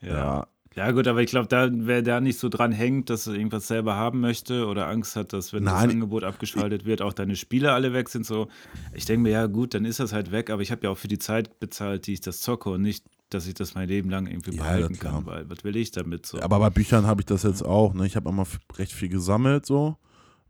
ja. 0.00 0.14
Ja. 0.14 0.46
Ja, 0.78 0.92
gut, 0.92 1.08
aber 1.08 1.20
ich 1.20 1.28
glaube, 1.30 1.48
da, 1.48 1.68
wer 1.72 2.02
da 2.02 2.20
nicht 2.20 2.38
so 2.38 2.48
dran 2.48 2.70
hängt, 2.70 3.10
dass 3.10 3.26
er 3.26 3.34
irgendwas 3.34 3.66
selber 3.66 3.96
haben 3.96 4.20
möchte 4.20 4.66
oder 4.66 4.86
Angst 4.86 5.16
hat, 5.16 5.32
dass, 5.32 5.52
wenn 5.52 5.64
Nein. 5.64 5.74
das 5.74 5.92
Angebot 5.94 6.22
abgeschaltet 6.22 6.84
wird, 6.84 7.02
auch 7.02 7.12
deine 7.12 7.34
Spiele 7.34 7.72
alle 7.72 7.92
weg 7.92 8.08
sind, 8.08 8.24
so. 8.24 8.46
Ich 8.94 9.04
denke 9.04 9.22
mir, 9.22 9.30
ja, 9.30 9.46
gut, 9.46 9.74
dann 9.74 9.84
ist 9.84 9.98
das 9.98 10.12
halt 10.12 10.30
weg, 10.30 10.50
aber 10.50 10.62
ich 10.62 10.70
habe 10.70 10.84
ja 10.84 10.90
auch 10.90 10.96
für 10.96 11.08
die 11.08 11.18
Zeit 11.18 11.58
bezahlt, 11.58 12.06
die 12.06 12.12
ich 12.12 12.20
das 12.20 12.40
zocke 12.42 12.70
und 12.70 12.82
nicht, 12.82 13.04
dass 13.28 13.48
ich 13.48 13.54
das 13.54 13.74
mein 13.74 13.88
Leben 13.88 14.08
lang 14.08 14.28
irgendwie 14.28 14.52
Ja, 14.52 14.62
behalten 14.62 14.96
klar. 14.96 15.14
kann, 15.14 15.26
weil 15.26 15.50
was 15.50 15.64
will 15.64 15.74
ich 15.74 15.90
damit 15.90 16.26
so? 16.26 16.40
Aber 16.40 16.60
bei 16.60 16.70
Büchern 16.70 17.08
habe 17.08 17.22
ich 17.22 17.26
das 17.26 17.42
jetzt 17.42 17.64
auch. 17.64 17.92
Ne? 17.92 18.06
Ich 18.06 18.14
habe 18.14 18.28
immer 18.28 18.46
recht 18.76 18.92
viel 18.92 19.08
gesammelt 19.08 19.66
so 19.66 19.96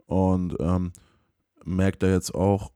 und 0.05 0.57
ähm, 0.61 0.93
merke 1.64 1.97
da 2.01 2.07
jetzt 2.09 2.35
auch, 2.35 2.71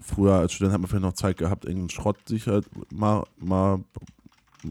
früher 0.00 0.34
als 0.34 0.52
Student 0.52 0.74
hat 0.74 0.80
man 0.80 0.88
vielleicht 0.88 1.02
noch 1.04 1.12
Zeit 1.12 1.36
gehabt, 1.36 1.66
irgendeinen 1.66 1.90
Schrott 1.90 2.16
sich 2.28 2.48
halt 2.48 2.66
mal, 2.92 3.24
mal, 3.38 3.84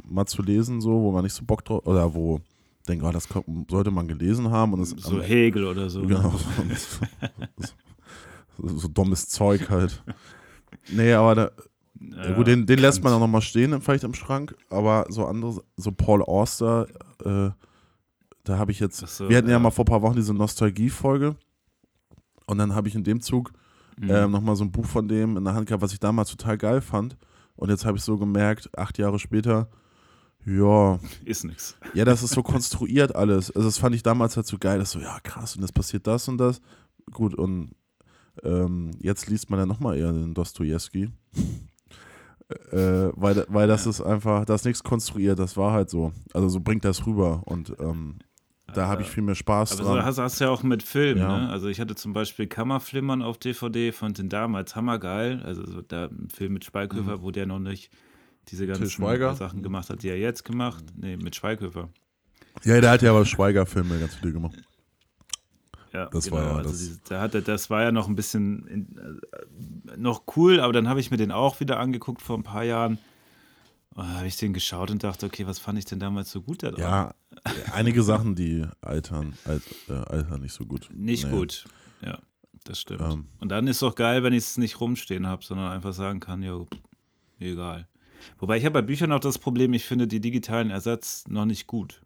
mal 0.08 0.26
zu 0.26 0.42
lesen, 0.42 0.82
so, 0.82 0.92
wo 0.92 1.12
man 1.12 1.24
nicht 1.24 1.34
so 1.34 1.44
Bock 1.46 1.64
drauf, 1.66 1.86
oder 1.86 2.14
wo 2.14 2.40
denke, 2.88 3.06
oh, 3.06 3.12
das 3.12 3.28
ko- 3.28 3.44
sollte 3.70 3.92
man 3.92 4.08
gelesen 4.08 4.52
haben 4.52 4.74
und 4.74 4.82
es 4.82 4.92
so 4.92 5.22
Hegel 5.22 5.66
oder 5.66 5.90
so. 5.90 6.02
Genau, 6.02 6.32
ne? 6.68 6.76
so, 6.76 7.68
so, 8.58 8.78
so 8.78 8.88
dummes 8.88 9.28
Zeug 9.30 9.70
halt. 9.70 10.04
Nee, 10.92 11.14
aber 11.14 11.36
da, 11.36 11.52
ja, 12.00 12.34
gut, 12.34 12.48
den, 12.48 12.66
den 12.66 12.80
lässt 12.80 13.04
man 13.04 13.14
auch 13.14 13.20
nochmal 13.20 13.42
stehen, 13.42 13.80
vielleicht 13.82 14.04
im 14.04 14.14
Schrank, 14.14 14.56
aber 14.70 15.06
so 15.10 15.26
andere, 15.26 15.62
so 15.78 15.92
Paul 15.92 16.22
Auster, 16.22 16.88
äh, 17.24 17.50
da 18.44 18.58
habe 18.58 18.72
ich 18.72 18.80
jetzt, 18.80 18.98
so, 19.00 19.28
wir 19.30 19.38
hatten 19.38 19.48
ja. 19.48 19.54
ja. 19.54 19.60
mal 19.60 19.72
vor 19.72 19.84
ein 19.84 19.88
paar 19.88 20.02
Wochen 20.04 20.16
diese 20.16 20.34
Nostalgie-Folge 20.34 21.36
und 22.46 22.58
dann 22.60 22.76
habe 22.76 22.88
ich 22.88 22.96
in 22.96 23.04
dem 23.04 23.22
Zug 23.22 23.52
Mhm. 23.98 24.10
ähm, 24.12 24.32
nochmal 24.32 24.58
so 24.58 24.66
ein 24.66 24.74
Buch 24.74 24.86
von 24.86 25.08
dem 25.08 25.38
in 25.38 25.46
der 25.46 25.54
Hand 25.54 25.68
gehabt, 25.68 25.82
was 25.82 25.94
ich 25.94 26.02
damals 26.02 26.30
total 26.30 26.58
geil 26.58 26.82
fand 26.82 27.16
und 27.56 27.70
jetzt 27.70 27.86
habe 27.86 27.96
ich 27.98 28.04
so 28.04 28.18
gemerkt, 28.18 28.70
acht 28.78 28.98
Jahre 28.98 29.20
später, 29.20 29.70
ja, 30.46 31.00
Ist 31.24 31.44
nix. 31.44 31.76
ja, 31.94 32.06
das 32.06 32.22
ist 32.24 32.34
so 32.34 32.44
konstruiert 32.44 33.16
alles. 33.16 33.52
Also 33.56 33.68
das 33.68 33.78
fand 33.78 33.96
ich 33.96 34.04
damals 34.04 34.36
halt 34.36 34.46
so 34.48 34.58
geil, 34.58 34.80
dass 34.80 34.92
so, 34.92 35.00
ja 35.00 35.20
krass, 35.22 35.56
und 35.56 35.62
jetzt 35.62 35.74
passiert 35.74 36.06
das 36.08 36.28
und 36.28 36.38
das. 36.38 36.62
Gut, 37.12 37.34
und 37.36 37.72
ähm, 38.44 38.92
jetzt 39.00 39.28
liest 39.30 39.50
man 39.50 39.60
ja 39.60 39.66
nochmal 39.66 39.98
eher 39.98 40.12
den 40.12 40.34
Dostoevsky. 40.34 41.10
äh, 42.72 43.10
weil, 43.16 43.46
weil 43.50 43.68
das 43.68 43.86
ist 43.88 44.02
einfach, 44.02 44.46
das 44.46 44.62
ist 44.62 44.66
nichts 44.66 44.84
konstruiert, 44.84 45.40
das 45.40 45.58
war 45.58 45.72
halt 45.74 45.90
so. 45.90 46.12
Also 46.34 46.48
so 46.50 46.60
bringt 46.60 46.86
das 46.86 47.06
rüber 47.06 47.42
und 47.46 47.74
ähm, 47.80 48.20
da 48.74 48.88
habe 48.88 49.04
ich 49.04 49.08
viel 49.10 49.24
mehr 49.24 49.36
Spaß 49.36 49.74
Aber 49.74 49.84
so 49.84 49.94
dran. 49.96 50.06
hast, 50.06 50.18
hast 50.18 50.40
du 50.42 50.46
ja 50.46 50.50
auch 50.50 50.64
mit 50.64 50.84
Filmen, 50.84 51.22
Ja. 51.22 51.40
ne? 51.40 51.50
Also 51.50 51.68
ich 51.70 51.80
hatte 51.80 51.96
zum 51.96 52.14
Beispiel 52.14 52.48
Kammerflimmern 52.48 53.22
auf 53.22 53.38
DVD, 53.38 53.92
fand 53.92 54.18
den 54.18 54.28
damals 54.28 54.76
hammergeil. 54.76 55.42
Also 55.44 55.66
so 55.66 55.82
da 55.82 56.06
ein 56.08 56.28
Film 56.34 56.54
mit 56.54 56.66
Schweighöfer, 56.66 57.22
wo 57.22 57.32
der 57.32 57.46
noch 57.46 57.60
nicht 57.60 57.90
diese 58.50 58.68
ganzen. 58.68 58.90
Schweiger? 58.90 59.36
Sachen 59.36 59.64
gemacht 59.64 59.90
hat, 59.90 60.04
die 60.04 60.10
er 60.10 60.18
jetzt 60.18 60.44
gemacht. 60.46 60.84
Nee, 60.96 61.18
mit 61.18 61.36
Schweighöfer. 61.36 61.90
Ja, 62.64 62.80
der 62.82 62.90
hat 62.92 63.02
ja 63.02 63.12
aber 63.12 63.26
Schweiger-Filme 63.26 64.00
ganz 64.00 64.16
viele 64.16 64.32
gemacht. 64.34 64.56
Ja, 65.94 66.08
Das 66.08 66.30
war 66.32 66.44
ja 66.44 66.56
also 66.58 66.70
das- 66.72 66.80
diese- 66.80 67.00
da 67.08 67.22
hatte, 67.22 67.42
das 67.42 67.70
war 67.70 67.82
ja 67.84 67.92
noch 67.92 68.08
ein 68.10 68.16
bisschen 68.16 68.68
in, 68.68 68.98
äh, 68.98 69.98
noch 69.98 70.24
cool, 70.36 70.60
aber 70.60 70.74
dann 70.74 70.90
habe 70.90 71.00
ich 71.00 71.10
mir 71.12 71.18
den 71.18 71.32
auch 71.32 71.60
wieder 71.62 71.80
angeguckt 71.80 72.22
vor 72.22 72.38
ein 72.38 72.44
paar 72.44 72.64
Jahren. 72.64 72.98
Und 73.92 74.04
da 74.06 74.16
habe 74.16 74.28
ich 74.28 74.36
den 74.36 74.52
geschaut 74.54 74.92
und 74.92 75.04
dachte, 75.06 75.26
okay, 75.26 75.48
was 75.48 75.58
fand 75.58 75.80
ich 75.80 75.86
denn 75.86 76.00
damals 76.02 76.30
so 76.32 76.42
gut 76.42 76.64
daran? 76.64 76.80
Ja, 76.82 77.16
einige 77.74 78.04
Sachen, 78.04 78.36
die 78.36 78.66
altern, 78.82 79.38
alt, 79.46 79.64
äh, 79.88 79.94
altern 79.94 80.42
nicht 80.42 80.54
so 80.54 80.66
gut. 80.66 80.90
Nicht 80.94 81.26
Nee. 81.26 81.32
gut. 81.32 81.64
Ja, 82.02 82.20
das 82.66 82.82
stimmt. 82.82 83.00
Ähm. 83.02 83.28
und 83.40 83.48
dann 83.50 83.68
ist 83.68 83.82
doch 83.82 83.96
geil, 83.96 84.22
wenn 84.24 84.34
ich 84.34 84.40
es 84.44 84.58
nicht 84.58 84.82
rumstehen 84.82 85.28
habe, 85.28 85.46
sondern 85.46 85.72
einfach 85.72 85.94
sagen 85.94 86.20
kann, 86.20 86.44
ja, 86.44 86.60
egal. 87.40 87.88
Wobei 88.40 88.58
ich 88.58 88.66
habe 88.66 88.74
bei 88.74 88.82
Büchern 88.82 89.12
auch 89.12 89.20
das 89.20 89.38
Problem, 89.40 89.74
ich 89.74 89.86
finde 89.86 90.08
die 90.08 90.20
digitalen 90.20 90.70
Ersatz 90.70 91.26
noch 91.28 91.46
nicht 91.46 91.68
gut. 91.68 92.02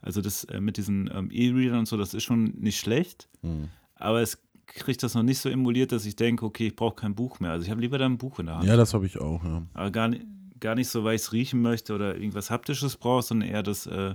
Also 0.00 0.20
das 0.20 0.44
äh, 0.44 0.60
mit 0.60 0.76
diesen 0.76 1.10
ähm, 1.12 1.30
E-Readern 1.32 1.80
und 1.80 1.86
so, 1.88 1.96
das 1.96 2.14
ist 2.14 2.24
schon 2.24 2.54
nicht 2.58 2.78
schlecht, 2.78 3.28
Hm. 3.42 3.68
aber 3.96 4.20
es 4.20 4.38
kriegt 4.66 5.02
das 5.02 5.14
noch 5.14 5.22
nicht 5.22 5.38
so 5.38 5.48
emuliert, 5.48 5.92
dass 5.92 6.04
ich 6.06 6.16
denke, 6.16 6.44
okay, 6.44 6.68
ich 6.68 6.76
brauche 6.76 6.96
kein 6.96 7.14
Buch 7.14 7.40
mehr. 7.40 7.52
Also 7.52 7.64
ich 7.64 7.70
habe 7.70 7.80
lieber 7.80 7.98
dann 7.98 8.12
ein 8.12 8.18
Buch 8.18 8.38
in 8.40 8.46
der 8.46 8.56
Hand. 8.56 8.66
Ja, 8.66 8.76
das 8.76 8.94
habe 8.94 9.06
ich 9.06 9.18
auch, 9.18 9.42
ja. 9.44 9.62
Aber 9.74 9.90
gar 9.90 10.08
nicht, 10.08 10.26
gar 10.60 10.74
nicht 10.74 10.88
so, 10.88 11.04
weil 11.04 11.14
ich 11.16 11.22
es 11.22 11.32
riechen 11.32 11.62
möchte 11.62 11.94
oder 11.94 12.16
irgendwas 12.16 12.50
Haptisches 12.50 12.96
brauche, 12.96 13.22
sondern 13.22 13.48
eher 13.48 13.62
das, 13.62 13.86
äh, 13.86 14.14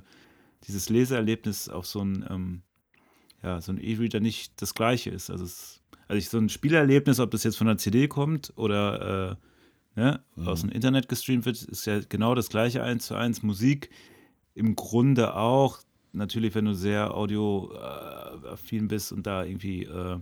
dieses 0.68 0.90
Leseerlebnis 0.90 1.70
auf 1.70 1.88
so 1.88 2.02
ein, 2.02 2.26
ähm, 2.30 2.62
ja, 3.44 3.60
so 3.62 3.72
ein 3.72 3.78
E-Reader 3.80 4.20
nicht 4.20 4.62
das 4.62 4.74
gleiche 4.74 5.10
ist. 5.10 5.30
Also, 5.30 5.46
es, 5.46 5.82
also 6.08 6.18
ich, 6.18 6.30
so 6.30 6.38
ein 6.38 6.50
Spielerlebnis, 6.50 7.20
ob 7.20 7.32
das 7.32 7.44
jetzt 7.44 7.58
von 7.58 7.68
der 7.68 7.78
CD 7.78 8.08
kommt 8.08 8.54
oder 8.58 9.32
äh, 9.32 9.36
ne, 9.96 10.24
aus 10.46 10.62
dem 10.62 10.70
Internet 10.70 11.10
gestreamt 11.10 11.46
wird, 11.46 11.62
ist 11.62 11.86
ja 11.86 12.00
genau 12.08 12.36
das 12.36 12.50
gleiche 12.50 12.84
eins 12.84 13.06
zu 13.06 13.16
eins. 13.16 13.44
Musik 13.44 13.90
im 14.54 14.76
Grunde 14.76 15.36
auch. 15.36 15.80
Natürlich, 16.14 16.56
wenn 16.56 16.66
du 16.66 16.74
sehr 16.74 17.16
audioaffin 17.16 18.88
bist 18.90 19.14
und 19.14 19.26
da 19.26 19.46
irgendwie 19.46 19.84
äh, 19.84 20.20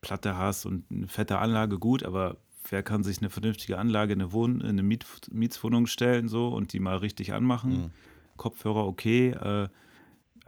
Platte 0.00 0.36
hast 0.36 0.66
und 0.66 0.84
eine 0.90 1.06
fette 1.06 1.38
Anlage, 1.38 1.78
gut, 1.78 2.02
aber 2.02 2.36
wer 2.68 2.82
kann 2.82 3.04
sich 3.04 3.18
eine 3.18 3.30
vernünftige 3.30 3.78
Anlage 3.78 4.12
in 4.12 4.20
eine, 4.20 4.32
Wohn 4.32 4.60
in 4.60 4.68
eine 4.68 4.82
Miet 4.82 5.06
Mietswohnung 5.30 5.86
stellen 5.86 6.28
so 6.28 6.48
und 6.48 6.72
die 6.72 6.80
mal 6.80 6.96
richtig 6.96 7.32
anmachen? 7.32 7.70
Mhm. 7.70 7.90
Kopfhörer 8.36 8.86
okay, 8.86 9.30
äh, 9.30 9.68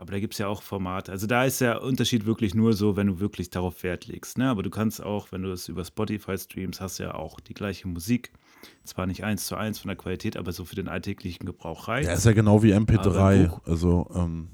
aber 0.01 0.13
da 0.13 0.19
gibt 0.21 0.33
es 0.35 0.39
ja 0.39 0.49
auch 0.49 0.63
Formate. 0.63 1.13
Also 1.13 1.27
da 1.27 1.45
ist 1.45 1.61
der 1.61 1.83
Unterschied 1.83 2.25
wirklich 2.27 2.55
nur 2.55 2.73
so, 2.73 2.97
wenn 2.97 3.07
du 3.07 3.21
wirklich 3.21 3.51
darauf 3.51 3.83
Wert 3.83 4.07
legst. 4.07 4.39
Ne? 4.39 4.49
Aber 4.49 4.63
du 4.63 4.71
kannst 4.71 5.03
auch, 5.03 5.31
wenn 5.31 5.43
du 5.43 5.53
es 5.53 5.69
über 5.69 5.85
Spotify 5.85 6.39
streamst, 6.39 6.81
hast 6.81 6.99
ja 6.99 7.15
auch 7.15 7.39
die 7.41 7.55
gleiche 7.55 7.87
Musik. 7.87 8.33
Zwar 8.85 9.07
nicht 9.07 9.25
eins 9.25 9.47
zu 9.47 9.57
eins 9.57 9.79
von 9.79 9.89
der 9.89 9.97
Qualität, 9.97 10.37
aber 10.37 10.53
so 10.53 10.65
für 10.65 10.75
den 10.75 10.89
alltäglichen 10.89 11.45
Gebrauch 11.47 11.87
reicht. 11.89 12.09
Ja, 12.09 12.15
ist 12.15 12.25
ja 12.25 12.33
genau 12.33 12.63
wie 12.63 12.73
Aber 12.75 12.85
MP3. 12.85 13.47
Buch- 13.49 13.61
Also, 13.67 14.11
ähm, 14.15 14.49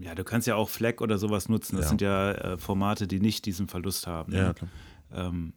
Ja, 0.00 0.14
du 0.14 0.24
kannst 0.24 0.46
ja 0.48 0.56
auch 0.56 0.68
FLAC 0.68 1.00
oder 1.00 1.18
sowas 1.18 1.48
nutzen. 1.48 1.76
Das 1.76 1.84
Ja. 1.84 1.88
sind 1.90 2.00
ja 2.00 2.32
äh, 2.32 2.58
Formate, 2.58 3.06
die 3.06 3.20
nicht 3.20 3.44
diesen 3.46 3.68
Verlust 3.68 4.06
haben. 4.06 4.32
ja, 4.32 4.48
Ne? 4.48 4.54
klar. 4.54 4.70
Ähm, 5.14 5.52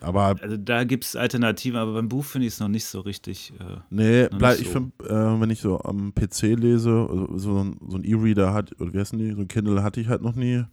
Aber 0.00 0.36
also 0.40 0.56
da 0.56 0.84
gibt 0.84 1.04
es 1.04 1.16
Alternativen, 1.16 1.78
aber 1.78 1.94
beim 1.94 2.08
Buch 2.08 2.24
finde 2.24 2.46
ich 2.46 2.54
es 2.54 2.60
noch 2.60 2.68
nicht 2.68 2.86
so 2.86 3.00
richtig. 3.00 3.52
Äh, 3.58 3.78
Nee, 3.90 4.28
bleib, 4.28 4.52
nicht 4.58 4.62
ich 4.62 4.66
so. 4.68 4.72
finde, 4.72 5.08
äh, 5.08 5.40
wenn 5.40 5.50
ich 5.50 5.60
so 5.60 5.80
am 5.80 6.14
PC 6.14 6.56
lese, 6.56 7.06
also 7.10 7.38
so 7.38 7.58
ein, 7.58 7.76
so 7.86 7.96
ein 7.96 8.04
E-Reader 8.04 8.52
hat, 8.54 8.78
oder 8.80 8.92
wie 8.92 8.98
heißen 8.98 9.18
die, 9.18 9.32
so 9.32 9.40
ein 9.40 9.48
Kindle 9.48 9.82
hatte 9.82 10.00
ich 10.00 10.08
halt 10.08 10.22
noch 10.22 10.34
nie. 10.34 10.64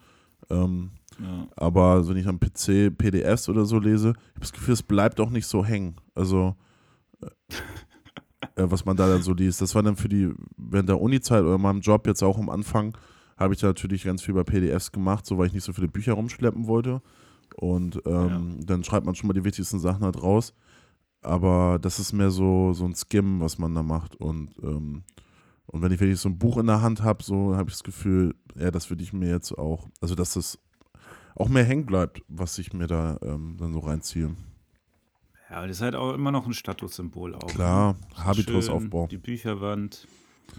Ähm, 0.49 0.91
ja. 1.19 1.47
aber 1.55 2.03
so 2.03 2.11
wenn 2.11 2.17
ich 2.17 2.27
am 2.27 2.39
PC 2.39 2.95
PDFs 2.95 3.49
oder 3.49 3.65
so 3.65 3.79
lese, 3.79 4.09
ich 4.09 4.15
habe 4.35 4.39
das 4.39 4.53
Gefühl, 4.53 4.73
es 4.75 4.83
bleibt 4.83 5.19
auch 5.19 5.29
nicht 5.29 5.47
so 5.47 5.65
hängen. 5.65 5.95
Also, 6.15 6.55
äh, 7.21 7.27
äh, 8.55 8.71
was 8.71 8.85
man 8.85 8.95
da 8.95 9.07
dann 9.07 9.21
so 9.23 9.33
liest. 9.33 9.61
Das 9.61 9.75
war 9.75 9.83
dann 9.83 9.95
für 9.95 10.09
die, 10.09 10.31
während 10.57 10.89
der 10.89 11.01
Uni-Zeit 11.01 11.43
oder 11.43 11.57
meinem 11.57 11.81
Job 11.81 12.07
jetzt 12.07 12.23
auch 12.23 12.37
am 12.37 12.49
Anfang, 12.49 12.97
habe 13.37 13.53
ich 13.53 13.59
da 13.59 13.67
natürlich 13.67 14.03
ganz 14.03 14.23
viel 14.23 14.33
bei 14.33 14.43
PDFs 14.43 14.91
gemacht, 14.91 15.25
so 15.25 15.37
weil 15.37 15.47
ich 15.47 15.53
nicht 15.53 15.63
so 15.63 15.73
viele 15.73 15.87
Bücher 15.87 16.13
rumschleppen 16.13 16.67
wollte. 16.67 17.01
Und 17.59 18.01
ähm, 18.05 18.59
dann 18.63 18.83
schreibt 18.83 19.05
man 19.05 19.15
schon 19.15 19.27
mal 19.27 19.33
die 19.33 19.43
wichtigsten 19.43 19.79
Sachen 19.79 20.03
halt 20.03 20.21
raus. 20.21 20.53
Aber 21.21 21.79
das 21.81 21.97
ist 21.97 22.13
mehr 22.13 22.29
so, 22.29 22.73
so 22.73 22.85
ein 22.85 22.93
Skim, 22.95 23.41
was 23.41 23.57
man 23.57 23.73
da 23.73 23.81
macht. 23.81 24.15
Und, 24.15 24.51
ähm, 24.61 25.03
und 25.65 25.81
wenn 25.81 25.91
ich 25.91 25.99
wirklich 25.99 26.19
so 26.19 26.29
ein 26.29 26.37
Buch 26.37 26.57
in 26.57 26.67
der 26.67 26.81
Hand 26.81 27.01
habe, 27.01 27.23
so 27.23 27.55
habe 27.55 27.69
ich 27.69 27.75
das 27.75 27.83
Gefühl, 27.83 28.35
ja, 28.55 28.69
das 28.69 28.91
würde 28.91 29.03
ich 29.03 29.11
mir 29.11 29.29
jetzt 29.29 29.57
auch, 29.57 29.87
also 30.01 30.13
dass 30.13 30.33
das 30.33 30.59
auch 31.35 31.49
mehr 31.49 31.63
hängen 31.63 31.87
bleibt, 31.87 32.21
was 32.27 32.59
ich 32.59 32.73
mir 32.73 32.85
da 32.85 33.17
ähm, 33.23 33.57
dann 33.59 33.73
so 33.73 33.79
reinziehe. 33.79 34.35
ja, 35.49 35.65
das 35.65 35.77
ist 35.77 35.81
halt 35.81 35.95
auch 35.95 36.13
immer 36.13 36.31
noch 36.31 36.45
ein 36.45 36.53
Statussymbol. 36.53 37.33
Auch, 37.33 37.47
Klar, 37.47 37.93
ne? 37.93 38.23
Habitusaufbau. 38.23 39.07
Die 39.07 39.17
Bücherwand. 39.17 40.07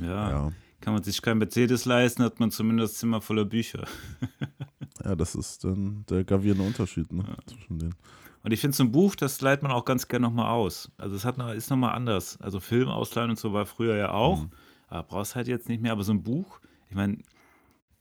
Ja, 0.02 0.30
Ja, 0.30 0.52
kann 0.80 0.94
man 0.94 1.02
sich 1.04 1.22
kein 1.22 1.38
Mercedes 1.38 1.84
leisten, 1.84 2.24
hat 2.24 2.40
man 2.40 2.50
zumindest 2.50 2.98
Zimmer 2.98 3.20
voller 3.20 3.44
Bücher. 3.44 3.86
ja, 5.04 5.16
das 5.16 5.34
ist 5.34 5.64
dann 5.64 6.04
der 6.08 6.24
gravierende 6.24 6.64
Unterschied 6.64 7.12
ne, 7.12 7.24
zwischen 7.46 7.78
denen. 7.78 7.94
Und 8.42 8.52
ich 8.52 8.60
finde, 8.60 8.76
so 8.76 8.84
ein 8.84 8.92
Buch, 8.92 9.14
das 9.16 9.40
leiht 9.40 9.62
man 9.62 9.72
auch 9.72 9.84
ganz 9.84 10.08
gerne 10.08 10.26
nochmal 10.26 10.50
aus. 10.50 10.90
Also 10.96 11.16
es 11.16 11.24
hat 11.24 11.38
noch, 11.38 11.52
ist 11.52 11.70
nochmal 11.70 11.94
anders. 11.94 12.40
Also 12.40 12.60
Film 12.60 12.88
ausleihen 12.88 13.30
und 13.30 13.38
so 13.38 13.52
war 13.52 13.66
früher 13.66 13.96
ja 13.96 14.12
auch. 14.12 14.42
Mhm. 14.42 14.50
Aber 14.88 15.02
brauchst 15.02 15.36
halt 15.36 15.48
jetzt 15.48 15.68
nicht 15.68 15.82
mehr. 15.82 15.92
Aber 15.92 16.04
so 16.04 16.12
ein 16.12 16.22
Buch, 16.22 16.60
ich 16.88 16.96
meine, 16.96 17.18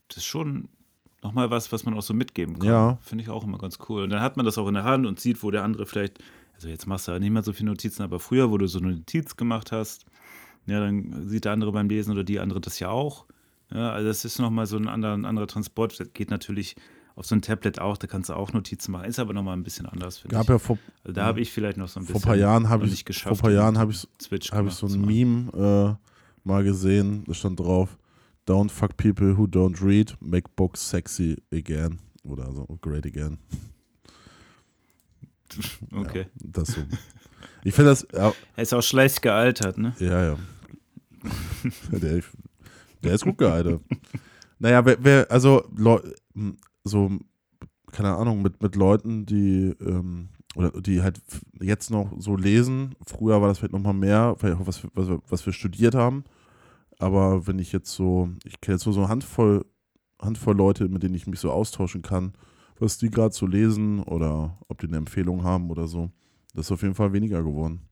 das 0.08 0.18
ist 0.18 0.24
schon 0.24 0.68
nochmal 1.22 1.50
was, 1.50 1.72
was 1.72 1.84
man 1.84 1.94
auch 1.94 2.02
so 2.02 2.14
mitgeben 2.14 2.58
kann. 2.58 2.68
Ja. 2.68 2.98
Finde 3.02 3.24
ich 3.24 3.30
auch 3.30 3.44
immer 3.44 3.58
ganz 3.58 3.78
cool. 3.88 4.04
Und 4.04 4.10
dann 4.10 4.20
hat 4.20 4.36
man 4.36 4.46
das 4.46 4.58
auch 4.58 4.68
in 4.68 4.74
der 4.74 4.84
Hand 4.84 5.06
und 5.06 5.20
sieht, 5.20 5.42
wo 5.42 5.50
der 5.50 5.64
andere 5.64 5.86
vielleicht, 5.86 6.18
also 6.54 6.68
jetzt 6.68 6.86
machst 6.86 7.08
du 7.08 7.12
halt 7.12 7.20
nicht 7.20 7.30
mehr 7.32 7.42
so 7.42 7.52
viele 7.52 7.70
Notizen, 7.70 8.02
aber 8.02 8.20
früher, 8.20 8.50
wo 8.50 8.58
du 8.58 8.68
so 8.68 8.78
eine 8.78 8.92
Notiz 8.92 9.36
gemacht 9.36 9.72
hast, 9.72 10.06
ja, 10.66 10.80
dann 10.80 11.28
sieht 11.28 11.44
der 11.44 11.52
andere 11.52 11.72
beim 11.72 11.88
Lesen 11.88 12.12
oder 12.12 12.24
die 12.24 12.40
andere 12.40 12.60
das 12.60 12.78
ja 12.78 12.90
auch. 12.90 13.26
Ja, 13.72 13.90
also 13.92 14.08
das 14.08 14.24
ist 14.24 14.38
nochmal 14.38 14.66
so 14.66 14.76
ein 14.76 14.88
anderer, 14.88 15.14
ein 15.14 15.24
anderer 15.24 15.46
Transport. 15.46 15.98
Das 16.00 16.12
geht 16.12 16.30
natürlich 16.30 16.76
auf 17.16 17.26
so 17.26 17.34
ein 17.34 17.42
Tablet 17.42 17.80
auch, 17.80 17.96
da 17.96 18.06
kannst 18.06 18.30
du 18.30 18.34
auch 18.34 18.52
Notizen 18.52 18.92
machen. 18.92 19.06
Ist 19.06 19.18
aber 19.18 19.32
nochmal 19.32 19.56
ein 19.56 19.64
bisschen 19.64 19.86
anders, 19.86 20.18
finde 20.18 20.36
Gab 20.36 20.44
ich. 20.44 20.50
ja 20.50 20.58
vor, 20.58 20.78
Also 21.02 21.12
da 21.12 21.24
habe 21.24 21.40
ich 21.40 21.50
vielleicht 21.52 21.76
noch 21.76 21.88
so 21.88 21.98
ein 22.00 22.06
vor 22.06 22.14
bisschen 22.14 22.28
ein 22.28 22.32
paar 22.32 22.36
Jahren 22.36 22.68
habe 22.68 22.86
ich, 22.86 22.92
vor 23.00 23.04
geschafft, 23.06 23.36
ein 23.36 23.38
paar 23.42 23.50
Jahren 23.50 23.76
habe 23.76 23.90
ich, 23.90 24.06
Switch 24.22 24.52
habe 24.52 24.68
ich 24.68 24.74
so 24.74 24.86
ein. 24.86 25.00
Meme 25.04 25.98
äh, 25.98 26.48
mal 26.48 26.62
gesehen, 26.62 27.24
da 27.26 27.34
stand 27.34 27.58
drauf, 27.58 27.98
don't 28.46 28.70
fuck 28.70 28.96
people 28.96 29.36
who 29.36 29.44
don't 29.44 29.84
read, 29.84 30.16
make 30.20 30.48
books 30.54 30.88
sexy 30.88 31.36
again. 31.52 31.98
Oder 32.22 32.52
so, 32.52 32.66
great 32.80 33.04
again. 33.06 33.38
Okay. 35.92 36.26
Ja, 36.42 36.46
das 36.52 36.68
so. 36.68 36.82
Ich 37.64 37.74
finde 37.74 37.90
das, 37.90 38.06
ja, 38.12 38.32
Er 38.56 38.62
ist 38.62 38.74
auch 38.74 38.82
schlecht 38.82 39.22
gealtert, 39.22 39.78
ne? 39.78 39.94
ja, 39.98 40.24
ja. 40.24 40.36
der, 43.02 43.14
ist 43.14 43.24
gut 43.24 43.38
gealtert. 43.38 43.82
Naja, 44.58 44.84
wer, 44.84 44.96
wer 45.00 45.30
also 45.30 45.62
so, 46.84 47.10
keine 47.92 48.16
Ahnung, 48.16 48.42
mit, 48.42 48.60
mit 48.62 48.74
Leuten, 48.74 49.24
die 49.24 49.74
ähm, 49.80 50.30
oder 50.56 50.70
die 50.80 51.02
halt 51.02 51.20
jetzt 51.60 51.90
noch 51.90 52.12
so 52.18 52.36
lesen, 52.36 52.94
früher 53.06 53.40
war 53.40 53.48
das 53.48 53.58
vielleicht 53.58 53.72
nochmal 53.72 53.94
mehr, 53.94 54.34
vielleicht 54.38 54.60
auch 54.60 54.66
was, 54.66 54.86
was, 54.94 55.08
was 55.28 55.46
wir 55.46 55.52
studiert 55.52 55.94
haben. 55.94 56.24
Aber 56.98 57.46
wenn 57.46 57.58
ich 57.58 57.72
jetzt 57.72 57.92
so, 57.92 58.30
ich 58.44 58.60
kenne 58.60 58.74
jetzt 58.74 58.86
nur 58.86 58.94
so 58.94 59.00
eine 59.00 59.08
Handvoll, 59.08 59.64
Handvoll 60.20 60.56
Leute, 60.56 60.88
mit 60.88 61.02
denen 61.02 61.14
ich 61.14 61.28
mich 61.28 61.38
so 61.38 61.52
austauschen 61.52 62.02
kann, 62.02 62.32
was 62.80 62.98
die 62.98 63.10
gerade 63.10 63.34
so 63.34 63.46
lesen 63.46 64.00
oder 64.02 64.58
ob 64.68 64.80
die 64.80 64.88
eine 64.88 64.96
Empfehlung 64.96 65.44
haben 65.44 65.70
oder 65.70 65.86
so. 65.86 66.10
Das 66.54 66.66
ist 66.66 66.72
auf 66.72 66.82
jeden 66.82 66.94
Fall 66.94 67.12
weniger 67.12 67.42
geworden. 67.42 67.87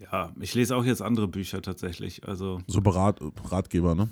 Ja, 0.00 0.32
ich 0.40 0.54
lese 0.54 0.74
auch 0.76 0.84
jetzt 0.84 1.02
andere 1.02 1.28
Bücher 1.28 1.60
tatsächlich. 1.62 2.26
Also 2.26 2.60
So 2.66 2.80
Berat, 2.80 3.20
Ratgeber, 3.50 3.94
ne? 3.94 4.08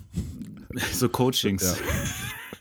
so 0.92 1.08
Coachings. 1.08 1.80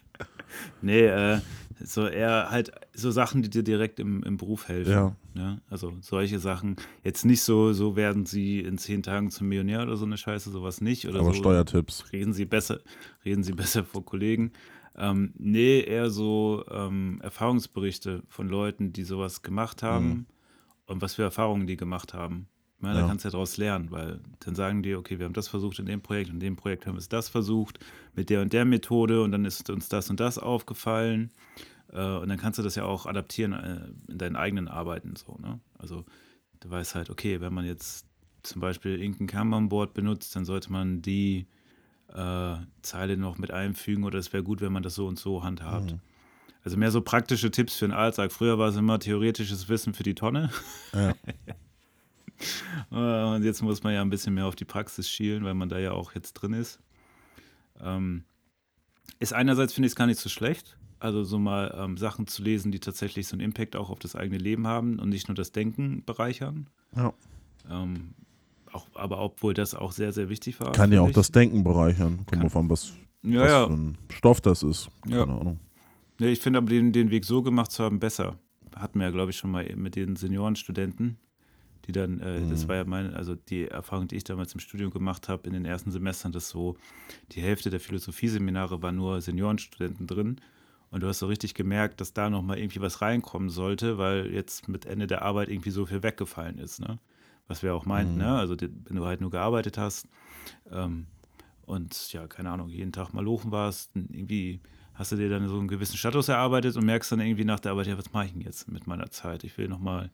nee, 0.81 1.05
äh, 1.05 1.39
so 1.83 2.07
eher 2.07 2.47
halt 2.49 2.71
so 2.93 3.11
Sachen, 3.11 3.43
die 3.43 3.49
dir 3.49 3.63
direkt 3.63 3.99
im, 3.99 4.23
im 4.23 4.37
Beruf 4.37 4.67
helfen. 4.67 4.91
Ja. 4.91 5.15
Ja, 5.35 5.57
also 5.69 5.93
solche 6.01 6.39
Sachen. 6.39 6.77
Jetzt 7.03 7.23
nicht 7.25 7.41
so, 7.43 7.71
so 7.73 7.95
werden 7.95 8.25
sie 8.25 8.59
in 8.61 8.79
zehn 8.79 9.03
Tagen 9.03 9.29
zum 9.29 9.47
Millionär 9.49 9.83
oder 9.83 9.95
so 9.95 10.05
eine 10.05 10.17
Scheiße, 10.17 10.49
sowas 10.49 10.81
nicht. 10.81 11.07
Oder 11.07 11.19
Aber 11.19 11.29
so 11.33 11.35
Steuertipps. 11.35 12.11
reden 12.11 12.33
sie 12.33 12.45
besser, 12.45 12.79
reden 13.23 13.43
sie 13.43 13.51
besser 13.53 13.83
vor 13.83 14.03
Kollegen. 14.03 14.51
Ähm, 14.95 15.33
nee, 15.37 15.81
eher 15.81 16.09
so 16.09 16.63
ähm, 16.71 17.19
Erfahrungsberichte 17.21 18.23
von 18.29 18.47
Leuten, 18.47 18.93
die 18.93 19.03
sowas 19.03 19.43
gemacht 19.43 19.83
haben 19.83 20.07
Mhm. 20.09 20.25
und 20.87 21.01
was 21.03 21.15
für 21.15 21.23
Erfahrungen 21.23 21.67
die 21.67 21.77
gemacht 21.77 22.15
haben. 22.15 22.47
Ja. 22.81 22.93
Da 22.93 23.07
kannst 23.07 23.25
du 23.25 23.29
ja 23.29 23.31
daraus 23.31 23.57
lernen, 23.57 23.89
weil 23.89 24.19
dann 24.39 24.53
sagen 24.53 24.83
die, 24.83 24.95
okay, 24.95 25.17
wir 25.17 25.25
haben 25.25 25.33
das 25.33 25.47
versucht 25.47 25.79
in 25.79 25.87
dem 25.87 26.01
Projekt, 26.01 26.29
in 26.29 26.39
dem 26.39 26.55
Projekt 26.55 26.85
haben 26.85 26.93
wir 26.93 26.99
es 26.99 27.09
das 27.09 27.27
versucht, 27.27 27.79
mit 28.15 28.29
der 28.29 28.41
und 28.41 28.53
der 28.53 28.65
Methode 28.65 29.23
und 29.23 29.31
dann 29.31 29.45
ist 29.45 29.69
uns 29.69 29.89
das 29.89 30.09
und 30.09 30.19
das 30.19 30.37
aufgefallen. 30.37 31.31
Äh, 31.91 32.17
und 32.17 32.29
dann 32.29 32.37
kannst 32.37 32.59
du 32.59 32.63
das 32.63 32.75
ja 32.75 32.83
auch 32.83 33.07
adaptieren 33.07 33.53
äh, 33.53 34.11
in 34.11 34.17
deinen 34.19 34.35
eigenen 34.35 34.67
Arbeiten. 34.67 35.15
So, 35.15 35.37
ne? 35.41 35.59
Also 35.79 36.05
du 36.59 36.69
weißt 36.69 36.93
halt, 36.93 37.09
okay, 37.09 37.41
wenn 37.41 37.53
man 37.53 37.65
jetzt 37.65 38.05
zum 38.43 38.61
Beispiel 38.61 39.01
irgendein 39.01 39.27
Kanban-Board 39.27 39.93
benutzt, 39.93 40.35
dann 40.35 40.45
sollte 40.45 40.71
man 40.71 41.01
die 41.01 41.47
äh, 42.13 42.55
Zeile 42.83 43.17
noch 43.17 43.39
mit 43.39 43.51
einfügen 43.51 44.03
oder 44.03 44.19
es 44.19 44.31
wäre 44.33 44.43
gut, 44.43 44.61
wenn 44.61 44.71
man 44.71 44.83
das 44.83 44.95
so 44.95 45.07
und 45.07 45.17
so 45.17 45.43
handhabt. 45.43 45.93
Mhm. 45.93 45.99
Also 46.63 46.77
mehr 46.77 46.91
so 46.91 47.01
praktische 47.01 47.49
Tipps 47.49 47.77
für 47.77 47.87
den 47.87 47.93
Alltag. 47.93 48.31
Früher 48.31 48.59
war 48.59 48.69
es 48.69 48.75
immer 48.75 48.99
theoretisches 48.99 49.69
Wissen 49.69 49.93
für 49.93 50.03
die 50.03 50.15
Tonne. 50.15 50.51
Ja. 50.93 51.15
Äh, 52.91 52.95
Und 53.35 53.43
jetzt 53.43 53.61
muss 53.61 53.83
man 53.83 53.93
ja 53.93 54.01
ein 54.01 54.09
bisschen 54.09 54.33
mehr 54.33 54.45
auf 54.45 54.55
die 54.55 54.65
Praxis 54.65 55.09
schielen, 55.09 55.43
weil 55.43 55.53
man 55.53 55.69
da 55.69 55.79
ja 55.79 55.91
auch 55.91 56.13
jetzt 56.15 56.33
drin 56.33 56.53
ist. 56.53 56.79
Ähm, 57.81 58.23
ist 59.19 59.33
einerseits, 59.33 59.73
finde 59.73 59.87
ich 59.87 59.91
es 59.91 59.95
gar 59.95 60.07
nicht 60.07 60.19
so 60.19 60.29
schlecht, 60.29 60.77
also 60.99 61.23
so 61.23 61.39
mal 61.39 61.75
ähm, 61.77 61.97
Sachen 61.97 62.27
zu 62.27 62.43
lesen, 62.43 62.71
die 62.71 62.79
tatsächlich 62.79 63.27
so 63.27 63.35
einen 63.35 63.41
Impact 63.41 63.75
auch 63.75 63.89
auf 63.89 63.99
das 63.99 64.15
eigene 64.15 64.37
Leben 64.37 64.67
haben 64.67 64.99
und 64.99 65.09
nicht 65.09 65.27
nur 65.27 65.35
das 65.35 65.51
Denken 65.51 66.03
bereichern. 66.05 66.69
Ja. 66.95 67.13
Ähm, 67.69 68.13
auch, 68.71 68.87
aber 68.95 69.19
obwohl 69.19 69.53
das 69.53 69.73
auch 69.75 69.91
sehr, 69.91 70.11
sehr 70.11 70.29
wichtig 70.29 70.59
war. 70.59 70.71
Kann 70.71 70.91
ja 70.91 71.01
auch 71.01 71.11
das 71.11 71.31
Denken 71.31 71.63
bereichern. 71.63 72.25
Kommt 72.25 72.43
drauf 72.43 72.55
an, 72.57 72.69
was, 72.69 72.93
Ja, 73.23 73.41
was 73.41 73.51
ja. 73.51 73.67
für 73.67 73.73
ein 73.73 73.97
Stoff 74.09 74.41
das 74.41 74.63
ist. 74.63 74.89
Ja. 75.07 75.19
Keine 75.25 75.39
Ahnung. 75.39 75.59
Ja, 76.19 76.27
ich 76.27 76.39
finde 76.39 76.57
aber 76.57 76.67
den, 76.69 76.91
den 76.91 77.09
Weg 77.11 77.25
so 77.25 77.41
gemacht 77.41 77.71
zu 77.71 77.83
haben 77.83 77.99
besser. 77.99 78.37
Hatten 78.75 78.99
wir 78.99 79.05
ja, 79.07 79.11
glaube 79.11 79.31
ich, 79.31 79.37
schon 79.37 79.51
mal 79.51 79.65
mit 79.75 79.95
den 79.95 80.15
Seniorenstudenten, 80.15 81.17
die 81.87 81.91
dann, 81.93 82.19
äh, 82.19 82.45
das 82.47 82.63
Mhm. 82.63 82.67
war 82.67 82.75
ja 82.75 82.85
meine, 82.85 83.15
also 83.15 83.35
die 83.35 83.67
Erfahrung, 83.67 84.07
die 84.07 84.15
ich 84.17 84.23
damals 84.23 84.53
im 84.53 84.59
Studium 84.59 84.91
gemacht 84.91 85.29
habe 85.29 85.47
in 85.47 85.53
den 85.53 85.65
ersten 85.65 85.91
Semestern, 85.91 86.31
dass 86.31 86.49
so 86.49 86.75
die 87.31 87.41
Hälfte 87.41 87.69
der 87.69 87.79
Philosophieseminare 87.79 88.81
war 88.81 88.91
nur 88.91 89.21
Seniorenstudenten 89.21 90.05
drin. 90.07 90.41
Und 90.89 91.03
du 91.03 91.07
hast 91.07 91.19
so 91.19 91.27
richtig 91.27 91.53
gemerkt, 91.53 91.99
dass 91.99 92.13
da 92.13 92.29
nochmal 92.29 92.59
irgendwie 92.59 92.79
was 92.81 93.01
reinkommen 93.01 93.49
sollte, 93.49 93.97
weil 93.97 94.33
jetzt 94.33 94.69
mit 94.69 94.85
Ende 94.85 95.05
der 95.07 95.21
Arbeit 95.21 95.49
irgendwie 95.49 95.69
so 95.71 95.85
viel 95.85 96.01
weggefallen 96.03 96.59
ist, 96.59 96.79
ne? 96.79 96.99
Was 97.47 97.63
wir 97.63 97.73
auch 97.75 97.85
meinten, 97.85 98.13
Mhm. 98.13 98.19
ne? 98.19 98.37
Also 98.37 98.55
die, 98.55 98.69
wenn 98.85 98.95
du 98.95 99.05
halt 99.05 99.19
nur 99.21 99.31
gearbeitet 99.31 99.77
hast 99.77 100.07
ähm, 100.71 101.07
und 101.65 102.11
ja, 102.13 102.27
keine 102.27 102.51
Ahnung, 102.51 102.69
jeden 102.69 102.91
Tag 102.91 103.13
mal 103.13 103.23
lochen 103.23 103.51
warst, 103.51 103.91
irgendwie 103.95 104.61
hast 104.93 105.11
du 105.11 105.15
dir 105.17 105.29
dann 105.29 105.47
so 105.47 105.57
einen 105.59 105.67
gewissen 105.67 105.97
Status 105.97 106.27
erarbeitet 106.29 106.75
und 106.75 106.85
merkst 106.85 107.11
dann 107.11 107.19
irgendwie 107.19 107.45
nach 107.45 107.59
der 107.59 107.71
Arbeit, 107.73 107.87
ja, 107.87 107.97
was 107.97 108.11
mache 108.13 108.25
ich 108.27 108.31
denn 108.31 108.41
jetzt 108.41 108.69
mit 108.71 108.87
meiner 108.87 109.09
Zeit? 109.11 109.43
Ich 109.43 109.57
will 109.57 109.67
nochmal 109.67 110.09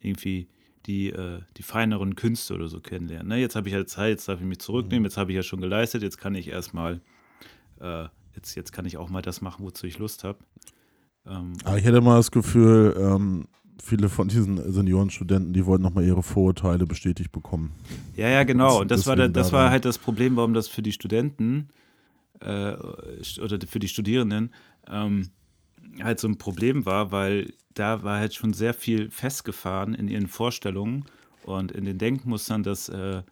irgendwie 0.00 0.48
die, 0.86 1.10
äh, 1.10 1.40
die 1.56 1.62
feineren 1.62 2.14
Künste 2.14 2.54
oder 2.54 2.68
so 2.68 2.80
kennenlernen. 2.80 3.28
Ne? 3.28 3.36
Jetzt 3.38 3.56
habe 3.56 3.68
ich 3.68 3.74
ja 3.74 3.84
Zeit, 3.86 4.10
jetzt 4.10 4.28
darf 4.28 4.40
ich 4.40 4.46
mich 4.46 4.58
zurücknehmen, 4.58 5.04
jetzt 5.04 5.16
habe 5.16 5.32
ich 5.32 5.36
ja 5.36 5.42
schon 5.42 5.60
geleistet, 5.60 6.02
jetzt 6.02 6.18
kann 6.18 6.34
ich 6.34 6.48
erstmal, 6.48 7.00
äh, 7.80 8.04
jetzt, 8.34 8.54
jetzt 8.54 8.72
kann 8.72 8.86
ich 8.86 8.96
auch 8.96 9.08
mal 9.08 9.22
das 9.22 9.40
machen, 9.40 9.64
wozu 9.64 9.86
ich 9.86 9.98
Lust 9.98 10.24
habe. 10.24 10.38
Ähm, 11.26 11.54
Aber 11.64 11.78
ich 11.78 11.84
hätte 11.84 12.00
mal 12.00 12.16
das 12.16 12.30
Gefühl, 12.30 12.96
ähm, 12.98 13.46
viele 13.82 14.08
von 14.08 14.28
diesen 14.28 14.72
Seniorenstudenten, 14.72 15.52
die 15.52 15.66
wollten 15.66 15.82
nochmal 15.82 16.04
ihre 16.04 16.22
Vorurteile 16.22 16.86
bestätigt 16.86 17.32
bekommen. 17.32 17.72
Ja, 18.16 18.28
ja, 18.28 18.44
genau. 18.44 18.80
Und 18.80 18.90
das 18.90 19.06
war, 19.06 19.16
Deswegen 19.16 19.34
das 19.34 19.52
war 19.52 19.70
halt 19.70 19.84
das 19.84 19.98
Problem, 19.98 20.36
warum 20.36 20.54
das 20.54 20.68
für 20.68 20.82
die 20.82 20.92
Studenten 20.92 21.68
äh, 22.40 22.74
oder 23.40 23.58
für 23.66 23.78
die 23.78 23.88
Studierenden 23.88 24.52
ähm, 24.88 25.30
halt 26.02 26.20
so 26.20 26.28
ein 26.28 26.38
Problem 26.38 26.86
war, 26.86 27.12
weil 27.12 27.52
da 27.74 28.02
war 28.02 28.18
halt 28.18 28.34
schon 28.34 28.52
sehr 28.52 28.74
viel 28.74 29.10
festgefahren 29.10 29.94
in 29.94 30.08
ihren 30.08 30.26
Vorstellungen 30.26 31.04
und 31.44 31.72
in 31.72 31.84
den 31.84 31.98
Denkmustern, 31.98 32.62
dass 32.62 32.88
äh, 32.88 33.22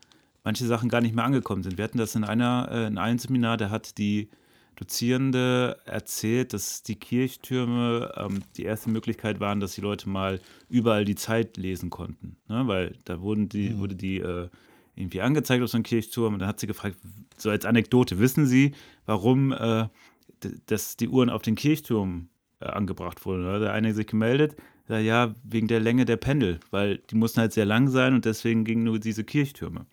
manche 0.44 0.66
Sachen 0.66 0.88
gar 0.88 1.00
nicht 1.00 1.14
mehr 1.14 1.24
angekommen 1.24 1.62
sind. 1.62 1.76
Wir 1.76 1.84
hatten 1.84 1.98
das 1.98 2.14
in 2.14 2.24
einer, 2.24 2.68
äh, 2.70 2.86
in 2.86 2.98
einem 2.98 3.18
Seminar, 3.18 3.56
da 3.56 3.70
hat 3.70 3.98
die 3.98 4.28
Dozierende 4.76 5.78
erzählt, 5.86 6.52
dass 6.52 6.82
die 6.82 6.96
Kirchtürme 6.96 8.12
ähm, 8.16 8.42
die 8.56 8.64
erste 8.64 8.90
Möglichkeit 8.90 9.40
waren, 9.40 9.58
dass 9.58 9.74
die 9.74 9.80
Leute 9.80 10.08
mal 10.08 10.38
überall 10.68 11.06
die 11.06 11.14
Zeit 11.14 11.56
lesen 11.56 11.88
konnten. 11.88 12.36
Ne? 12.48 12.66
Weil 12.66 12.94
da 13.06 13.20
wurden 13.20 13.48
die, 13.48 13.78
wurde 13.78 13.96
die 13.96 14.18
äh, 14.18 14.48
irgendwie 14.94 15.22
angezeigt 15.22 15.62
auf 15.62 15.70
so 15.70 15.78
einem 15.78 15.84
Kirchturm 15.84 16.34
und 16.34 16.40
dann 16.40 16.48
hat 16.48 16.60
sie 16.60 16.66
gefragt, 16.66 16.96
so 17.38 17.48
als 17.48 17.64
Anekdote, 17.64 18.18
wissen 18.18 18.46
Sie, 18.46 18.72
warum 19.06 19.52
äh, 19.52 19.88
dass 20.66 20.96
die 20.96 21.08
Uhren 21.08 21.30
auf 21.30 21.42
den 21.42 21.54
Kirchturm 21.54 22.28
angebracht 22.74 23.24
wurden? 23.26 23.44
Da 23.44 23.52
hat 23.54 23.62
der 23.62 23.72
eine 23.72 23.94
sich 23.94 24.06
gemeldet, 24.06 24.56
sagt, 24.88 25.04
ja, 25.04 25.34
wegen 25.44 25.68
der 25.68 25.80
Länge 25.80 26.04
der 26.04 26.16
Pendel, 26.16 26.60
weil 26.70 26.98
die 27.10 27.14
mussten 27.16 27.40
halt 27.40 27.52
sehr 27.52 27.66
lang 27.66 27.88
sein 27.88 28.14
und 28.14 28.24
deswegen 28.24 28.64
gingen 28.64 28.84
nur 28.84 28.98
diese 28.98 29.24
Kirchtürme. 29.24 29.86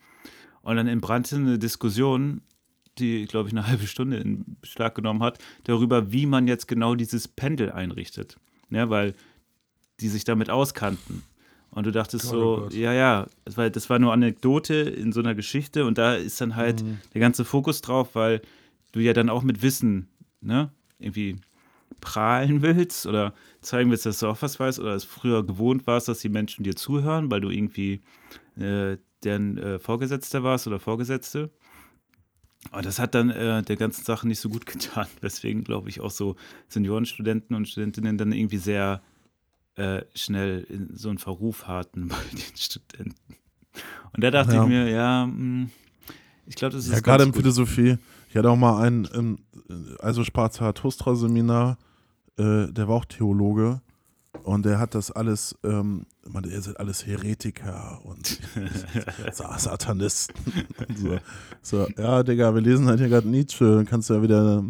Und 0.61 0.76
dann 0.78 0.88
entbrannte 0.88 1.36
eine 1.36 1.59
Diskussion, 1.59 2.41
die, 2.99 3.26
glaube 3.26 3.49
ich, 3.49 3.53
eine 3.55 3.67
halbe 3.67 3.88
Stunde 3.88 4.17
in 4.17 4.57
Beschlag 4.61 4.95
genommen 4.95 5.24
hat, 5.24 5.39
darüber, 5.63 6.11
wie 6.11 6.26
man 6.26 6.47
jetzt 6.47 6.67
genau 6.67 6.95
dieses 6.95 7.28
Pendel 7.28 7.71
einrichtet. 7.71 8.38
Ja, 8.69 8.89
weil 8.89 9.13
die 9.99 10.09
sich 10.09 10.24
damit 10.24 10.49
auskannten. 10.49 11.24
Und 11.71 11.86
du 11.88 11.91
dachtest 11.91 12.26
Gott, 12.30 12.34
oh 12.36 12.69
so, 12.69 12.78
ja, 12.78 12.93
ja, 12.93 13.26
das 13.45 13.57
war, 13.57 13.69
das 13.69 13.89
war 13.89 13.97
nur 13.97 14.13
Anekdote 14.13 14.76
in 14.76 15.11
so 15.11 15.21
einer 15.21 15.34
Geschichte 15.34 15.86
und 15.86 15.97
da 15.97 16.13
ist 16.15 16.39
dann 16.39 16.55
halt 16.55 16.84
Mhm. 16.84 16.99
der 17.13 17.21
ganze 17.21 17.45
Fokus 17.45 17.82
drauf, 17.82 18.13
weil 18.13 18.41
du 18.91 18.99
ja 18.99 19.13
dann 19.13 19.28
auch 19.30 19.41
mit 19.41 19.63
Wissen, 19.63 20.07
ne, 20.39 20.69
irgendwie 20.99 21.38
prahlen 22.02 22.62
willst 22.62 23.06
oder 23.06 23.34
zeigen 23.62 23.89
willst, 23.91 24.06
dass 24.06 24.20
du 24.20 24.28
auch 24.28 24.41
was 24.41 24.60
weißt 24.60 24.80
oder 24.80 24.94
es 24.96 25.04
früher 25.04 25.46
gewohnt 25.46 25.88
warst, 25.88 26.08
dass 26.08 26.20
die 26.20 26.30
Menschen 26.30 26.64
dir 26.64 26.76
zuhören, 26.76 27.32
weil 27.32 27.41
du 27.41 27.50
irgendwie 27.50 28.02
äh, 28.58 28.98
deren 29.24 29.58
äh, 29.58 29.80
Vorgesetzter 29.80 30.44
warst 30.44 30.68
oder 30.68 30.80
Vorgesetzte. 30.80 31.50
Aber 32.72 32.82
das 32.82 32.98
hat 33.00 33.14
dann 33.14 33.30
äh, 33.30 33.62
der 33.62 33.76
ganzen 33.76 34.04
Sache 34.06 34.28
nicht 34.28 34.39
so 34.39 34.50
gut 34.50 34.66
getan. 34.68 35.08
Deswegen 35.22 35.64
glaube 35.64 35.89
ich 35.89 36.02
auch 36.02 36.12
so 36.12 36.36
Seniorenstudenten 36.70 37.56
und 37.56 37.68
Studentinnen 37.68 38.18
dann 38.18 38.32
irgendwie 38.32 38.58
sehr 38.58 39.02
äh, 39.76 40.02
schnell 40.16 40.66
in 40.70 40.96
so 40.96 41.10
einen 41.10 41.18
Verruf 41.18 41.68
hatten 41.68 42.08
bei 42.10 42.16
den 42.32 42.58
Studenten. 42.58 43.36
Und 44.14 44.24
da 44.24 44.32
dachte 44.32 44.56
Ja. 44.56 44.64
ich 44.64 44.70
mir, 44.70 44.89
ja, 44.89 45.26
mh, 45.26 45.70
ich 46.46 46.56
glaube, 46.56 46.76
das 46.76 46.86
ist 46.86 46.91
Ja, 46.94 47.00
gerade 47.00 47.24
in. 47.24 47.34
Philosophie. 47.34 47.98
Ich 48.34 48.38
hatte 48.38 48.49
auch 48.49 48.57
mal 48.57 48.81
einen, 48.81 49.07
ähm, 49.13 49.38
also 49.99 50.23
Zarathustra-Seminar, 50.23 51.77
äh, 52.39 52.65
der 52.71 52.88
war 52.88 52.95
auch 52.95 53.05
Theologe 53.05 53.79
und 54.41 54.65
der 54.65 54.79
hat 54.79 54.95
das 54.95 55.11
alles, 55.11 55.55
ähm, 55.63 56.07
man, 56.27 56.43
ihr 56.45 56.59
seid 56.59 56.79
alles 56.79 57.05
Heretiker 57.05 57.99
und 58.03 58.39
Sa- 59.34 59.59
Satanisten. 59.59 60.34
und 60.88 60.97
so. 60.97 61.19
so, 61.61 61.88
ja, 61.95 62.23
Digga, 62.23 62.55
wir 62.55 62.61
lesen 62.61 62.88
halt 62.88 62.99
hier 63.01 63.09
gerade 63.09 63.29
Nietzsche, 63.29 63.65
dann 63.75 63.86
kannst 63.86 64.09
du 64.09 64.15
ja 64.15 64.23
wieder, 64.23 64.63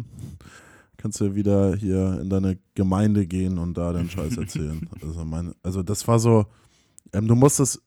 kannst 0.98 1.20
du 1.20 1.24
ja 1.24 1.34
wieder 1.34 1.74
hier 1.74 2.20
in 2.20 2.28
deine 2.28 2.58
Gemeinde 2.74 3.26
gehen 3.26 3.56
und 3.56 3.78
da 3.78 3.94
den 3.94 4.10
Scheiß 4.10 4.36
erzählen. 4.36 4.86
Also, 5.00 5.24
meine, 5.24 5.54
also 5.62 5.82
das 5.82 6.06
war 6.06 6.18
so, 6.18 6.44
ähm, 7.14 7.26
du 7.28 7.34
musst 7.34 7.60
das, 7.60 7.80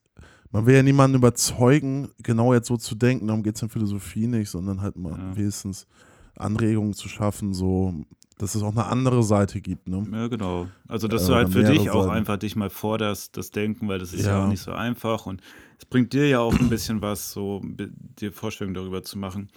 man 0.50 0.66
will 0.66 0.74
ja 0.74 0.82
niemanden 0.82 1.16
überzeugen, 1.16 2.08
genau 2.22 2.54
jetzt 2.54 2.68
so 2.68 2.76
zu 2.76 2.94
denken, 2.94 3.26
darum 3.26 3.42
geht 3.42 3.56
es 3.56 3.62
in 3.62 3.68
Philosophie 3.68 4.26
nicht, 4.26 4.50
sondern 4.50 4.80
halt 4.80 4.96
mal 4.96 5.12
Ja. 5.18 5.36
wenigstens 5.36 5.86
Anregungen 6.36 6.94
zu 6.94 7.08
schaffen, 7.08 7.52
so, 7.52 7.94
dass 8.38 8.54
es 8.54 8.62
auch 8.62 8.70
eine 8.70 8.86
andere 8.86 9.22
Seite 9.24 9.60
gibt, 9.60 9.88
ne? 9.88 10.06
Ja, 10.12 10.28
genau. 10.28 10.68
Also, 10.86 11.08
dass 11.08 11.24
Äh, 11.24 11.26
du 11.26 11.34
halt 11.34 11.48
für 11.52 11.64
dich 11.64 11.90
auch 11.90 12.02
Seiten. 12.04 12.14
einfach 12.14 12.36
dich 12.36 12.54
mal 12.54 12.70
forderst, 12.70 13.36
das 13.36 13.50
Denken, 13.50 13.88
weil 13.88 13.98
das 13.98 14.12
ist 14.12 14.24
ja, 14.26 14.38
Ja. 14.38 14.44
auch 14.44 14.48
nicht 14.48 14.60
so 14.62 14.70
einfach 14.72 15.26
und 15.26 15.42
es 15.78 15.84
bringt 15.84 16.12
dir 16.12 16.28
ja 16.28 16.38
auch 16.40 16.58
ein 16.58 16.68
bisschen 16.68 17.02
was, 17.02 17.32
so 17.32 17.60
dir 18.20 18.32
Vorstellungen 18.32 18.74
darüber 18.74 19.02
zu 19.02 19.18
machen. 19.18 19.48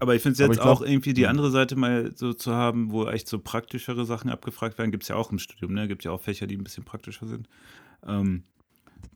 Aber 0.00 0.16
ich 0.16 0.22
finde 0.22 0.32
es 0.32 0.38
jetzt 0.40 0.60
glaub- 0.60 0.66
auch 0.78 0.82
irgendwie 0.82 1.14
die 1.14 1.28
andere 1.28 1.52
Seite 1.52 1.76
mal 1.76 2.10
so 2.16 2.32
zu 2.32 2.52
haben, 2.52 2.90
wo 2.90 3.06
echt 3.06 3.28
so 3.28 3.38
praktischere 3.38 4.04
Sachen 4.04 4.30
abgefragt 4.30 4.76
werden, 4.78 4.90
gibt 4.90 5.04
es 5.04 5.08
ja 5.08 5.14
auch 5.14 5.30
im 5.30 5.38
Studium, 5.38 5.72
ne? 5.74 5.86
Gibt 5.86 6.02
ja 6.02 6.10
auch 6.10 6.20
Fächer, 6.20 6.48
die 6.48 6.56
ein 6.56 6.64
bisschen 6.64 6.82
praktischer 6.84 7.28
sind. 7.28 7.48
Ähm, 8.04 8.42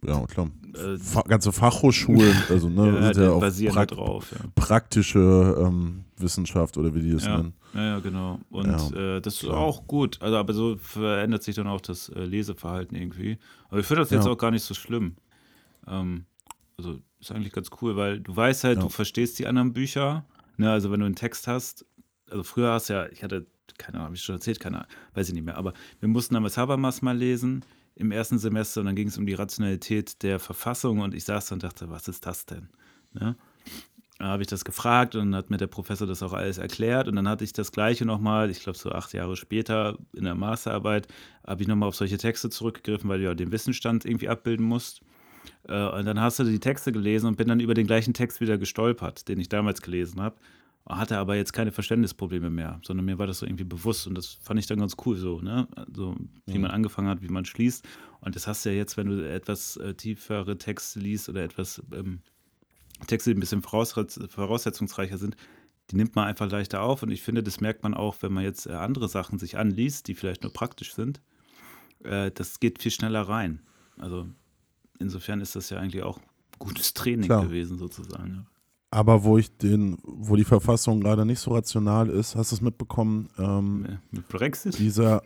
Ja, 0.05 0.25
klar. 0.27 0.51
äh, 0.75 1.29
ganze 1.29 1.53
Fachhochschulen, 1.53 2.37
also 2.49 2.69
ne, 2.69 2.87
ja, 3.01 3.15
sind 3.15 3.23
ja 3.25 3.31
auch 3.33 3.73
prakt 3.75 3.91
drauf, 3.93 4.33
ja. 4.33 4.45
praktische 4.55 5.57
ähm, 5.61 6.05
Wissenschaft 6.19 6.77
oder 6.77 6.95
wie 6.95 7.01
die 7.01 7.13
das 7.13 7.25
Ja. 7.25 7.37
nennen. 7.39 7.55
Ja, 7.75 7.83
ja, 7.83 7.99
genau. 8.01 8.41
Und 8.51 8.67
Ja, 8.67 9.17
äh, 9.17 9.21
das 9.21 9.35
ist 9.35 9.41
klar. 9.41 9.57
auch 9.59 9.87
gut. 9.87 10.21
Also, 10.23 10.37
aber 10.37 10.53
so 10.55 10.77
verändert 10.79 11.43
sich 11.43 11.57
dann 11.57 11.67
auch 11.67 11.81
das 11.81 12.09
äh, 12.11 12.25
Leseverhalten 12.25 12.97
irgendwie. 12.97 13.39
Aber 13.69 13.81
ich 13.81 13.87
finde 13.87 14.03
das 14.03 14.11
jetzt 14.11 14.27
auch 14.27 14.39
gar 14.39 14.51
nicht 14.51 14.63
so 14.63 14.73
schlimm. 14.75 15.17
Ähm, 15.87 16.25
also 16.79 16.99
ist 17.21 17.33
eigentlich 17.33 17.53
ganz 17.53 17.71
cool, 17.81 17.97
weil 17.97 18.21
du 18.21 18.35
weißt 18.35 18.65
halt, 18.65 18.83
du 18.83 18.89
verstehst 18.89 19.39
die 19.39 19.47
anderen 19.47 19.73
Bücher. 19.73 20.25
Ne? 20.57 20.71
Also 20.71 20.91
wenn 20.91 21.01
du 21.01 21.07
einen 21.07 21.17
Text 21.17 21.47
hast, 21.49 21.85
also 22.31 22.43
früher 22.43 22.73
hast 22.73 22.89
du 22.89 22.95
ja, 22.95 23.07
ich 23.09 23.23
hatte, 23.23 23.47
keine 23.79 23.95
Ahnung, 23.97 24.07
habe 24.07 24.17
ich 24.17 24.23
schon 24.23 24.37
erzählt, 24.37 24.61
keine 24.61 24.77
Ahnung, 24.79 24.89
weiß 25.15 25.29
ich 25.29 25.35
nicht 25.35 25.45
mehr, 25.45 25.57
aber 25.57 25.73
wir 26.01 26.09
mussten 26.09 26.35
damals 26.35 26.57
Habermas 26.57 27.03
mal 27.03 27.17
lesen 27.17 27.63
im 27.97 28.13
ersten 28.13 28.39
Semester 28.39 28.81
und 28.81 28.87
dann 28.87 28.95
ging 28.95 29.09
es 29.09 29.19
um 29.19 29.27
die 29.27 29.35
Rationalität 29.35 30.23
der 30.23 30.39
Verfassung 30.39 31.01
und 31.01 31.15
ich 31.15 31.25
saß 31.25 31.47
da 31.47 31.55
und 31.55 31.63
dachte, 31.63 31.91
was 31.91 32.09
ist 32.09 32.27
das 32.27 32.47
denn? 32.47 32.69
Ne? 33.13 33.37
Da 34.19 34.27
habe 34.27 34.43
ich 34.43 34.49
das 34.49 34.65
gefragt 34.65 35.15
und 35.15 35.35
hat 35.35 35.51
mir 35.51 35.57
der 35.57 35.67
Professor 35.67 36.07
das 36.07 36.23
auch 36.23 36.33
alles 36.33 36.59
erklärt 36.59 37.09
und 37.09 37.17
dann 37.17 37.29
hatte 37.29 37.45
ich 37.45 37.53
das 37.53 37.73
gleiche 37.73 38.05
nochmal, 38.05 38.51
ich 38.51 38.61
glaube 38.61 38.79
so 38.79 38.93
acht 38.93 39.13
Jahre 39.13 39.37
später 39.37 39.99
in 40.15 40.25
der 40.25 40.35
Masterarbeit, 40.35 41.09
habe 41.47 41.63
ich 41.63 41.69
nochmal 41.69 41.89
auf 41.89 41.97
solche 41.97 42.19
Texte 42.19 42.51
zurückgegriffen, 42.51 43.09
weil 43.09 43.19
du 43.19 43.25
ja 43.25 43.35
den 43.35 43.53
Wissensstand 43.53 44.05
irgendwie 44.05 44.29
abbilden 44.29 44.65
musst. 44.65 45.01
Äh, 45.69 45.89
und 45.89 46.07
dann 46.07 46.21
hast 46.21 46.39
du 46.39 46.45
die 46.45 46.61
Texte 46.61 46.93
gelesen 46.93 47.27
und 47.27 47.37
bin 47.37 47.49
dann 47.49 47.61
über 47.61 47.75
den 47.75 47.87
gleichen 47.87 48.15
Text 48.15 48.41
wieder 48.41 48.59
gestolpert, 48.59 49.29
den 49.29 49.41
ich 49.41 49.49
damals 49.49 49.83
gelesen 49.83 50.21
habe. 50.21 50.37
Hatte 50.89 51.19
aber 51.19 51.35
jetzt 51.35 51.53
keine 51.53 51.73
Verständnisprobleme 51.73 52.49
mehr, 52.49 52.81
sondern 52.85 53.07
mir 53.07 53.19
war 53.19 53.27
das 53.27 53.41
so 53.41 53.47
irgendwie 53.47 53.65
bewusst 53.65 54.07
und 54.07 54.15
das 54.15 54.39
fand 54.41 54.61
ich 54.61 54.67
dann 54.67 54.79
ganz 54.79 54.95
cool 55.05 55.17
so, 55.17 55.41
ne? 55.41 55.67
Also, 55.75 56.15
wie 56.47 56.59
man 56.59 56.71
angefangen 56.71 57.09
hat, 57.09 57.23
wie 57.23 57.29
man 57.29 57.45
schließt. 57.45 57.85
Und 58.21 58.37
das 58.37 58.47
hast 58.47 58.65
du 58.65 58.71
ja 58.71 58.77
jetzt, 58.77 58.97
wenn 58.97 59.09
du 59.09 59.29
etwas 59.29 59.77
äh, 59.79 59.95
tiefere 59.95 60.59
Texte 60.59 61.01
liest 61.01 61.29
oder 61.29 61.43
etwas 61.43 61.83
ähm, 61.93 62.21
Texte, 63.07 63.31
die 63.31 63.37
ein 63.37 63.41
bisschen 63.41 63.63
voraus 63.63 63.93
voraussetzungsreicher 63.93 65.19
sind, 65.19 65.37
die 65.91 65.97
nimmt 65.97 66.17
man 66.17 66.27
einfach 66.27 66.51
leichter 66.51 66.83
auf. 66.83 67.03
Und 67.03 67.11
ich 67.11 67.23
finde, 67.23 67.43
das 67.43 67.61
merkt 67.61 67.83
man 67.83 67.95
auch, 67.95 68.17
wenn 68.21 68.33
man 68.33 68.45
jetzt 68.45 68.67
äh, 68.67 68.73
andere 68.73 69.09
Sachen 69.09 69.39
sich 69.39 69.59
anliest, 69.59 70.09
die 70.09 70.15
vielleicht 70.15 70.43
nur 70.43 70.53
praktisch 70.53 70.95
sind. 70.95 71.21
Äh, 72.05 72.31
das 72.31 72.61
geht 72.61 72.81
viel 72.81 72.93
schneller 72.93 73.23
rein. 73.23 73.61
Also 73.99 74.29
insofern 74.99 75.41
ist 75.41 75.57
das 75.57 75.71
ja 75.71 75.79
eigentlich 75.79 76.03
auch 76.03 76.21
gutes 76.59 76.95
Training 76.95 77.27
Klar. 77.27 77.45
gewesen, 77.45 77.79
sozusagen. 77.79 78.35
ja. 78.35 78.47
Aber 78.97 79.25
wo 79.25 79.37
ich 79.37 79.55
den, 79.59 79.99
wo 80.05 80.37
die 80.37 80.45
Verfassung 80.45 81.01
gerade 81.01 81.27
nicht 81.27 81.39
so 81.39 81.53
rational 81.55 82.09
ist, 82.09 82.35
hast 82.35 82.53
du 82.53 82.57
es 82.57 82.61
mitbekommen, 82.63 83.29
ähm, 83.39 83.85
Äh, 83.85 83.97
Mit 84.17 84.29
Brexit? 84.29 84.79
dieser, 84.79 85.23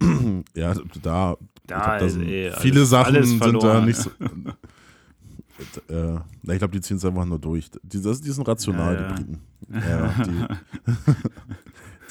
ja, 0.54 0.72
da, 1.02 1.36
Da 1.66 1.96
glaub, 1.96 2.02
ist 2.02 2.12
sind 2.12 2.28
eh 2.28 2.52
viele 2.60 2.76
alles- 2.76 2.90
Sachen 2.90 3.16
alles 3.16 3.28
sind 3.30 3.62
da 3.62 3.80
nicht 3.84 3.96
so. 3.98 4.10
äh, 5.88 6.14
ich 6.52 6.58
glaube, 6.58 6.68
die 6.68 6.80
ziehen 6.80 6.98
es 6.98 7.04
einfach 7.04 7.24
nur 7.24 7.40
durch. 7.40 7.68
Die, 7.82 8.00
das, 8.00 8.20
die 8.20 8.30
sind 8.30 8.46
rational, 8.46 8.94
Ja, 8.94 9.00
ja. 9.00 9.08
die 9.08 9.14
Briten. 9.24 9.40
Ja, 9.72 10.24
die, 10.24 10.46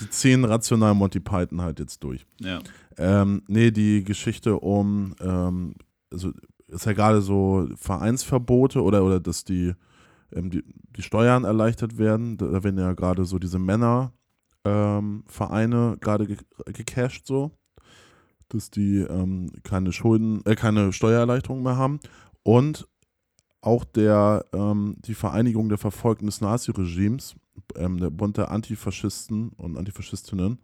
die 0.02 0.10
ziehen 0.10 0.44
rational 0.44 0.94
Monty 0.94 1.20
Python 1.22 1.62
halt 1.62 1.80
jetzt 1.80 2.04
durch. 2.04 2.26
Ja. 2.40 2.60
Ähm, 2.98 3.44
nee, 3.48 3.72
die 3.72 4.04
Geschichte 4.04 4.58
um, 4.60 5.16
ähm, 5.22 5.76
also 6.12 6.32
ist 6.68 6.86
ja 6.86 6.92
gerade 6.94 7.22
so 7.22 7.70
Vereinsverbote 7.76 8.84
oder, 8.84 9.04
oder 9.06 9.20
dass 9.22 9.44
die, 9.46 9.74
ähm, 10.34 10.50
die, 10.50 10.64
die 10.96 11.02
Steuern 11.02 11.44
erleichtert 11.44 11.98
werden. 11.98 12.38
Da 12.38 12.64
werden 12.64 12.80
ja 12.80 12.94
gerade 12.94 13.26
so 13.26 13.40
diese 13.40 13.60
Männervereine 13.60 14.12
ähm, 14.66 16.00
gerade 16.00 16.28
ge 16.28 16.38
gecasht 16.66 17.26
so, 17.26 17.52
dass 18.50 18.70
die 18.70 19.00
ähm, 19.00 19.52
keine 19.64 19.92
Schulden, 19.92 20.42
äh, 20.46 20.56
keine 20.56 20.94
Steuererleichterung 20.94 21.64
mehr 21.64 21.78
haben. 21.78 22.00
Und 22.44 22.88
auch 23.62 23.84
der, 23.84 24.46
ähm, 24.54 24.96
die 25.00 25.14
Vereinigung 25.14 25.70
der 25.70 25.78
Verfolgten 25.78 26.28
des 26.28 26.42
Naziregimes, 26.42 27.36
ähm, 27.76 28.00
der 28.00 28.10
Bund 28.10 28.38
der 28.38 28.52
Antifaschisten 28.52 29.50
und 29.50 29.78
Antifaschistinnen, 29.78 30.60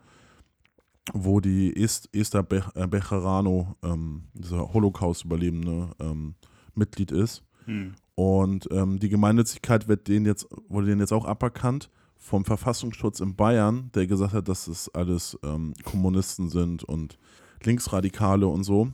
wo 1.12 1.42
die 1.42 1.76
Est 1.76 2.10
Esther 2.14 2.44
Be 2.44 2.64
äh, 2.76 2.88
Becherano, 2.88 3.76
ähm, 3.84 4.30
dieser 4.34 4.74
Holocaust-Überlebende, 4.74 5.90
ähm, 6.00 6.36
Mitglied 6.76 7.12
ist. 7.12 7.44
Hm. 7.66 7.94
Und 8.16 8.68
ähm, 8.72 9.00
die 9.00 9.10
Gemeinnützigkeit 9.10 9.88
wird 9.88 10.08
denen 10.08 10.26
jetzt, 10.26 10.48
wurde 10.68 10.88
denen 10.88 11.02
jetzt 11.02 11.14
auch 11.14 11.26
aberkannt 11.26 11.90
vom 12.16 12.46
Verfassungsschutz 12.46 13.20
in 13.20 13.36
Bayern, 13.36 13.92
der 13.96 14.08
gesagt 14.08 14.34
hat, 14.34 14.48
dass 14.48 14.68
es 14.68 14.94
alles 14.94 15.38
ähm, 15.44 15.74
Kommunisten 15.84 16.50
sind 16.50 16.84
und 16.84 17.18
Linksradikale 17.64 18.48
und 18.48 18.64
so. 18.64 18.90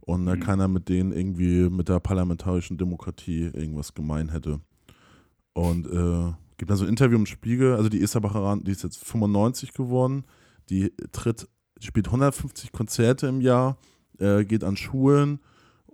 Und 0.00 0.26
da 0.26 0.34
Mhm. 0.34 0.40
keiner 0.40 0.68
mit 0.68 0.88
denen 0.88 1.12
irgendwie 1.12 1.70
mit 1.70 1.88
der 1.88 2.00
parlamentarischen 2.00 2.76
Demokratie 2.76 3.44
irgendwas 3.44 3.94
gemein 3.94 4.30
hätte. 4.30 4.60
Und 5.52 5.86
äh, 5.86 6.32
gibt 6.56 6.70
dann 6.70 6.76
so 6.76 6.84
ein 6.84 6.90
Interview 6.90 7.16
im 7.16 7.26
Spiegel, 7.26 7.74
also 7.76 7.88
die 7.88 8.02
Esther 8.02 8.20
Bacharan, 8.20 8.64
die 8.64 8.72
ist 8.72 8.82
jetzt 8.82 9.04
95 9.04 9.72
geworden, 9.72 10.24
die 10.68 10.92
tritt, 11.12 11.48
spielt 11.80 12.06
150 12.06 12.72
Konzerte 12.72 13.28
im 13.28 13.40
Jahr, 13.40 13.76
äh, 14.18 14.44
geht 14.44 14.64
an 14.64 14.76
Schulen 14.76 15.40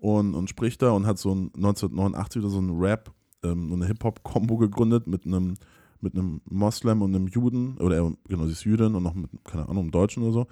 und, 0.01 0.35
und 0.35 0.49
spricht 0.49 0.83
da 0.83 0.91
und 0.91 1.07
hat 1.07 1.19
so 1.19 1.35
ein 1.35 1.51
1989 1.55 2.43
oder 2.43 2.51
so 2.51 2.61
ein 2.61 2.79
Rap, 2.79 3.13
ähm, 3.43 3.73
eine 3.73 3.87
Hip-Hop-Kombo 3.87 4.57
gegründet 4.57 5.07
mit 5.07 5.27
einem 5.27 5.55
mit 6.01 6.15
einem 6.15 6.41
Moslem 6.45 7.03
und 7.03 7.15
einem 7.15 7.27
Juden, 7.27 7.77
oder 7.79 7.97
er, 7.97 8.13
genau, 8.29 8.47
sie 8.47 8.53
ist 8.53 8.65
Jüdin 8.65 8.95
und 8.95 9.03
noch 9.03 9.15
mit, 9.15 9.31
keine 9.45 9.69
Ahnung, 9.69 9.85
einem 9.85 9.91
Deutschen 9.91 10.23
oder 10.23 10.33
so. 10.33 10.47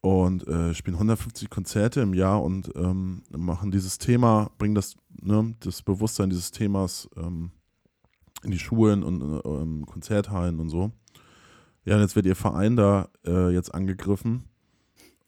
Und 0.00 0.46
äh, 0.46 0.74
spielen 0.74 0.96
150 0.96 1.48
Konzerte 1.48 2.02
im 2.02 2.12
Jahr 2.12 2.42
und 2.42 2.70
ähm, 2.76 3.22
machen 3.30 3.70
dieses 3.70 3.98
Thema, 3.98 4.50
bringen 4.58 4.74
das, 4.74 4.96
ne, 5.22 5.54
das 5.60 5.82
Bewusstsein 5.82 6.28
dieses 6.28 6.50
Themas 6.50 7.08
ähm, 7.16 7.52
in 8.42 8.50
die 8.50 8.58
Schulen 8.58 9.02
und 9.02 9.22
äh, 9.22 9.48
ähm, 9.48 9.86
Konzerthallen 9.86 10.60
und 10.60 10.68
so. 10.68 10.92
Ja, 11.86 11.96
und 11.96 12.02
jetzt 12.02 12.16
wird 12.16 12.26
ihr 12.26 12.36
Verein 12.36 12.76
da 12.76 13.08
äh, 13.26 13.50
jetzt 13.50 13.74
angegriffen. 13.74 14.44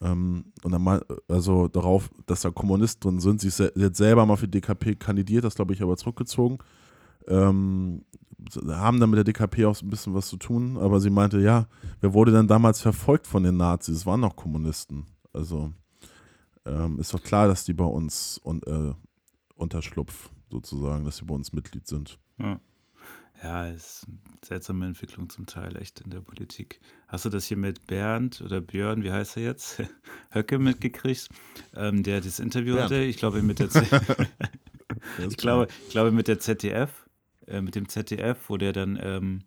Ähm, 0.01 0.53
und 0.63 0.73
dann 0.73 0.83
mal, 0.83 1.05
also 1.29 1.69
darauf, 1.69 2.11
dass 2.27 2.43
da 2.43 2.51
Kommunisten 2.51 3.01
drin 3.11 3.21
sind. 3.21 3.41
Sie, 3.41 3.51
se- 3.51 3.73
sie 3.75 3.85
hat 3.87 3.97
selber 3.97 4.27
mal 4.27 4.37
für 4.37 4.47
die 4.49 4.61
DKP 4.61 4.95
kandidiert, 4.97 5.45
das 5.45 5.55
glaube 5.55 5.73
ich 5.73 5.83
aber 5.83 5.97
zurückgezogen. 5.97 6.59
Ähm, 7.29 8.05
haben 8.69 9.01
dann 9.01 9.11
mit 9.11 9.17
der 9.17 9.25
DKP 9.25 9.65
auch 9.65 9.75
so 9.75 9.87
ein 9.87 9.91
bisschen 9.91 10.15
was 10.15 10.29
zu 10.29 10.37
tun, 10.37 10.77
aber 10.77 11.01
sie 11.01 11.11
meinte, 11.11 11.41
ja, 11.41 11.67
wer 12.01 12.13
wurde 12.13 12.31
denn 12.33 12.47
damals 12.47 12.81
verfolgt 12.81 13.27
von 13.27 13.43
den 13.43 13.57
Nazis? 13.57 13.97
Es 13.97 14.07
waren 14.07 14.21
noch 14.21 14.37
Kommunisten. 14.37 15.07
Also 15.33 15.73
ähm, 16.67 16.99
ist 17.01 17.13
doch 17.15 17.23
klar, 17.23 17.49
dass 17.49 17.65
die 17.65 17.73
bei 17.73 17.85
uns 17.85 18.39
und, 18.39 18.67
äh, 18.67 18.93
unterschlupf 19.57 20.31
sozusagen, 20.51 21.05
dass 21.05 21.17
sie 21.17 21.25
bei 21.25 21.35
uns 21.35 21.53
Mitglied 21.53 21.87
sind. 21.87 22.19
Ja. 22.39 22.61
Ja, 23.43 23.67
ist 23.69 24.07
eine 24.07 24.19
seltsame 24.43 24.87
Entwicklung 24.87 25.29
zum 25.29 25.47
Teil, 25.47 25.77
echt 25.77 26.01
in 26.01 26.11
der 26.11 26.21
Politik. 26.21 26.81
Hast 27.09 27.25
du 27.25 27.29
das 27.29 27.45
hier 27.47 27.57
mit 27.57 27.87
Bernd 27.87 28.41
oder 28.41 28.61
Björn, 28.61 29.03
wie 29.03 29.13
heißt 29.13 29.37
er 29.37 29.43
jetzt? 29.43 29.83
Höcke 30.31 30.59
mitgekriegt, 30.59 31.29
ähm, 31.75 32.03
der 32.03 32.21
das 32.21 32.41
Interview 32.41 32.75
Bernd. 32.75 32.91
hatte? 32.91 33.03
Ich 33.03 33.19
glaube 33.19 33.43
mit 33.43 33.59
der 33.59 33.71
Z 33.71 33.87
ich 35.29 35.37
glaube, 35.37 35.69
ich 35.87 35.91
glaube 35.91 36.13
mit 36.13 36.29
der 36.29 36.41
ZDF, 36.41 37.07
äh, 37.47 37.61
mit 37.61 37.75
dem 37.75 37.89
ZDF, 37.89 38.49
wo 38.49 38.57
der 38.57 38.73
dann 38.73 38.99
ähm, 39.03 39.43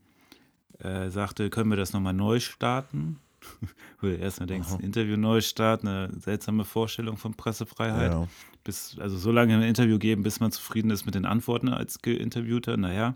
äh, 0.79 1.09
sagte, 1.09 1.49
können 1.49 1.69
wir 1.69 1.77
das 1.77 1.93
nochmal 1.93 2.13
neu 2.13 2.39
starten? 2.39 3.19
Wo 4.01 4.07
du 4.07 4.15
erstmal 4.15 4.47
denkst, 4.47 4.69
ein 4.71 4.79
Interview 4.81 5.17
neu 5.17 5.41
starten, 5.41 5.87
eine 5.87 6.19
seltsame 6.19 6.65
Vorstellung 6.65 7.17
von 7.17 7.33
Pressefreiheit. 7.33 8.11
Ja. 8.11 8.27
Bis, 8.63 8.97
also 8.99 9.17
so 9.17 9.31
lange 9.31 9.55
ein 9.55 9.61
Interview 9.61 9.97
geben, 9.97 10.23
bis 10.23 10.39
man 10.39 10.51
zufrieden 10.51 10.91
ist 10.91 11.05
mit 11.05 11.15
den 11.15 11.25
Antworten 11.25 11.69
als 11.69 12.01
Geinterviewter, 12.01 12.77
naja. 12.77 13.15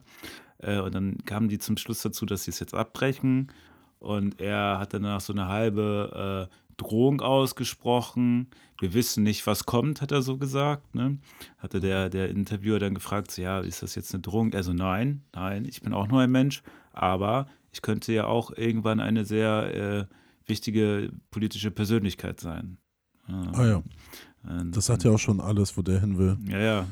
Äh, 0.59 0.80
und 0.80 0.95
dann 0.95 1.17
kamen 1.26 1.49
die 1.49 1.59
zum 1.59 1.78
Schluss 1.78 2.01
dazu, 2.01 2.26
dass 2.26 2.45
sie 2.45 2.51
es 2.51 2.59
jetzt 2.59 2.74
abbrechen. 2.74 3.51
Und 3.99 4.41
er 4.41 4.80
hat 4.80 4.93
danach 4.93 5.21
so 5.21 5.34
eine 5.34 5.47
halbe 5.47 6.49
äh, 6.49 6.74
Drohung 6.78 7.21
ausgesprochen. 7.21 8.47
Wir 8.80 8.93
wissen 8.93 9.24
nicht, 9.24 9.45
was 9.47 9.65
kommt, 9.65 10.01
hat 10.01 10.11
er 10.11 10.21
so 10.21 10.38
gesagt. 10.38 10.95
Ne? 10.95 11.17
Hatte 11.57 11.80
der, 11.80 12.09
der 12.09 12.30
Interviewer 12.30 12.80
dann 12.80 12.95
gefragt, 12.95 13.32
so, 13.32 13.41
ja, 13.41 13.59
ist 13.59 13.84
das 13.84 13.95
jetzt 13.95 14.13
eine 14.13 14.21
Drohung? 14.21 14.53
Also 14.53 14.74
nein, 14.74 15.24
nein, 15.34 15.65
ich 15.65 15.82
bin 15.82 15.93
auch 15.93 16.07
nur 16.07 16.21
ein 16.21 16.32
Mensch, 16.32 16.63
aber 16.91 17.47
ich 17.74 17.82
könnte 17.82 18.13
ja 18.13 18.26
auch 18.28 18.51
irgendwann 18.55 18.99
eine 19.01 19.26
sehr 19.26 20.07
äh, 20.07 20.49
wichtige 20.49 21.11
politische 21.32 21.71
Persönlichkeit 21.71 22.39
sein. 22.39 22.78
Ah 23.28 23.65
ja. 23.65 23.84
Und, 24.47 24.76
Das 24.76 24.86
sagt 24.86 25.03
ja 25.03 25.11
auch 25.11 25.19
schon 25.19 25.39
alles, 25.41 25.76
wo 25.78 25.82
der 25.82 25.99
hin 25.99 26.17
will. 26.17 26.38
ja, 26.47 26.59
ja, 26.59 26.88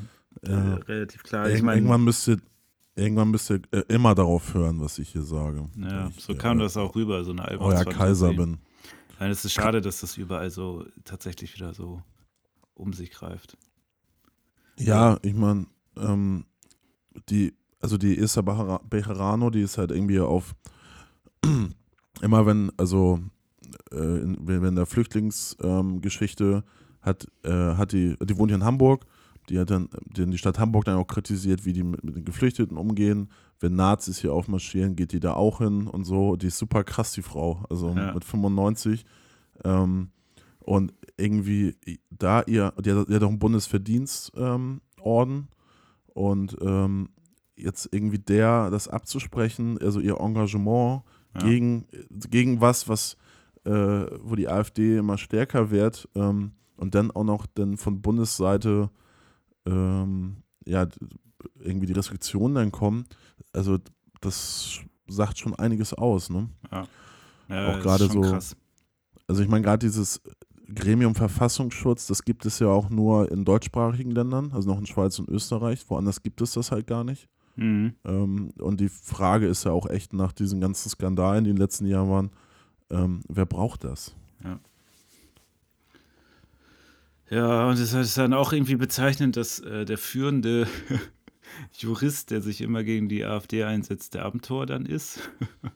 Ja. 0.46 0.74
äh, 0.74 0.74
relativ 0.84 1.22
klar. 1.22 1.48
Ich 1.50 1.62
meine, 1.62 1.78
irgendwann 1.78 2.02
müsst 2.04 2.26
ihr, 2.28 2.38
irgendwann 2.96 3.30
müsst 3.30 3.50
ihr 3.50 3.60
äh, 3.70 3.82
immer 3.88 4.14
darauf 4.14 4.54
hören, 4.54 4.80
was 4.80 4.98
ich 4.98 5.10
hier 5.10 5.22
sage. 5.22 5.68
ja, 5.76 6.08
ich, 6.08 6.22
so 6.24 6.32
äh, 6.32 6.36
kam 6.36 6.58
das 6.58 6.76
auch 6.76 6.94
rüber, 6.94 7.22
so 7.24 7.30
eine 7.32 7.42
Euer 7.42 7.48
Albumsfantasie. 7.50 7.98
Kaiser 7.98 8.32
bin. 8.34 8.58
Nein, 9.20 9.30
es 9.30 9.44
ist 9.44 9.52
schade, 9.52 9.80
dass 9.80 10.00
das 10.00 10.16
überall 10.16 10.50
so 10.50 10.84
tatsächlich 11.04 11.54
wieder 11.54 11.74
so 11.74 12.02
um 12.74 12.92
sich 12.92 13.10
greift. 13.10 13.56
Ja, 14.78 15.18
ich 15.22 15.34
meine, 15.34 15.66
ähm, 15.96 16.46
die, 17.28 17.52
also 17.80 17.98
die 17.98 18.16
Issa 18.18 18.40
Bejarano, 18.40 19.50
die 19.50 19.60
ist 19.60 19.76
halt 19.78 19.90
irgendwie 19.90 20.18
auf, 20.20 20.54
immer 22.22 22.46
wenn, 22.46 22.70
also 22.76 23.20
äh, 23.92 23.96
in, 23.96 24.36
wenn 24.46 24.64
in 24.64 24.76
der 24.76 24.86
Flüchtlingsgeschichte 24.86 26.44
ähm, 26.44 26.62
hat, 27.00 27.26
äh, 27.42 27.50
hat 27.50 27.92
die, 27.92 28.16
die 28.22 28.36
wohnt 28.38 28.50
hier 28.50 28.58
in 28.58 28.64
Hamburg, 28.64 29.06
die 29.48 29.58
hat 29.58 29.70
dann 29.70 29.88
die, 30.04 30.24
die 30.26 30.38
Stadt 30.38 30.58
Hamburg 30.58 30.84
dann 30.84 30.96
auch 30.96 31.06
kritisiert, 31.06 31.64
wie 31.64 31.72
die 31.72 31.82
mit, 31.82 32.04
mit 32.04 32.16
den 32.16 32.24
Geflüchteten 32.24 32.76
umgehen. 32.76 33.28
Wenn 33.58 33.74
Nazis 33.74 34.18
hier 34.18 34.32
aufmarschieren, 34.32 34.94
geht 34.96 35.12
die 35.12 35.20
da 35.20 35.34
auch 35.34 35.58
hin 35.58 35.86
und 35.88 36.04
so. 36.04 36.36
Die 36.36 36.46
ist 36.46 36.58
super 36.58 36.84
krass, 36.84 37.12
die 37.12 37.22
Frau, 37.22 37.64
also 37.68 37.90
Ja. 37.90 38.14
mit 38.14 38.24
95. 38.24 39.04
Ähm, 39.64 40.10
und 40.60 40.94
irgendwie 41.16 41.76
da 42.10 42.42
ihr, 42.42 42.72
die 42.80 42.92
hat, 42.92 43.08
die 43.08 43.14
hat 43.14 43.22
auch 43.24 43.28
einen 43.28 43.40
Bundesverdienstorden 43.40 44.78
ähm, 45.04 45.48
und 46.14 46.56
jetzt 47.56 47.88
irgendwie 47.92 48.18
der, 48.18 48.70
das 48.70 48.88
abzusprechen, 48.88 49.78
also 49.80 50.00
ihr 50.00 50.18
Engagement 50.20 51.02
Ja. 51.34 51.40
gegen, 51.46 51.86
gegen 52.30 52.60
was, 52.60 52.88
was, 52.88 53.16
äh, 53.64 53.70
wo 53.70 54.34
die 54.34 54.48
AfD 54.48 54.98
immer 54.98 55.16
stärker 55.18 55.70
wird 55.70 56.08
ähm, 56.14 56.52
und 56.76 56.94
dann 56.94 57.10
auch 57.10 57.24
noch 57.24 57.46
dann 57.46 57.76
von 57.76 58.02
Bundesseite 58.02 58.90
ähm, 59.66 60.36
ja, 60.66 60.86
irgendwie 61.60 61.86
die 61.86 61.92
Restriktionen 61.92 62.54
dann 62.54 62.72
kommen, 62.72 63.04
also 63.52 63.78
das 64.20 64.80
sagt 65.08 65.38
schon 65.38 65.54
einiges 65.56 65.92
aus, 65.94 66.30
ne? 66.30 66.48
Ja, 66.70 66.82
Auch 66.82 66.86
das 67.48 67.76
ist 67.76 67.82
gerade 67.82 68.06
so- 68.08 68.20
Krass. 68.22 68.56
Also 69.26 69.42
ich 69.42 69.48
meine, 69.48 69.62
gerade 69.64 69.86
dieses 69.86 70.20
Gremium 70.74 71.14
Verfassungsschutz, 71.14 72.06
das 72.06 72.24
gibt 72.24 72.44
es 72.46 72.58
ja 72.58 72.68
auch 72.68 72.90
nur 72.90 73.30
in 73.30 73.44
deutschsprachigen 73.44 74.10
Ländern, 74.10 74.52
also 74.52 74.70
noch 74.70 74.78
in 74.78 74.86
Schweiz 74.86 75.18
und 75.18 75.28
Österreich. 75.28 75.88
Woanders 75.88 76.22
gibt 76.22 76.40
es 76.40 76.52
das 76.52 76.70
halt 76.72 76.86
gar 76.86 77.04
nicht. 77.04 77.28
Mhm. 77.56 77.94
Ähm, 78.04 78.50
und 78.58 78.80
die 78.80 78.88
Frage 78.88 79.46
ist 79.46 79.64
ja 79.64 79.72
auch 79.72 79.88
echt 79.88 80.12
nach 80.12 80.32
diesen 80.32 80.60
ganzen 80.60 80.88
Skandalen, 80.88 81.44
die 81.44 81.50
in 81.50 81.56
den 81.56 81.62
letzten 81.62 81.86
Jahren 81.86 82.10
waren, 82.10 82.30
ähm, 82.90 83.20
wer 83.28 83.46
braucht 83.46 83.84
das? 83.84 84.14
Ja, 87.32 87.66
und 87.66 87.78
es 87.78 87.94
ist 87.94 88.18
dann 88.18 88.34
auch 88.34 88.52
irgendwie 88.52 88.76
bezeichnend, 88.76 89.38
dass 89.38 89.58
äh, 89.60 89.86
der 89.86 89.96
führende 89.96 90.66
Jurist, 91.78 92.30
der 92.30 92.42
sich 92.42 92.60
immer 92.60 92.84
gegen 92.84 93.08
die 93.08 93.24
AfD 93.24 93.64
einsetzt, 93.64 94.12
der 94.12 94.26
Abenteuer 94.26 94.66
dann 94.66 94.86
ist. 94.86 95.30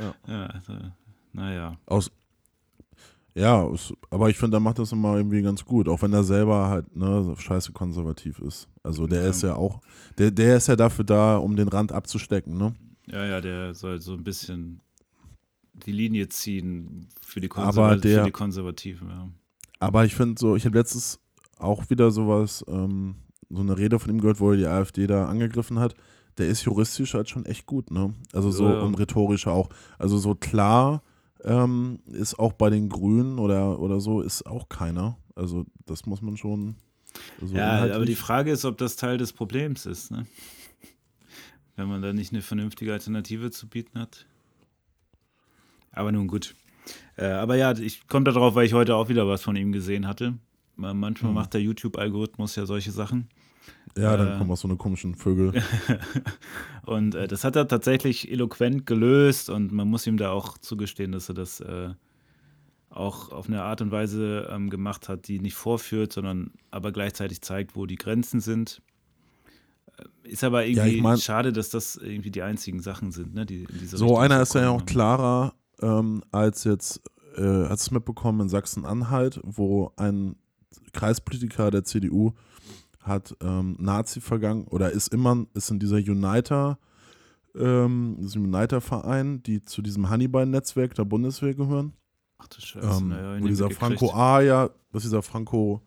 Ja. 0.00 0.14
ja 0.26 0.46
also, 0.46 0.72
naja. 1.34 1.76
Aus 1.84 2.10
ja, 3.34 3.66
es- 3.68 3.92
aber 4.10 4.30
ich 4.30 4.36
finde, 4.36 4.56
er 4.56 4.60
macht 4.60 4.78
das 4.78 4.92
immer 4.92 5.16
irgendwie 5.16 5.42
ganz 5.42 5.64
gut, 5.64 5.88
auch 5.88 6.02
wenn 6.02 6.12
er 6.12 6.24
selber 6.24 6.68
halt 6.68 6.94
ne, 6.96 7.22
so 7.24 7.36
scheiße 7.36 7.72
konservativ 7.72 8.38
ist. 8.40 8.68
Also 8.82 9.06
der 9.06 9.22
Ja. 9.24 9.28
ist 9.30 9.42
ja 9.42 9.54
auch, 9.54 9.80
der, 10.18 10.30
der 10.30 10.56
ist 10.56 10.68
ja 10.68 10.76
dafür 10.76 11.04
da, 11.04 11.36
um 11.36 11.54
den 11.56 11.68
Rand 11.68 11.92
abzustecken, 11.92 12.56
ne? 12.56 12.74
Ja, 13.06 13.24
ja, 13.24 13.40
der 13.40 13.74
soll 13.74 14.00
so 14.00 14.12
ein 14.14 14.24
bisschen 14.24 14.80
die 15.86 15.92
Linie 15.92 16.28
ziehen 16.28 17.08
für 17.22 17.40
die, 17.40 17.48
Konserva 17.48 17.94
der- 17.96 18.20
für 18.20 18.24
die 18.26 18.32
Konservativen. 18.32 19.08
Ja. 19.08 19.28
Aber 19.78 20.04
ich 20.04 20.14
finde 20.14 20.34
so, 20.38 20.56
ich 20.56 20.64
habe 20.66 20.76
letztens 20.76 21.20
auch 21.58 21.88
wieder 21.90 22.10
sowas, 22.10 22.64
ähm, 22.68 23.14
so 23.48 23.60
eine 23.60 23.78
Rede 23.78 23.98
von 23.98 24.10
ihm 24.10 24.20
gehört, 24.20 24.40
wo 24.40 24.50
er 24.50 24.56
die 24.56 24.66
AfD 24.66 25.06
da 25.06 25.26
angegriffen 25.26 25.78
hat. 25.78 25.94
Der 26.36 26.48
ist 26.48 26.64
juristisch 26.64 27.14
halt 27.14 27.28
schon 27.28 27.46
echt 27.46 27.66
gut, 27.66 27.90
ne? 27.90 28.12
Also 28.32 28.50
so 28.50 28.64
Ja, 28.64 28.74
ja. 28.74 28.80
und 28.80 28.94
rhetorisch 28.98 29.46
auch. 29.46 29.68
Also 29.98 30.18
so 30.18 30.34
klar 30.34 31.02
ähm, 31.44 32.00
ist 32.06 32.38
auch 32.38 32.52
bei 32.52 32.70
den 32.70 32.88
Grünen 32.88 33.38
oder, 33.38 33.78
oder 33.78 34.00
so 34.00 34.20
ist 34.20 34.46
auch 34.46 34.68
keiner. 34.68 35.16
Also 35.34 35.64
das 35.86 36.06
muss 36.06 36.20
man 36.22 36.36
schon. 36.36 36.76
So 37.40 37.54
ja, 37.54 37.70
aber 37.70 37.86
die 37.86 37.86
inhaltlich- 37.92 38.16
Frage 38.18 38.50
ist, 38.52 38.64
ob 38.64 38.76
das 38.78 38.96
Teil 38.96 39.18
des 39.18 39.32
Problems 39.32 39.86
ist, 39.86 40.10
ne? 40.10 40.26
Wenn 41.76 41.88
man 41.88 42.02
da 42.02 42.12
nicht 42.12 42.32
eine 42.32 42.42
vernünftige 42.42 42.92
Alternative 42.92 43.50
zu 43.52 43.68
bieten 43.68 43.98
hat. 44.00 44.26
Aber 45.92 46.10
nun 46.12 46.26
gut. 46.26 46.54
Äh, 47.16 47.26
aber 47.26 47.56
ja, 47.56 47.72
ich 47.76 48.06
komme 48.08 48.24
darauf, 48.24 48.54
weil 48.54 48.66
ich 48.66 48.72
heute 48.72 48.94
auch 48.96 49.08
wieder 49.08 49.28
was 49.28 49.42
von 49.42 49.56
ihm 49.56 49.72
gesehen 49.72 50.06
hatte. 50.06 50.34
Mal- 50.76 50.94
Manchmal 50.94 51.30
Mhm. 51.30 51.36
macht 51.36 51.54
der 51.54 51.62
YouTube-Algorithmus 51.62 52.56
ja 52.56 52.66
solche 52.66 52.90
Sachen. 52.92 53.28
Ja, 53.96 54.16
dann 54.16 54.34
äh, 54.34 54.38
kommen 54.38 54.50
auch 54.50 54.56
so 54.56 54.68
eine 54.68 54.76
komischen 54.76 55.14
Vögel. 55.16 55.60
und 56.86 57.14
äh, 57.14 57.26
das 57.26 57.42
hat 57.44 57.56
er 57.56 57.66
tatsächlich 57.66 58.30
eloquent 58.30 58.86
gelöst 58.86 59.50
und 59.50 59.72
man 59.72 59.88
muss 59.88 60.06
ihm 60.06 60.16
da 60.16 60.30
auch 60.30 60.58
zugestehen, 60.58 61.12
dass 61.12 61.28
er 61.28 61.34
das 61.34 61.60
äh, 61.60 61.90
auch 62.90 63.32
auf 63.32 63.48
eine 63.48 63.62
Art 63.62 63.80
und 63.80 63.90
Weise 63.90 64.48
ähm, 64.50 64.70
gemacht 64.70 65.08
hat, 65.08 65.28
die 65.28 65.40
nicht 65.40 65.54
vorführt, 65.54 66.12
sondern 66.12 66.52
aber 66.70 66.92
gleichzeitig 66.92 67.42
zeigt, 67.42 67.76
wo 67.76 67.86
die 67.86 67.96
Grenzen 67.96 68.40
sind. 68.40 68.82
Äh, 70.24 70.28
Ist 70.30 70.44
aber 70.44 70.62
Ja, 70.64 70.84
irgendwie 70.84 70.96
ich 70.98 71.02
mein- 71.02 71.18
schade, 71.18 71.52
dass 71.52 71.70
das 71.70 71.96
irgendwie 71.96 72.30
die 72.30 72.42
einzigen 72.42 72.80
Sachen 72.80 73.10
sind, 73.10 73.34
ne, 73.34 73.46
die 73.46 73.64
in 73.64 73.78
diese 73.80 73.96
So 73.96 74.06
Richtung 74.06 74.22
einer 74.22 74.42
ist 74.42 74.54
ja 74.54 74.70
auch 74.70 74.86
klarer 74.86 75.54
ähm, 75.80 76.22
als 76.32 76.64
jetzt, 76.64 77.02
äh, 77.36 77.42
hast 77.42 77.68
du 77.86 77.88
es 77.88 77.90
mitbekommen 77.90 78.40
in 78.42 78.48
Sachsen-Anhalt, 78.48 79.40
wo 79.44 79.92
ein 79.96 80.36
Kreispolitiker 80.92 81.70
der 81.70 81.84
CDU 81.84 82.32
hat 83.08 83.34
ähm, 83.42 83.76
Nazi 83.78 84.20
vergangen 84.20 84.64
oder 84.68 84.90
ist 84.92 85.08
immer, 85.12 85.46
ist 85.54 85.70
in 85.70 85.78
dieser 85.78 85.96
Uniter, 85.96 86.78
ähm, 87.56 88.16
diesem 88.20 88.44
Uniter-Verein, 88.44 89.42
die 89.42 89.64
zu 89.64 89.82
diesem 89.82 90.08
Hannibal-Netzwerk 90.10 90.94
der 90.94 91.04
Bundeswehr 91.04 91.54
gehören. 91.54 91.92
Ach 92.38 92.46
du 92.48 92.60
Scheiße, 92.60 92.98
Ähm, 93.00 93.08
naja, 93.08 93.42
wo 93.42 93.46
dieser. 93.46 93.70
Franco 93.70 94.12
A 94.12 94.40
ja, 94.40 94.70
dass 94.92 95.02
dieser 95.02 95.22
Franco, 95.22 95.82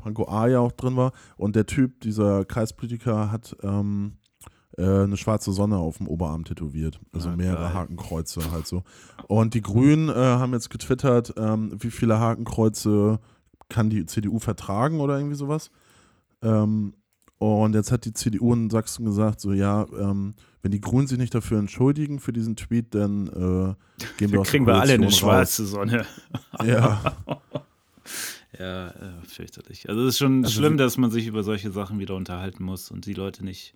Franco 0.00 0.28
A 0.28 0.46
ja 0.46 0.60
auch 0.60 0.72
drin 0.72 0.96
war. 0.96 1.12
Und 1.36 1.56
der 1.56 1.66
Typ, 1.66 2.00
dieser 2.02 2.44
Kreispolitiker, 2.44 3.32
hat 3.32 3.56
ähm, 3.62 4.12
äh, 4.76 4.84
eine 4.84 5.16
schwarze 5.16 5.50
Sonne 5.52 5.76
auf 5.76 5.98
dem 5.98 6.06
Oberarm 6.06 6.44
tätowiert. 6.44 7.00
Also 7.12 7.30
Ah, 7.30 7.36
mehrere 7.36 7.64
geil. 7.64 7.74
Hakenkreuze 7.74 8.52
halt 8.52 8.68
so. 8.68 8.84
Und 9.26 9.54
die 9.54 9.62
Grünen 9.62 10.08
äh, 10.08 10.12
haben 10.14 10.52
jetzt 10.52 10.70
getwittert, 10.70 11.34
ähm, 11.36 11.72
wie 11.80 11.90
viele 11.90 12.20
Hakenkreuze 12.20 13.18
kann 13.68 13.90
die 13.90 14.06
CDU 14.06 14.38
vertragen 14.38 15.00
oder 15.00 15.16
irgendwie 15.18 15.36
sowas. 15.36 15.70
Ähm, 16.42 16.94
und 17.38 17.74
jetzt 17.74 17.92
hat 17.92 18.04
die 18.04 18.12
CDU 18.12 18.52
in 18.52 18.68
Sachsen 18.68 19.04
gesagt, 19.04 19.40
so 19.40 19.52
ja, 19.52 19.86
ähm, 19.98 20.34
wenn 20.62 20.72
die 20.72 20.80
Grünen 20.80 21.06
sich 21.06 21.18
nicht 21.18 21.34
dafür 21.34 21.58
entschuldigen 21.60 22.18
für 22.18 22.32
diesen 22.32 22.56
Tweet, 22.56 22.94
dann 22.96 23.28
äh, 23.28 23.74
gehen 24.16 24.32
wir 24.32 24.40
aus 24.40 24.48
Kriegen 24.48 24.66
wir 24.66 24.74
alle 24.74 24.94
eine 24.94 25.06
raus. 25.06 25.18
schwarze 25.18 25.64
Sonne. 25.66 26.04
Ja, 26.64 27.16
Ja, 28.58 28.88
äh, 28.88 29.22
fürchterlich. 29.24 29.88
Also 29.88 30.02
es 30.02 30.14
ist 30.14 30.18
schon 30.18 30.44
Also 30.44 30.58
schlimm, 30.58 30.78
dass 30.78 30.96
man 30.96 31.10
sich 31.10 31.26
über 31.26 31.42
solche 31.44 31.70
Sachen 31.70 31.98
wieder 32.00 32.16
unterhalten 32.16 32.64
muss 32.64 32.90
und 32.90 33.06
die 33.06 33.12
Leute 33.14 33.44
nicht, 33.44 33.74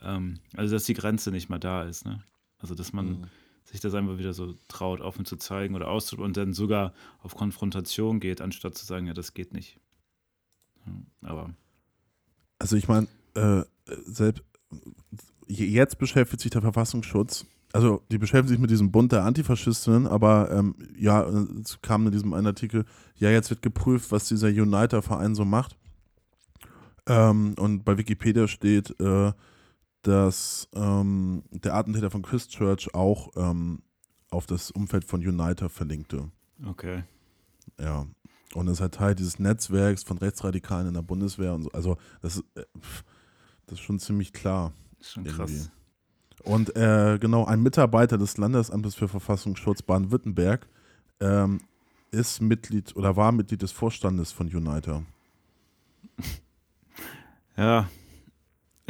ähm, 0.00 0.38
also 0.56 0.74
dass 0.74 0.84
die 0.84 0.94
Grenze 0.94 1.30
nicht 1.30 1.48
mal 1.50 1.58
da 1.58 1.82
ist, 1.82 2.06
ne? 2.06 2.22
Also 2.58 2.74
dass 2.74 2.92
man 2.92 3.06
Mhm. 3.06 3.24
sich 3.64 3.80
das 3.80 3.94
einfach 3.94 4.16
wieder 4.18 4.32
so 4.32 4.54
traut, 4.68 5.00
offen 5.00 5.24
zu 5.26 5.36
zeigen 5.36 5.74
oder 5.74 5.88
auszuprobieren 5.88 6.30
und 6.30 6.36
dann 6.38 6.52
sogar 6.54 6.94
auf 7.22 7.34
Konfrontation 7.34 8.18
geht, 8.20 8.40
anstatt 8.40 8.76
zu 8.78 8.86
sagen, 8.86 9.06
ja, 9.06 9.14
das 9.14 9.34
geht 9.34 9.52
nicht. 9.52 9.78
Ja, 10.86 10.92
aber 11.28 11.50
Also 12.58 12.76
ich 12.76 12.88
meine, 12.88 13.06
äh, 13.34 13.62
selbst 14.06 14.42
jetzt 15.46 15.98
beschäftigt 15.98 16.42
sich 16.42 16.50
der 16.50 16.62
Verfassungsschutz, 16.62 17.46
also 17.72 18.02
die 18.10 18.18
beschäftigen 18.18 18.48
sich 18.48 18.58
mit 18.58 18.70
diesem 18.70 18.90
Bund 18.90 19.12
der 19.12 19.24
Antifaschistinnen, 19.24 20.06
aber 20.06 20.50
ähm, 20.50 20.74
ja, 20.96 21.22
es 21.62 21.80
kam 21.82 22.06
in 22.06 22.12
diesem 22.12 22.32
einen 22.32 22.46
Artikel, 22.46 22.84
ja, 23.16 23.30
jetzt 23.30 23.50
wird 23.50 23.62
geprüft, 23.62 24.10
was 24.10 24.28
dieser 24.28 24.48
Uniter-Verein 24.48 25.34
so 25.34 25.44
macht. 25.44 25.76
Ähm, 27.06 27.54
und 27.58 27.84
bei 27.84 27.98
Wikipedia 27.98 28.48
steht, 28.48 28.98
äh, 29.00 29.32
dass 30.02 30.68
ähm, 30.74 31.42
der 31.50 31.74
Attentäter 31.74 32.10
von 32.10 32.22
Christchurch 32.22 32.94
auch 32.94 33.30
ähm, 33.36 33.82
auf 34.30 34.46
das 34.46 34.70
Umfeld 34.70 35.04
von 35.04 35.26
Uniter 35.26 35.68
verlinkte. 35.68 36.30
Okay. 36.66 37.04
Ja. 37.78 38.06
Und 38.54 38.68
ist 38.68 38.80
halt 38.80 38.94
Teil 38.94 39.14
dieses 39.14 39.38
Netzwerks 39.38 40.02
von 40.02 40.18
Rechtsradikalen 40.18 40.88
in 40.88 40.94
der 40.94 41.02
Bundeswehr 41.02 41.54
und 41.54 41.64
so. 41.64 41.70
Also, 41.72 41.96
das 42.22 42.36
ist, 42.36 42.44
äh, 42.54 42.64
das 43.66 43.78
ist 43.78 43.84
schon 43.84 43.98
ziemlich 43.98 44.32
klar. 44.32 44.72
Ist 44.98 45.12
schon 45.12 45.26
Irgendwie. 45.26 45.58
krass. 45.58 45.70
Und 46.44 46.74
äh, 46.76 47.18
genau, 47.20 47.44
ein 47.44 47.62
Mitarbeiter 47.62 48.16
des 48.16 48.38
Landesamtes 48.38 48.94
für 48.94 49.08
Verfassungsschutz 49.08 49.82
Baden-Württemberg 49.82 50.66
ähm, 51.20 51.60
ist 52.10 52.40
Mitglied 52.40 52.96
oder 52.96 53.16
war 53.16 53.32
Mitglied 53.32 53.60
des 53.62 53.72
Vorstandes 53.72 54.32
von 54.32 54.48
Uniter. 54.48 55.02
Ja. 57.56 57.88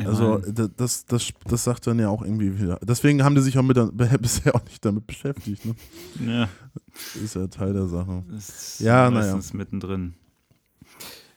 Also 0.04 0.38
das, 0.38 1.04
das, 1.06 1.32
das 1.44 1.64
sagt 1.64 1.86
dann 1.86 1.98
ja 1.98 2.08
auch 2.08 2.22
irgendwie 2.22 2.58
wieder. 2.60 2.78
Deswegen 2.82 3.24
haben 3.24 3.34
die 3.34 3.40
sich 3.40 3.58
auch 3.58 3.62
mit, 3.62 3.76
bisher 4.22 4.54
auch 4.54 4.64
nicht 4.64 4.84
damit 4.84 5.06
beschäftigt. 5.06 5.64
Ne? 5.64 5.74
ja, 6.24 6.48
Ist 7.22 7.34
ja 7.34 7.46
Teil 7.48 7.72
der 7.72 7.86
Sache. 7.86 8.24
das 8.30 8.48
ist 8.48 8.80
Ja, 8.80 9.10
na 9.10 9.20
ja. 9.20 9.34
meistens 9.34 9.52
mittendrin. 9.52 10.14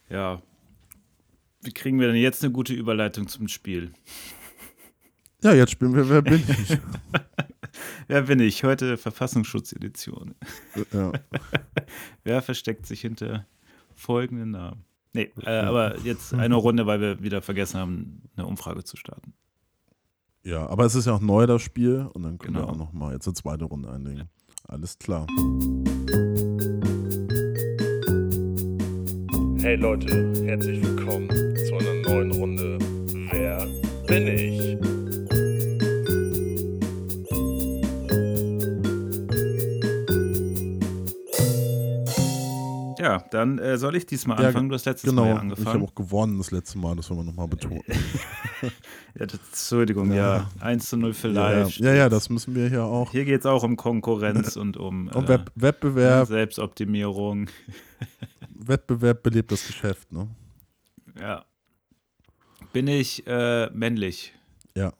Ja. 0.09 0.41
Wie 1.64 1.72
kriegen 1.72 1.99
wir 1.99 2.07
denn 2.07 2.16
jetzt 2.16 2.43
eine 2.43 2.51
gute 2.51 2.74
Überleitung 2.74 3.28
zum 3.28 3.47
Spiel? 3.47 3.93
Ja, 5.43 5.53
jetzt 5.53 5.72
spielen 5.72 5.95
wir 5.95 6.07
Wer 6.09 6.22
bin 6.22 6.43
ich? 6.47 6.78
Wer 8.07 8.22
bin 8.24 8.39
ich? 8.39 8.64
Heute 8.64 8.97
Verfassungsschutzedition. 8.97 10.36
ja. 10.91 11.12
Wer 12.24 12.41
versteckt 12.41 12.86
sich 12.86 13.01
hinter 13.01 13.47
folgenden 13.95 14.51
Namen? 14.51 14.84
Nee, 15.14 15.32
äh, 15.45 15.49
aber 15.49 15.99
jetzt 15.99 16.34
eine 16.34 16.55
Runde, 16.55 16.86
weil 16.86 17.01
wir 17.01 17.22
wieder 17.24 17.41
vergessen 17.41 17.80
haben, 17.80 18.22
eine 18.36 18.45
Umfrage 18.47 18.84
zu 18.84 18.95
starten. 18.97 19.34
ja, 20.43 20.68
aber 20.68 20.86
es 20.86 20.95
ist 20.95 21.05
ja 21.05 21.14
auch 21.14 21.20
neu, 21.22 21.45
das 21.47 21.62
Spiel. 21.62 22.07
Und 22.14 22.24
dann 22.24 22.38
können 22.38 22.55
wir 22.55 22.62
Genau. 22.62 22.74
auch 22.74 22.78
noch 22.78 22.93
mal 22.93 23.14
jetzt 23.14 23.28
eine 23.28 23.34
zweite 23.36 23.66
Runde 23.66 23.89
einlegen. 23.91 24.30
Alles 24.68 24.97
klar. 24.97 25.26
Hey 29.62 29.76
Leute, 29.76 30.34
herzlich 30.45 30.82
willkommen 30.84 31.30
zu 31.30 31.76
einer 31.76 32.01
neuen 32.09 32.32
Runde 32.32 32.80
Wer 33.32 33.68
bin 34.07 34.28
ich? 34.28 34.90
Ja, 43.12 43.18
dann 43.30 43.59
äh, 43.59 43.78
soll 43.78 43.95
ich 43.97 44.05
diesmal 44.05 44.39
Ja, 44.41 44.47
anfangen. 44.47 44.70
Du 44.70 44.76
hast 44.76 44.86
letztes 44.86 45.09
Genau, 45.09 45.24
Mal 45.24 45.28
ja 45.28 45.34
ich 45.34 45.39
habe 45.41 45.49
angefangen. 45.51 45.84
auch 45.84 45.95
gewonnen 45.95 46.38
das 46.38 46.51
letzte 46.51 46.78
Mal, 46.78 46.95
das 46.95 47.09
wollen 47.09 47.20
wir 47.20 47.24
nochmal 47.26 47.47
betonen. 47.47 47.82
Ja, 49.16 49.26
Entschuldigung, 49.26 50.14
ja. 50.14 50.49
1 50.62 50.88
zu 50.88 50.95
0 50.95 51.14
für 51.14 51.30
Ja, 51.32 51.51
ja, 51.59 51.68
ja, 51.68 51.93
ja, 51.93 52.09
das 52.09 52.30
müssen 52.30 52.55
wir 52.55 52.70
hier 52.70 52.86
auch. 52.86 53.12
Hier 53.12 53.26
geht 53.26 53.41
es 53.41 53.45
auch 53.45 53.64
um 53.64 53.76
Konkurrenz 53.76 54.55
und 54.55 54.78
um 54.78 55.07
Und 55.14 55.26
äh, 55.26 55.28
Web 55.30 55.51
Wettbewerb, 55.55 56.28
Selbstoptimierung. 56.28 57.49
Wettbewerb 58.55 59.24
belebt 59.24 59.51
das 59.51 59.68
Geschäft, 59.68 60.09
ne? 60.14 60.28
Ja. 61.20 61.43
Bin 62.72 62.88
ich 62.88 63.28
äh, 63.28 63.70
männlich? 63.72 64.34
Ja. 64.78 64.93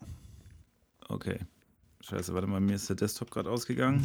Okay. 1.08 1.40
Scheiße, 2.02 2.34
warte 2.34 2.48
mal, 2.48 2.60
mir 2.60 2.76
ist 2.76 2.90
der 2.90 2.98
Desktop 2.98 3.32
gerade 3.32 3.50
ausgegangen. 3.50 4.04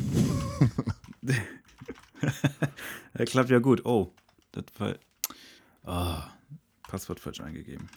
er 3.15 3.25
klappt 3.27 3.51
ja 3.51 3.59
gut. 3.59 3.85
Oh, 3.85 4.13
das 4.53 4.65
war. 4.79 4.95
Ah, 5.85 6.31
Passwort 6.89 7.21
falsch 7.21 7.41
eingegeben. 7.41 7.89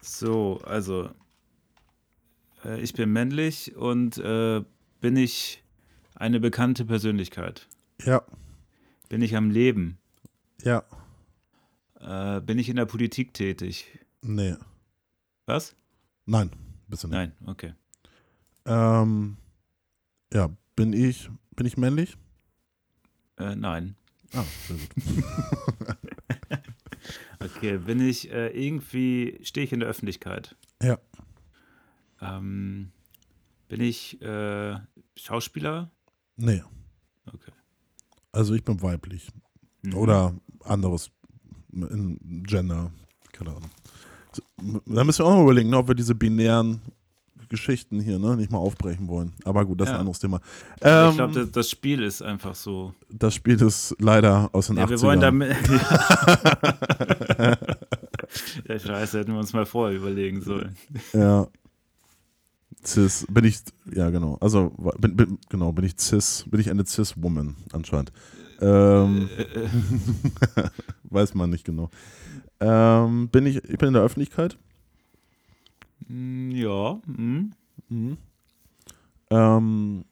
So, 0.00 0.60
also. 0.64 1.10
Äh, 2.64 2.80
ich 2.80 2.92
bin 2.92 3.12
männlich 3.12 3.76
und 3.76 4.18
äh, 4.18 4.62
bin 5.00 5.16
ich 5.16 5.62
eine 6.14 6.40
bekannte 6.40 6.84
Persönlichkeit? 6.84 7.68
Ja, 8.04 8.22
Bin 9.08 9.22
ich 9.22 9.36
am 9.36 9.50
Leben? 9.50 9.98
ja, 10.62 10.82
Äh, 12.00 12.40
bin 12.40 12.58
ich 12.58 12.68
in 12.68 12.76
der 12.76 12.86
Politik 12.86 13.32
tätig? 13.34 13.86
nee. 14.22 14.54
Was? 15.46 15.74
Nein, 16.26 16.50
bist 16.88 17.04
du 17.04 17.08
nicht. 17.08 17.16
Nein, 17.16 17.32
okay. 17.46 17.74
Ähm, 18.66 19.36
ja, 20.32 20.50
bin 20.76 20.92
ich, 20.92 21.30
bin 21.56 21.66
ich 21.66 21.76
männlich? 21.76 22.16
Äh, 23.38 23.54
nein. 23.56 23.94
Ah, 24.34 24.44
sehr 24.66 24.76
gut. 24.76 24.88
Okay, 27.40 27.78
bin 27.78 28.00
ich 28.00 28.30
äh, 28.32 28.48
irgendwie, 28.48 29.38
stehe 29.44 29.64
ich 29.64 29.72
in 29.72 29.78
der 29.80 29.88
Öffentlichkeit? 29.88 30.56
Ja. 30.82 30.98
Ähm, 32.20 32.90
bin 33.68 33.80
ich 33.80 34.20
äh, 34.20 34.76
Schauspieler? 35.16 35.88
Nee, 36.36 36.62
Okay. 37.32 37.52
also 38.32 38.54
ich 38.54 38.64
bin 38.64 38.82
weiblich. 38.82 39.28
Mhm. 39.82 39.94
Oder 39.94 40.34
anderes 40.64 41.10
in 41.72 42.42
Gender, 42.44 42.90
keine 43.32 43.50
Ahnung. 43.50 43.70
Da 44.86 45.04
müssen 45.04 45.20
wir 45.20 45.26
auch 45.26 45.36
noch 45.36 45.42
überlegen, 45.44 45.70
ne, 45.70 45.78
ob 45.78 45.88
wir 45.88 45.94
diese 45.94 46.14
binären 46.16 46.80
Geschichten 47.48 48.00
hier 48.00 48.18
ne, 48.18 48.36
nicht 48.36 48.50
mal 48.52 48.58
aufbrechen 48.58 49.08
wollen. 49.08 49.32
Aber 49.44 49.64
gut, 49.64 49.80
das 49.80 49.88
ist 49.88 49.92
Ja. 49.92 49.96
ein 49.96 50.00
anderes 50.00 50.18
Thema. 50.18 50.40
ich 50.76 50.82
Ähm, 50.82 51.14
glaube, 51.14 51.34
das, 51.34 51.50
das 51.50 51.70
Spiel 51.70 52.02
ist 52.02 52.22
einfach 52.22 52.54
so. 52.54 52.94
das 53.10 53.34
Spiel 53.34 53.60
ist 53.60 53.96
leider 53.98 54.50
aus 54.52 54.66
den 54.68 54.76
Ja, 54.76 54.84
80ern. 54.84 54.90
wir 54.90 55.02
wollen 55.02 55.20
damit. 55.20 55.56
ja, 58.68 58.78
scheiße, 58.78 59.18
hätten 59.18 59.32
wir 59.32 59.38
uns 59.38 59.52
mal 59.52 59.66
vorher 59.66 59.96
überlegen 59.96 60.40
sollen. 60.42 60.76
Ja. 61.12 61.46
Cis, 62.84 63.26
bin 63.28 63.44
ich, 63.44 63.58
ja 63.92 64.08
genau, 64.10 64.38
also 64.40 64.72
bin, 64.98 65.16
bin, 65.16 65.38
genau, 65.48 65.72
bin 65.72 65.84
ich 65.84 65.96
cis, 65.98 66.44
bin 66.48 66.60
ich 66.60 66.70
eine 66.70 66.86
cis-woman 66.86 67.56
anscheinend. 67.72 68.12
Ähm, 68.60 69.28
Äh, 69.36 69.68
weiß 71.10 71.34
man 71.34 71.50
nicht 71.50 71.64
genau. 71.64 71.90
Ähm, 72.60 73.28
bin 73.30 73.46
ich, 73.46 73.56
ich 73.64 73.78
bin 73.78 73.88
in 73.88 73.94
der 73.94 74.02
Öffentlichkeit. 74.02 74.58
Mm, 76.06 76.50
ja. 76.52 77.00
mm. 77.06 77.50
Mhm. 77.88 78.18
Ähm, 79.30 80.04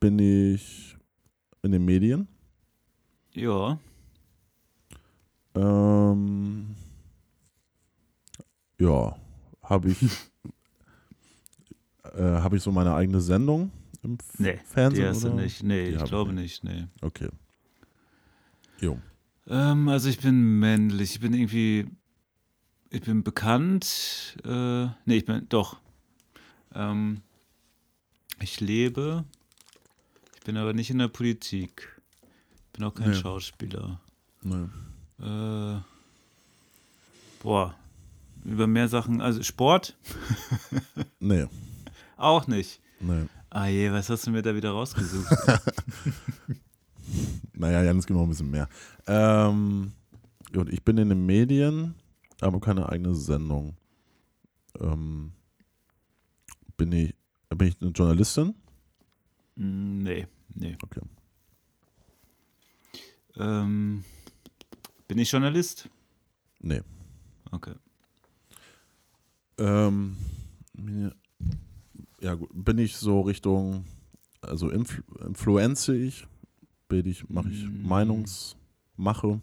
bin 0.00 0.18
ich 0.18 0.96
in 1.62 1.72
den 1.72 1.84
Medien. 1.84 2.28
Ja. 3.34 3.78
Ähm, 5.54 6.74
ja, 8.80 9.16
habe 9.62 9.90
ich, 9.90 10.02
äh, 12.04 12.22
habe 12.22 12.56
ich 12.56 12.62
so 12.62 12.70
meine 12.72 12.94
eigene 12.94 13.20
Sendung 13.20 13.70
im 14.02 14.18
Nee, 14.38 14.58
Fernsehen? 14.64 15.02
Die 15.02 15.08
hast 15.08 15.24
du 15.24 15.28
oder? 15.32 15.42
nicht. 15.42 15.62
Nee, 15.62 15.84
Die 15.86 15.90
ich 15.90 15.96
hab 15.96 16.04
ich 16.04 16.10
glaube 16.10 16.32
nicht. 16.32 16.62
Nee. 16.64 16.86
Okay. 17.00 17.28
Jo. 18.80 18.98
Ähm, 19.48 19.88
also 19.88 20.08
ich 20.08 20.20
bin 20.20 20.58
männlich. 20.60 21.12
Ich 21.14 21.20
bin 21.20 21.34
irgendwie. 21.34 21.86
Ich 22.90 23.02
bin 23.02 23.22
bekannt. 23.22 24.36
Äh, 24.44 24.86
nee, 25.04 25.16
ich 25.18 25.24
bin. 25.24 25.46
Doch. 25.48 25.76
Ähm, 26.74 27.20
ich 28.40 28.60
lebe. 28.60 29.24
Ich 30.36 30.44
bin 30.44 30.56
aber 30.56 30.72
nicht 30.72 30.90
in 30.90 30.98
der 30.98 31.08
Politik. 31.08 32.00
Bin 32.72 32.84
auch 32.84 32.94
kein 32.94 33.10
Nee. 33.10 33.16
Schauspieler. 33.16 34.00
Ne. 34.42 34.70
Äh, 35.20 35.82
boah. 37.42 37.74
Über 38.44 38.66
mehr 38.66 38.88
Sachen. 38.88 39.20
Also 39.20 39.42
Sport? 39.42 39.96
Nee, 41.20 41.46
Auch 42.16 42.46
nicht. 42.46 42.80
nee. 43.00 43.24
Ah 43.50 43.66
je, 43.66 43.90
was 43.92 44.08
hast 44.08 44.26
du 44.26 44.30
mir 44.30 44.40
da 44.42 44.54
wieder 44.54 44.70
rausgesucht? 44.70 45.28
Naja, 47.54 47.82
Janis 47.82 48.08
noch 48.08 48.22
ein 48.22 48.28
bisschen 48.28 48.50
mehr. 48.52 48.68
Ähm, 49.08 49.92
gut, 50.52 50.68
ich 50.68 50.82
bin 50.84 50.96
in 50.98 51.08
den 51.08 51.26
Medien, 51.26 51.94
aber 52.40 52.60
keine 52.60 52.88
eigene 52.88 53.14
Sendung. 53.14 53.76
Ähm, 54.80 55.32
bin 56.76 56.92
ich, 56.92 57.14
bin 57.48 57.68
ich 57.68 57.80
eine 57.80 57.90
Journalistin? 57.90 58.54
Mm, 59.56 60.02
nee, 60.02 60.26
nee. 60.54 60.76
Okay. 60.82 61.00
Ähm, 63.36 64.04
bin 65.06 65.18
ich 65.18 65.30
Journalist? 65.30 65.88
Nee. 66.60 66.82
Okay. 67.50 67.74
Ähm, 69.58 70.16
ja, 72.20 72.34
gut. 72.34 72.50
Bin 72.52 72.78
ich 72.78 72.96
so 72.96 73.22
Richtung, 73.22 73.84
also 74.40 74.70
influ 74.70 75.02
influenze 75.24 75.96
ich? 75.96 76.26
Bin 76.88 77.06
ich, 77.06 77.28
mache 77.28 77.48
ich 77.50 77.64
Mm. 77.64 77.86
Meinungsmache? 77.86 79.40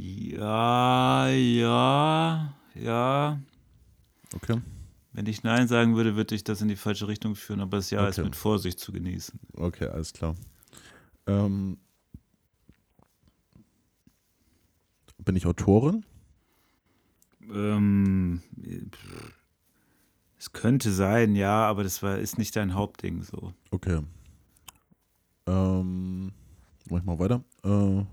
Ja, 0.00 1.28
ja, 1.28 2.54
ja. 2.76 3.40
Okay. 4.32 4.60
Wenn 5.12 5.26
ich 5.26 5.42
Nein 5.42 5.66
sagen 5.66 5.96
würde, 5.96 6.14
würde 6.14 6.36
ich 6.36 6.44
das 6.44 6.62
in 6.62 6.68
die 6.68 6.76
falsche 6.76 7.08
Richtung 7.08 7.34
führen, 7.34 7.58
aber 7.58 7.78
das 7.78 7.90
Ja 7.90 8.06
ist 8.06 8.16
Okay. 8.16 8.26
mit 8.26 8.36
Vorsicht 8.36 8.78
zu 8.78 8.92
genießen. 8.92 9.40
Okay, 9.54 9.88
alles 9.88 10.12
klar. 10.12 10.36
Ähm, 11.26 11.78
bin 15.24 15.34
ich 15.34 15.46
Autorin? 15.46 16.04
Ähm, 17.52 18.40
es 20.38 20.52
könnte 20.52 20.92
sein, 20.92 21.34
ja, 21.34 21.66
aber 21.66 21.82
das 21.82 22.04
war, 22.04 22.18
ist 22.18 22.38
nicht 22.38 22.54
dein 22.54 22.74
Hauptding 22.74 23.24
so. 23.24 23.52
Okay. 23.72 24.00
Ähm, 25.46 26.32
mach 26.88 26.98
ich 26.98 27.04
mal 27.04 27.18
weiter. 27.18 27.42
Äh, 27.64 28.04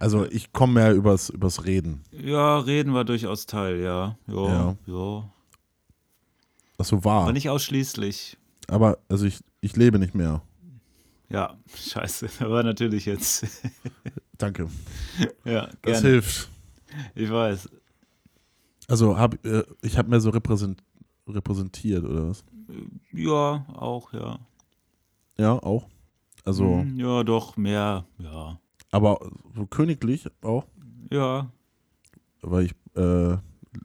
Also 0.00 0.26
ich 0.26 0.52
komme 0.52 0.74
mehr 0.74 0.94
übers, 0.94 1.30
übers 1.30 1.64
Reden. 1.64 2.02
Ja, 2.12 2.58
reden 2.58 2.92
war 2.92 3.04
durchaus 3.04 3.46
Teil, 3.46 3.80
ja. 3.80 4.18
Ja, 4.26 4.46
Ja. 4.48 4.76
ja. 4.86 5.30
Das 6.76 6.88
so 6.88 7.02
war. 7.04 7.22
Aber 7.22 7.32
nicht 7.32 7.48
ausschließlich. 7.48 8.36
Aber 8.68 8.98
also 9.08 9.24
ich, 9.24 9.40
ich 9.62 9.74
lebe 9.76 9.98
nicht 9.98 10.14
mehr. 10.14 10.42
Ja, 11.30 11.56
scheiße. 11.74 12.28
Aber 12.40 12.62
natürlich 12.62 13.06
jetzt. 13.06 13.46
Danke. 14.38 14.68
ja, 15.44 15.66
Das 15.66 16.02
gerne. 16.02 16.08
hilft. 16.08 16.50
Ich 17.14 17.30
weiß. 17.30 17.68
Also 18.88 19.16
hab, 19.18 19.42
äh, 19.46 19.64
ich 19.82 19.96
habe 19.96 20.10
mehr 20.10 20.20
so 20.20 20.30
repräsent, 20.30 20.82
repräsentiert 21.26 22.04
oder 22.04 22.28
was? 22.28 22.44
Ja, 23.12 23.64
auch, 23.72 24.12
ja. 24.12 24.38
Ja, 25.38 25.52
auch. 25.62 25.86
Also, 26.44 26.64
Hm, 26.80 26.96
Ja, 26.98 27.22
doch, 27.24 27.56
mehr, 27.56 28.04
ja. 28.18 28.58
aber 28.90 29.18
so 29.54 29.66
königlich 29.66 30.26
auch, 30.42 30.64
Ja. 31.10 31.50
weil 32.42 32.64
ich 32.66 32.72
äh, 32.94 33.36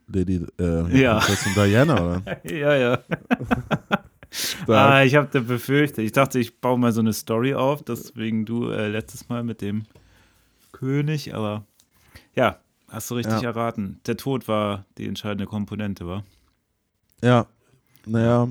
Lady 0.06 0.46
äh, 0.58 1.00
Ja. 1.00 1.18
Prinzessin 1.18 1.52
Diana 1.54 1.94
oder? 1.94 2.22
Ja, 2.44 2.74
ja. 2.76 2.98
Ah, 4.66 5.02
ich 5.04 5.14
habe 5.14 5.28
da 5.30 5.40
befürchtet. 5.40 5.98
Ich 6.06 6.12
dachte, 6.12 6.38
ich 6.38 6.58
baue 6.58 6.78
mal 6.78 6.90
so 6.92 7.00
eine 7.00 7.12
Story 7.12 7.52
auf, 7.54 7.82
deswegen 7.82 8.46
du 8.46 8.70
äh, 8.70 8.88
letztes 8.88 9.28
Mal 9.28 9.42
mit 9.44 9.60
dem 9.60 9.84
König, 10.72 11.34
aber 11.34 11.66
ja, 12.34 12.56
hast 12.88 13.10
du 13.10 13.16
richtig 13.16 13.42
Ja. 13.42 13.50
erraten. 13.50 14.00
Der 14.06 14.16
Tod 14.16 14.48
war 14.48 14.86
die 14.96 15.06
entscheidende 15.06 15.44
Komponente, 15.44 16.06
war. 16.06 16.24
Ja, 17.22 17.46
naja, 18.06 18.48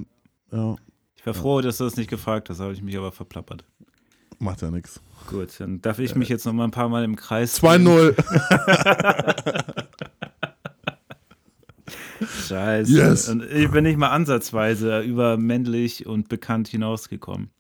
ja, 0.52 0.76
Ich 1.22 1.28
war 1.28 1.36
froh, 1.36 1.62
dass 1.62 1.78
du 1.78 1.84
das 1.84 1.98
nicht 1.98 2.10
gefragt 2.10 2.50
hast, 2.50 2.60
habe 2.60 2.74
ich 2.74 2.82
mich 2.82 2.98
aber 2.98 3.12
verplappert. 3.12 3.64
macht 4.40 4.64
ja 4.64 4.72
nichts. 4.72 5.00
Gut, 5.28 5.60
dann 5.60 5.80
darf 5.80 6.00
ich 6.00 6.16
mich 6.16 6.30
jetzt 6.30 6.46
noch 6.46 6.54
mal 6.54 6.64
ein 6.64 6.72
paar 6.72 6.90
Mal 6.90 7.04
im 7.04 7.16
Kreis. 7.16 7.54
drehen. 7.60 7.86
2-0. 7.88 8.16
Scheiße. 12.48 12.92
Yes. 12.92 13.30
Und 13.30 13.44
ich 13.44 13.70
bin 13.70 13.84
nicht 13.84 13.98
mal 13.98 14.10
ansatzweise 14.10 15.02
über 15.02 15.38
männlich 15.38 16.08
und 16.08 16.28
bekannt 16.28 16.68
hinausgekommen. 16.70 17.52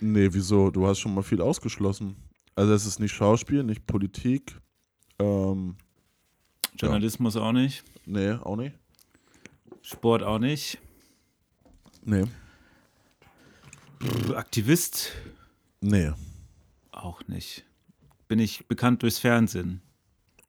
nee, 0.00 0.28
wieso? 0.32 0.70
Du 0.70 0.86
hast 0.86 1.00
schon 1.00 1.14
mal 1.14 1.22
viel 1.22 1.42
ausgeschlossen. 1.42 2.16
Also 2.54 2.72
es 2.72 2.86
ist 2.86 3.00
nicht 3.00 3.12
Schauspiel, 3.12 3.64
nicht 3.64 3.86
Politik. 3.86 4.56
Ähm, 5.18 5.76
Journalismus 6.78 7.36
auch 7.36 7.52
nicht. 7.52 7.84
nee, 8.06 8.32
auch 8.32 8.56
nicht. 8.56 8.74
Sport 9.82 10.22
auch 10.22 10.38
nicht. 10.38 10.78
Nee. 12.02 12.24
Aktivist 14.34 15.12
Nee. 15.80 16.12
auch 16.92 17.26
nicht. 17.28 17.64
Bin 18.28 18.38
ich 18.38 18.66
bekannt 18.68 19.02
durchs 19.02 19.18
Fernsehen? 19.18 19.80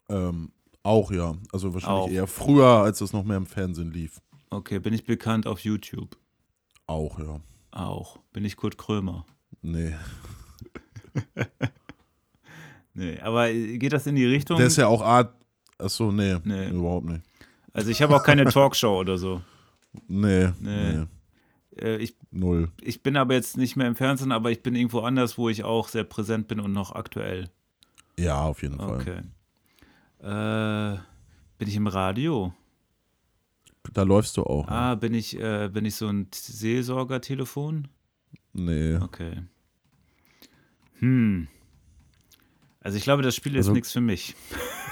Ähm, 0.10 0.52
auch 0.84 1.12
ja. 1.12 1.36
Also 1.52 1.74
wahrscheinlich 1.74 2.04
Auch. 2.04 2.10
eher 2.10 2.28
früher, 2.28 2.68
als 2.68 3.02
es 3.02 3.12
noch 3.14 3.24
mehr 3.24 3.38
im 3.38 3.46
Fernsehen 3.46 3.92
lief. 3.92 4.22
Okay, 4.50 4.80
bin 4.80 4.94
ich 4.94 5.04
bekannt 5.06 5.48
auf 5.48 5.60
YouTube? 5.62 6.18
Auch 6.88 7.20
ja. 7.20 7.40
Auch. 7.72 8.20
Bin 8.32 8.46
ich 8.46 8.56
Kurt 8.56 8.78
Krömer? 8.78 9.26
Nee. 9.62 9.96
Nee, 12.98 13.20
aber 13.20 13.52
geht 13.52 13.92
das 13.92 14.08
in 14.08 14.16
die 14.16 14.26
Richtung? 14.26 14.58
Der 14.58 14.68
ist 14.68 14.78
ja 14.78 14.88
auch 14.88 15.02
Art. 15.02 15.34
Achso, 15.78 16.12
nee, 16.14 16.38
Nee. 16.46 16.70
Überhaupt 16.70 17.06
nicht. 17.08 17.24
also 17.74 17.90
ich 17.90 18.02
habe 18.02 18.16
auch 18.16 18.24
keine 18.24 18.46
Talkshow 18.50 19.00
oder 19.02 19.18
so. 19.18 19.42
Nee, 20.08 20.48
Nee. 20.62 20.94
nee. 20.94 21.06
Äh, 21.80 21.98
ich, 21.98 22.16
Null. 22.32 22.72
ich 22.82 23.04
bin 23.04 23.18
aber 23.18 23.34
jetzt 23.34 23.58
nicht 23.58 23.76
mehr 23.76 23.88
im 23.88 23.96
Fernsehen, 23.96 24.32
aber 24.32 24.52
ich 24.52 24.64
bin 24.64 24.76
irgendwo 24.76 25.00
anders, 25.02 25.38
wo 25.38 25.50
ich 25.50 25.64
auch 25.64 25.88
sehr 25.88 26.04
präsent 26.04 26.48
bin 26.48 26.60
und 26.60 26.72
noch 26.72 26.94
aktuell. 26.94 27.50
Ja, 28.18 28.44
auf 28.44 28.62
jeden 28.62 28.78
Fall. 28.78 29.02
Okay. 29.02 29.22
Äh, 30.20 30.98
bin 31.58 31.68
ich 31.68 31.76
im 31.76 31.88
Radio? 31.88 32.54
Da 33.94 34.04
läufst 34.04 34.38
du 34.38 34.44
auch. 34.44 34.66
ne? 34.68 34.72
Ah, 34.72 34.96
bin 34.96 35.14
ich, 35.14 35.40
äh, 35.40 35.70
bin 35.72 35.86
ich 35.86 35.96
so 35.96 36.08
ein 36.08 36.28
Seelsorgertelefon? 36.34 37.88
Nee. 38.54 38.96
Okay. 38.98 39.44
Hm. 41.00 41.48
Also 42.86 42.98
ich 43.00 43.04
glaube, 43.04 43.24
das 43.24 43.36
Spiel 43.36 43.54
ist 43.56 43.66
Also- 43.66 43.74
nichts 43.74 43.92
für 43.92 44.00
mich. 44.00 44.36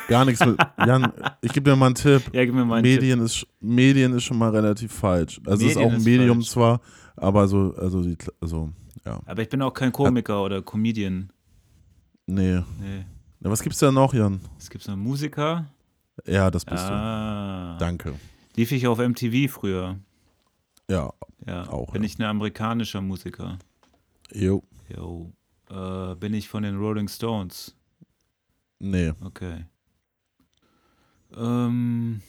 Gar 0.07 0.25
nichts. 0.25 0.39
Jan, 0.79 1.13
ich 1.41 1.53
gebe 1.53 1.69
dir 1.69 1.75
mal 1.75 1.85
einen 1.85 1.95
Tipp. 1.95 2.23
Ja, 2.33 2.43
gib 2.43 2.55
mir 2.55 2.65
mal 2.65 2.77
einen 2.77 2.85
Tipp. 2.85 2.99
Medien 3.01 3.19
ist, 3.19 3.45
Medien 3.61 4.13
ist 4.13 4.23
schon 4.23 4.39
mal 4.39 4.49
relativ 4.49 4.91
falsch. 4.91 5.39
Also 5.45 5.63
es 5.63 5.73
ist 5.73 5.75
Medien 5.77 5.87
auch 5.87 5.91
ein 5.93 5.97
ist 5.99 6.05
Medium 6.05 6.37
falsch. 6.37 6.49
zwar, 6.49 6.81
aber 7.15 7.47
so, 7.47 7.75
also, 7.77 8.01
die, 8.01 8.17
also, 8.41 8.71
ja. 9.05 9.19
Aber 9.27 9.43
ich 9.43 9.49
bin 9.49 9.61
auch 9.61 9.75
kein 9.75 9.91
Komiker 9.91 10.43
oder 10.43 10.63
Comedian. 10.63 11.31
Nee. 12.25 12.63
Nee. 12.81 13.05
Na, 13.39 13.51
was 13.51 13.61
gibt's 13.61 13.77
da 13.77 13.91
noch, 13.91 14.11
Jan? 14.15 14.41
Es 14.57 14.71
gibt 14.71 14.87
noch 14.87 14.95
Musiker. 14.95 15.67
Ja, 16.25 16.49
das 16.49 16.65
bist 16.65 16.83
ah. 16.83 17.75
du. 17.77 17.85
Danke. 17.85 18.15
Lief 18.55 18.71
ich 18.71 18.87
auf 18.87 18.97
MTV 18.97 19.51
früher. 19.53 19.97
Ja, 20.89 21.13
Ja. 21.45 21.69
Auch, 21.69 21.91
Bin 21.91 22.01
ja. 22.01 22.07
ich 22.07 22.17
ein 22.17 22.23
amerikanischer 22.23 23.01
Musiker. 23.01 23.59
jo. 24.33 24.63
Jo. 24.89 25.31
Äh, 25.69 26.15
bin 26.15 26.33
ich 26.33 26.49
von 26.49 26.63
den 26.63 26.77
Rolling 26.77 27.07
Stones. 27.07 27.75
Nee. 28.83 29.13
Okay. 29.21 29.65
Ähm. 31.37 32.21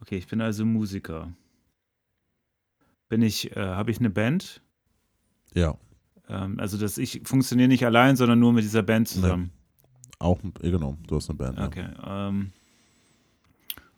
Okay, 0.00 0.16
ich 0.16 0.26
bin 0.26 0.40
also 0.40 0.66
Musiker. 0.66 1.32
Bin 3.08 3.22
ich, 3.22 3.56
äh, 3.56 3.60
habe 3.60 3.92
ich 3.92 4.00
eine 4.00 4.10
Band? 4.10 4.60
Ja. 5.54 5.78
Ähm, 6.28 6.58
also, 6.58 6.76
dass 6.78 6.98
ich 6.98 7.22
funktioniere 7.24 7.68
nicht 7.68 7.86
allein, 7.86 8.16
sondern 8.16 8.40
nur 8.40 8.52
mit 8.52 8.64
dieser 8.64 8.82
Band 8.82 9.08
zusammen. 9.08 9.52
Auch, 10.18 10.42
ja, 10.42 10.70
genau, 10.70 10.98
du 11.06 11.14
hast 11.14 11.30
eine 11.30 11.38
Band. 11.38 11.58
Ja. 11.58 11.66
Okay. 11.66 11.88
Ähm, 12.04 12.52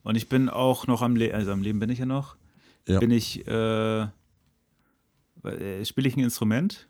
und 0.03 0.17
ich 0.17 0.29
bin 0.29 0.51
auch 0.51 0.87
noch 0.87 1.01
am 1.01 1.17
Leben, 1.17 1.35
also 1.35 1.51
am 1.51 1.63
Leben 1.63 1.79
bin 1.79 1.89
ich 1.89 1.99
ja 1.99 2.07
noch. 2.07 2.37
Ja. 2.87 3.01
Bin 3.01 3.11
ich, 3.11 3.47
äh, 3.47 4.03
äh, 5.45 5.85
spiele 5.87 6.09
ich 6.09 6.17
ein 6.17 6.25
Instrument? 6.25 6.89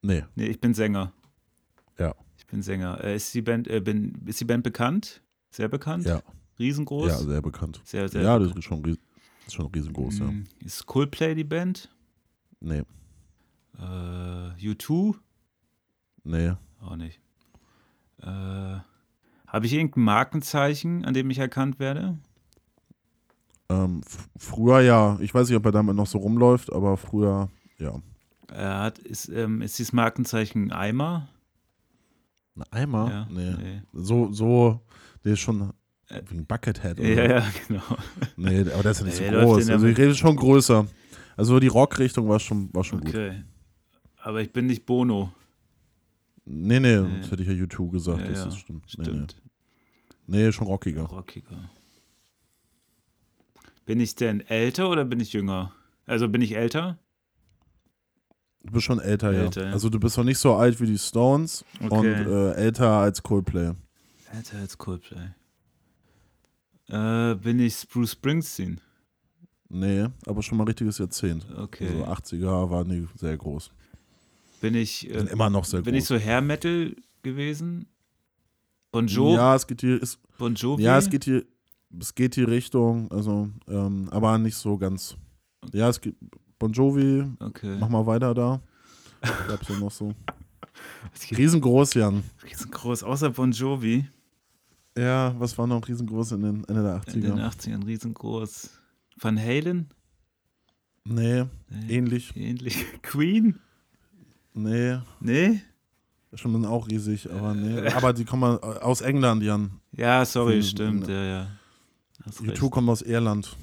Nee. 0.00 0.24
Nee, 0.36 0.46
ich 0.46 0.60
bin 0.60 0.72
Sänger. 0.72 1.12
Ja. 1.98 2.14
Ich 2.36 2.46
bin 2.46 2.62
Sänger. 2.62 3.02
Äh, 3.02 3.16
ist, 3.16 3.32
die 3.34 3.42
Band, 3.42 3.68
äh, 3.68 3.80
bin, 3.80 4.22
ist 4.26 4.40
die 4.40 4.44
Band 4.44 4.62
bekannt? 4.64 5.22
Sehr 5.50 5.68
bekannt? 5.68 6.04
Ja. 6.04 6.22
Riesengroß? 6.58 7.08
Ja, 7.08 7.18
sehr 7.18 7.42
bekannt. 7.42 7.80
Sehr, 7.84 8.08
sehr 8.08 8.22
ja, 8.22 8.38
das 8.38 8.52
ist 8.54 8.64
schon, 8.64 8.84
ist 9.46 9.54
schon 9.54 9.66
riesengroß, 9.66 10.18
ja. 10.20 10.26
Mm, 10.26 10.44
Ist 10.64 10.86
Coldplay 10.86 11.34
die 11.34 11.44
Band? 11.44 11.94
Nee. 12.60 12.82
Äh, 13.78 13.82
U2? 14.60 15.16
Nee. 16.24 16.52
Auch 16.80 16.96
nicht. 16.96 17.20
Äh, 18.22 18.26
Habe 18.26 19.66
ich 19.66 19.72
irgendein 19.72 20.04
Markenzeichen, 20.04 21.04
an 21.04 21.14
dem 21.14 21.30
ich 21.30 21.38
erkannt 21.38 21.78
werde? 21.78 22.18
Ähm, 23.68 24.02
früher 24.36 24.80
ja. 24.80 25.18
Ich 25.20 25.34
weiß 25.34 25.48
nicht, 25.48 25.56
ob 25.56 25.64
er 25.66 25.72
damit 25.72 25.96
noch 25.96 26.06
so 26.06 26.18
rumläuft, 26.18 26.72
aber 26.72 26.96
früher 26.96 27.48
ja. 27.78 28.00
Er 28.48 28.78
hat, 28.80 28.98
ist, 28.98 29.28
ähm, 29.28 29.62
ist 29.62 29.78
dieses 29.78 29.92
Markenzeichen 29.92 30.70
Eimer? 30.70 31.28
Ein 32.56 32.62
Eimer? 32.70 33.10
Ja, 33.10 33.28
nee. 33.30 33.54
nee. 33.54 33.82
So, 33.92 34.32
so, 34.32 34.80
der 35.24 35.32
ist 35.32 35.40
schon 35.40 35.72
Äh, 36.08 36.22
wegen 36.28 36.46
Buckethead 36.46 37.00
oder? 37.00 37.08
Ja, 37.08 37.30
ja, 37.38 37.46
genau. 37.66 37.82
Nee, 38.36 38.60
aber 38.72 38.82
der 38.82 38.92
ist 38.92 39.00
ja 39.00 39.06
nicht 39.06 39.20
Nee, 39.20 39.30
so 39.30 39.38
groß. 39.40 39.70
Also 39.70 39.86
ich 39.86 39.98
rede 39.98 40.14
schon 40.14 40.36
größer. 40.36 40.86
Also 41.36 41.58
die 41.58 41.66
Rockrichtung 41.66 42.28
war 42.28 42.38
schon, 42.38 42.72
war 42.72 42.84
schon 42.84 43.00
gut. 43.00 43.08
Okay. 43.08 43.42
Aber 44.18 44.40
ich 44.40 44.52
bin 44.52 44.66
nicht 44.66 44.86
Bono. 44.86 45.32
Nee, 46.44 46.78
nee, 46.78 47.00
Nee. 47.00 47.20
das 47.22 47.30
hätte 47.30 47.42
ich 47.42 47.48
ja 47.48 47.54
U2 47.54 47.90
gesagt, 47.90 48.20
Ja, 48.20 48.26
das 48.28 48.38
ja, 48.40 48.46
ist 48.48 48.58
stimmt. 48.58 48.84
Nee, 48.98 49.04
Stimmt. 49.04 49.36
nee. 50.26 50.44
nee, 50.44 50.52
schon 50.52 50.66
rockiger. 50.66 51.02
Rockiger. 51.04 51.70
Bin 53.86 54.00
ich 54.00 54.14
denn 54.14 54.40
älter 54.40 54.88
oder 54.90 55.04
bin 55.04 55.20
ich 55.20 55.32
jünger? 55.32 55.72
Also 56.06 56.28
bin 56.28 56.40
ich 56.42 56.54
älter? 56.56 56.98
Du 58.64 58.72
bist 58.72 58.84
schon 58.86 58.98
älter, 58.98 59.30
Älter, 59.32 59.62
ja. 59.62 59.66
ja. 59.68 59.72
Also 59.74 59.88
du 59.90 60.00
bist 60.00 60.16
noch 60.16 60.24
nicht 60.24 60.38
so 60.38 60.54
alt 60.54 60.80
wie 60.80 60.86
die 60.86 60.98
Stones 60.98 61.64
und 61.80 61.92
Okay. 61.92 62.22
äh, 62.22 62.52
älter 62.54 62.88
als 62.90 63.22
Coldplay. 63.22 63.72
Älter 64.32 64.58
als 64.58 64.76
Coldplay. 64.78 65.28
Äh, 66.88 67.34
bin 67.36 67.60
ich 67.60 67.86
Bruce 67.88 68.12
Springsteen? 68.12 68.80
Nee, 69.68 70.06
aber 70.26 70.42
schon 70.42 70.58
mal 70.58 70.64
richtiges 70.64 70.98
Jahrzehnt. 70.98 71.46
Okay. 71.56 71.88
Also 71.88 72.36
80er 72.36 72.70
waren 72.70 72.88
die 72.88 73.06
sehr 73.18 73.36
groß. 73.36 73.70
bin 74.60 74.74
ich, 74.74 75.00
Sind 75.10 75.28
äh, 75.28 75.32
immer 75.32 75.50
noch 75.50 75.64
sehr 75.64 75.82
bin 75.82 75.94
groß. 75.94 76.02
ich 76.02 76.08
so 76.08 76.18
Hair 76.18 76.40
Metal 76.42 76.94
gewesen? 77.22 77.86
Bon, 78.92 79.06
jo 79.06 79.34
Ja, 79.34 79.54
es 79.56 79.66
geht 79.66 79.80
hier, 79.80 80.00
ist, 80.00 80.18
bon 80.38 80.54
Jovi? 80.54 80.82
ja, 80.84 80.96
es 80.98 81.10
geht 81.10 81.24
hier, 81.24 81.44
es 81.98 82.14
geht 82.14 82.36
die 82.36 82.44
Richtung, 82.44 83.10
also, 83.10 83.48
ähm, 83.68 84.08
aber 84.10 84.38
nicht 84.38 84.54
so 84.56 84.78
ganz. 84.78 85.16
Ja, 85.72 85.88
es 85.88 86.00
geht, 86.00 86.14
Bon 86.58 86.72
Jovi, 86.72 87.24
Okay. 87.40 87.76
mach 87.78 87.88
mal 87.88 88.06
weiter 88.06 88.34
da. 88.34 88.60
Gab's 89.48 89.68
ja 89.68 89.78
noch 89.78 89.90
so. 89.90 90.12
Riesengroß, 91.36 91.94
Jan. 91.94 92.22
riesengroß, 92.44 93.02
außer 93.04 93.30
Bon 93.30 93.50
Jovi. 93.52 94.06
Ja, 94.96 95.34
was 95.38 95.56
war 95.58 95.66
noch 95.66 95.86
riesengroß 95.86 96.32
in 96.32 96.42
den 96.42 96.64
Ende 96.64 96.82
der 96.82 97.00
80er? 97.00 97.14
In 97.14 97.20
den 97.22 97.38
80ern 97.40 97.86
riesengroß. 97.86 98.70
Van 99.20 99.38
Halen? 99.40 99.88
Nee, 101.04 101.44
Nee, 101.68 101.96
ähnlich. 101.96 102.34
ähnlich. 102.36 102.84
Queen? 103.02 103.58
Nee, 104.54 104.98
Nee? 105.20 105.60
schon 106.34 106.64
auch 106.64 106.88
riesig, 106.88 107.30
aber 107.30 107.54
nee. 107.54 107.86
Aber 107.92 108.12
die 108.12 108.24
kommen 108.24 108.58
aus 108.58 109.00
England, 109.02 109.42
Jan. 109.44 109.80
Ja, 109.92 110.24
sorry, 110.24 110.56
Hm, 110.56 110.62
stimmt, 110.62 111.06
ne. 111.06 111.12
ja, 111.14 111.24
ja. 111.24 111.46
Hast 112.24 112.42
recht. 112.42 112.60
U2 112.60 112.70
kommt 112.70 112.88
aus 112.88 113.02
Irland. 113.02 113.56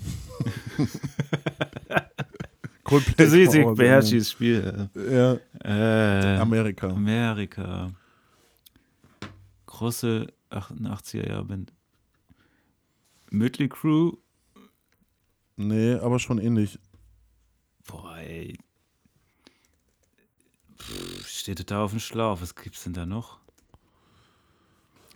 Coldplay 2.92 3.46
kommt 3.46 3.66
aus 3.66 3.78
beherrsche 3.78 4.10
dieses 4.12 4.32
Spiel. 4.32 4.90
Ja, 4.96 5.38
Äh, 5.64 6.38
Amerika. 6.40 6.90
Amerika. 6.90 7.92
Große 9.66 10.28
88er 10.50 11.28
Jahre 11.30 11.46
Band. 11.46 11.72
Mötley 13.30 13.70
Crew. 13.70 14.12
Nee, 15.56 15.94
aber 15.96 16.20
schon 16.20 16.38
ähnlich. 16.40 16.78
Boah, 17.88 18.18
ey. 18.18 18.58
Pff, 20.78 21.28
steht 21.30 21.60
total 21.60 21.84
auf 21.84 21.92
dem 21.92 22.02
Schlauch. 22.02 22.42
Was 22.42 22.54
gibt's 22.56 22.84
denn 22.84 22.94
da 22.94 23.06
noch? 23.06 23.40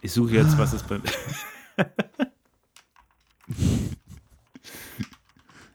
Ich 0.02 0.14
suche 0.14 0.36
jetzt, 0.36 0.58
was 0.58 0.72
es 0.72 0.84
beim. 0.84 1.04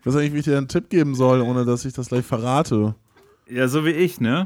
Ich 0.01 0.07
weiß 0.07 0.15
nicht, 0.17 0.33
wie 0.35 0.39
ich 0.39 0.45
dir 0.45 0.57
einen 0.57 0.69
Tipp 0.69 0.89
geben 0.89 1.15
soll, 1.15 1.41
ohne 1.43 1.65
dass 1.65 1.85
ich 1.85 1.93
das 1.93 2.09
gleich 2.09 2.25
verrate. 2.25 2.95
ja, 3.49 3.69
so 3.69 3.85
wie 3.85 3.91
ich, 3.91 4.21
ne? 4.21 4.45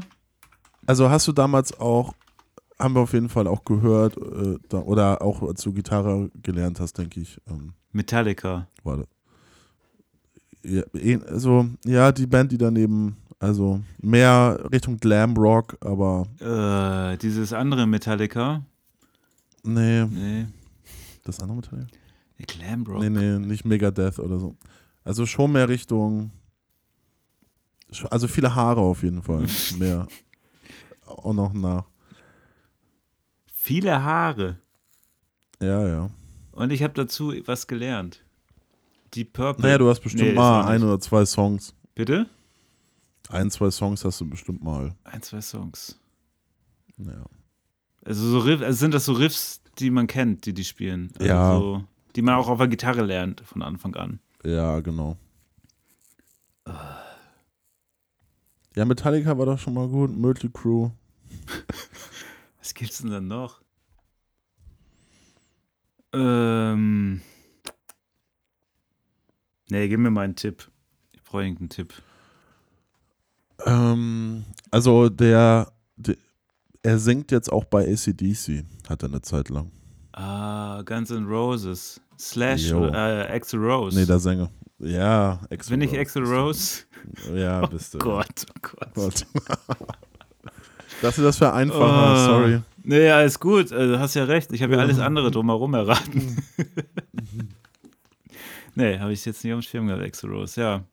Also 0.85 1.09
hast 1.09 1.27
du 1.27 1.31
damals 1.31 1.79
auch, 1.79 2.13
haben 2.79 2.93
wir 2.95 3.01
auf 3.01 3.13
jeden 3.13 3.29
Fall 3.29 3.47
auch 3.47 3.63
gehört, 3.63 4.17
äh, 4.17 4.57
da, 4.69 4.79
oder 4.79 5.21
auch 5.21 5.41
als 5.43 5.61
du 5.63 5.71
Gitarre 5.73 6.29
gelernt 6.43 6.79
hast, 6.79 6.97
denke 6.97 7.19
ich, 7.21 7.39
ähm, 7.49 7.73
Metallica. 7.91 8.67
warte. 8.83 9.05
Ja, 10.63 10.81
eh- 10.95 11.19
also, 11.27 11.67
ja, 11.85 12.11
die 12.11 12.27
Band, 12.27 12.51
die 12.51 12.57
daneben, 12.57 13.15
also 13.39 13.79
mehr 14.01 14.59
Richtung 14.71 14.97
Glam 14.97 15.35
Rock, 15.37 15.77
aber 15.81 16.25
Äh, 16.39 17.17
dieses 17.17 17.53
andere 17.53 17.85
Metallica. 17.87 18.63
nee, 19.63 20.05
Nee. 20.05 20.47
das 21.23 21.39
andere 21.39 21.57
Metall? 21.57 21.87
Glam 22.47 22.83
Rock. 22.83 23.01
Nee, 23.01 23.09
nee, 23.09 23.39
nicht 23.39 23.63
Megadeth 23.65 24.19
oder 24.19 24.39
so. 24.39 24.55
Also 25.05 25.25
schon 25.25 25.51
mehr 25.53 25.69
Richtung, 25.69 26.31
also 28.09 28.27
viele 28.27 28.53
Haare 28.53 28.81
auf 28.81 29.03
jeden 29.03 29.21
Fall, 29.21 29.45
mehr. 29.77 30.07
Auch 31.05 31.33
noch 31.33 31.53
nach. 31.53 31.85
Viele 33.45 34.03
Haare. 34.03 34.59
Ja, 35.61 35.87
ja. 35.87 36.09
Und 36.51 36.71
ich 36.71 36.83
habe 36.83 36.93
dazu 36.93 37.33
was 37.45 37.67
gelernt. 37.67 38.23
Die 39.13 39.23
Purple. 39.23 39.63
Naja, 39.63 39.77
du 39.77 39.87
hast 39.89 40.01
bestimmt 40.01 40.29
Nee, 40.29 40.33
mal 40.33 40.65
ein 40.65 40.83
oder 40.83 40.99
zwei 40.99 41.25
Songs. 41.25 41.73
Bitte? 41.93 42.27
Ein, 43.29 43.49
zwei 43.51 43.71
Songs 43.71 44.03
hast 44.03 44.19
du 44.21 44.29
bestimmt 44.29 44.63
mal. 44.63 44.95
Ein, 45.03 45.21
zwei 45.21 45.41
Songs. 45.41 45.99
Ja. 46.97 47.25
Also, 48.03 48.27
so 48.29 48.39
Riff, 48.39 48.61
also 48.61 48.77
sind 48.77 48.93
das 48.93 49.05
so 49.05 49.13
Riffs, 49.13 49.61
die 49.79 49.89
man 49.89 50.07
kennt, 50.07 50.45
die 50.45 50.53
die 50.53 50.63
spielen. 50.63 51.11
Also 51.15 51.25
Ja. 51.27 51.57
So, 51.57 51.83
die 52.15 52.21
man 52.21 52.35
auch 52.35 52.47
auf 52.47 52.57
der 52.57 52.67
Gitarre 52.67 53.03
lernt 53.03 53.41
von 53.41 53.61
Anfang 53.61 53.95
an. 53.95 54.19
Ja, 54.45 54.79
genau. 54.79 55.17
Ja, 58.75 58.85
Metallica 58.85 59.35
war 59.37 59.47
doch 59.47 59.57
schon 59.57 59.73
mal 59.73 59.87
gut. 59.87 60.15
Mötley 60.15 60.51
Crew. 60.53 60.91
Was 62.59 62.73
gibt's 62.73 62.99
denn 62.99 63.09
dann 63.09 63.27
noch? 63.27 63.61
Ähm. 66.13 67.21
Nee, 69.69 69.87
gib 69.87 69.99
mir 69.99 70.11
mal 70.11 70.21
einen 70.21 70.35
Tipp. 70.35 70.69
Ich 71.13 71.23
brauche 71.23 71.43
irgendeinen 71.43 71.69
Tipp. 71.69 71.93
Ähm, 73.65 74.45
also 74.69 75.09
der, 75.09 75.71
der, 75.95 76.17
er 76.83 76.99
singt 76.99 77.31
jetzt 77.31 77.51
auch 77.51 77.65
bei 77.65 77.91
ACDC, 77.91 78.63
hat 78.87 79.01
er 79.01 79.09
eine 79.09 79.21
Zeit 79.21 79.49
lang. 79.49 79.71
Ah, 80.17 80.81
Guns 80.85 81.11
N' 81.11 81.25
Roses. 81.27 81.99
Slash 82.17 82.71
oder 82.71 83.29
äh, 83.29 83.35
Axl 83.35 83.57
Rose. 83.57 83.99
Nee, 83.99 84.05
der 84.05 84.19
Sänger. 84.19 84.49
Ja, 84.79 85.41
Bin 85.69 85.81
ich 85.81 85.91
Rose 85.91 85.99
Axl 85.99 86.21
bist 86.21 86.31
du. 86.31 86.35
Rose? 86.37 86.83
Ja, 87.37 87.65
bist 87.65 87.93
du. 87.93 87.97
Gott, 87.99 88.45
oh 88.49 88.53
Gott. 88.61 88.93
Gott. 88.93 89.25
Dachte, 91.01 91.21
das 91.21 91.41
wäre 91.41 91.51
einfacher, 91.53 91.83
Ah. 91.83 92.25
sorry. 92.25 92.61
Nee, 92.83 93.09
alles 93.09 93.37
gut. 93.39 93.73
Also, 93.73 93.93
du 93.95 93.99
hast 93.99 94.13
ja 94.15 94.23
recht. 94.23 94.51
Ich 94.53 94.63
habe 94.63 94.73
ja 94.75 94.79
alles 94.79 94.99
andere 94.99 95.31
drumherum 95.31 95.73
erraten. 95.73 96.41
nee, 98.75 98.97
habe 98.99 99.11
ich 99.11 99.25
jetzt 99.25 99.43
nicht 99.43 99.53
auf 99.53 99.59
dem 99.59 99.63
Schirm 99.63 99.87
gehabt, 99.87 100.03
Axl 100.03 100.29
Rose. 100.29 100.61
Ja, 100.61 100.83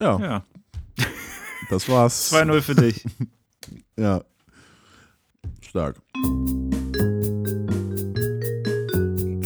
Ja, 0.00 0.18
ja. 0.18 0.44
das 1.70 1.88
war's. 1.88 2.32
2-0 2.32 2.60
für 2.62 2.74
dich. 2.74 3.04
Ja. 3.96 4.24
Stark. 5.60 6.00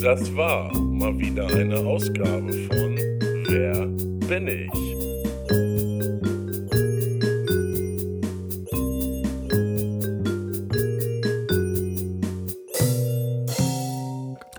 Das 0.01 0.33
war 0.33 0.73
mal 0.77 1.17
wieder 1.19 1.45
eine 1.47 1.77
Ausgabe 1.77 2.53
von 2.67 2.95
Wer 3.49 3.85
bin 4.27 4.47
ich? 4.47 4.71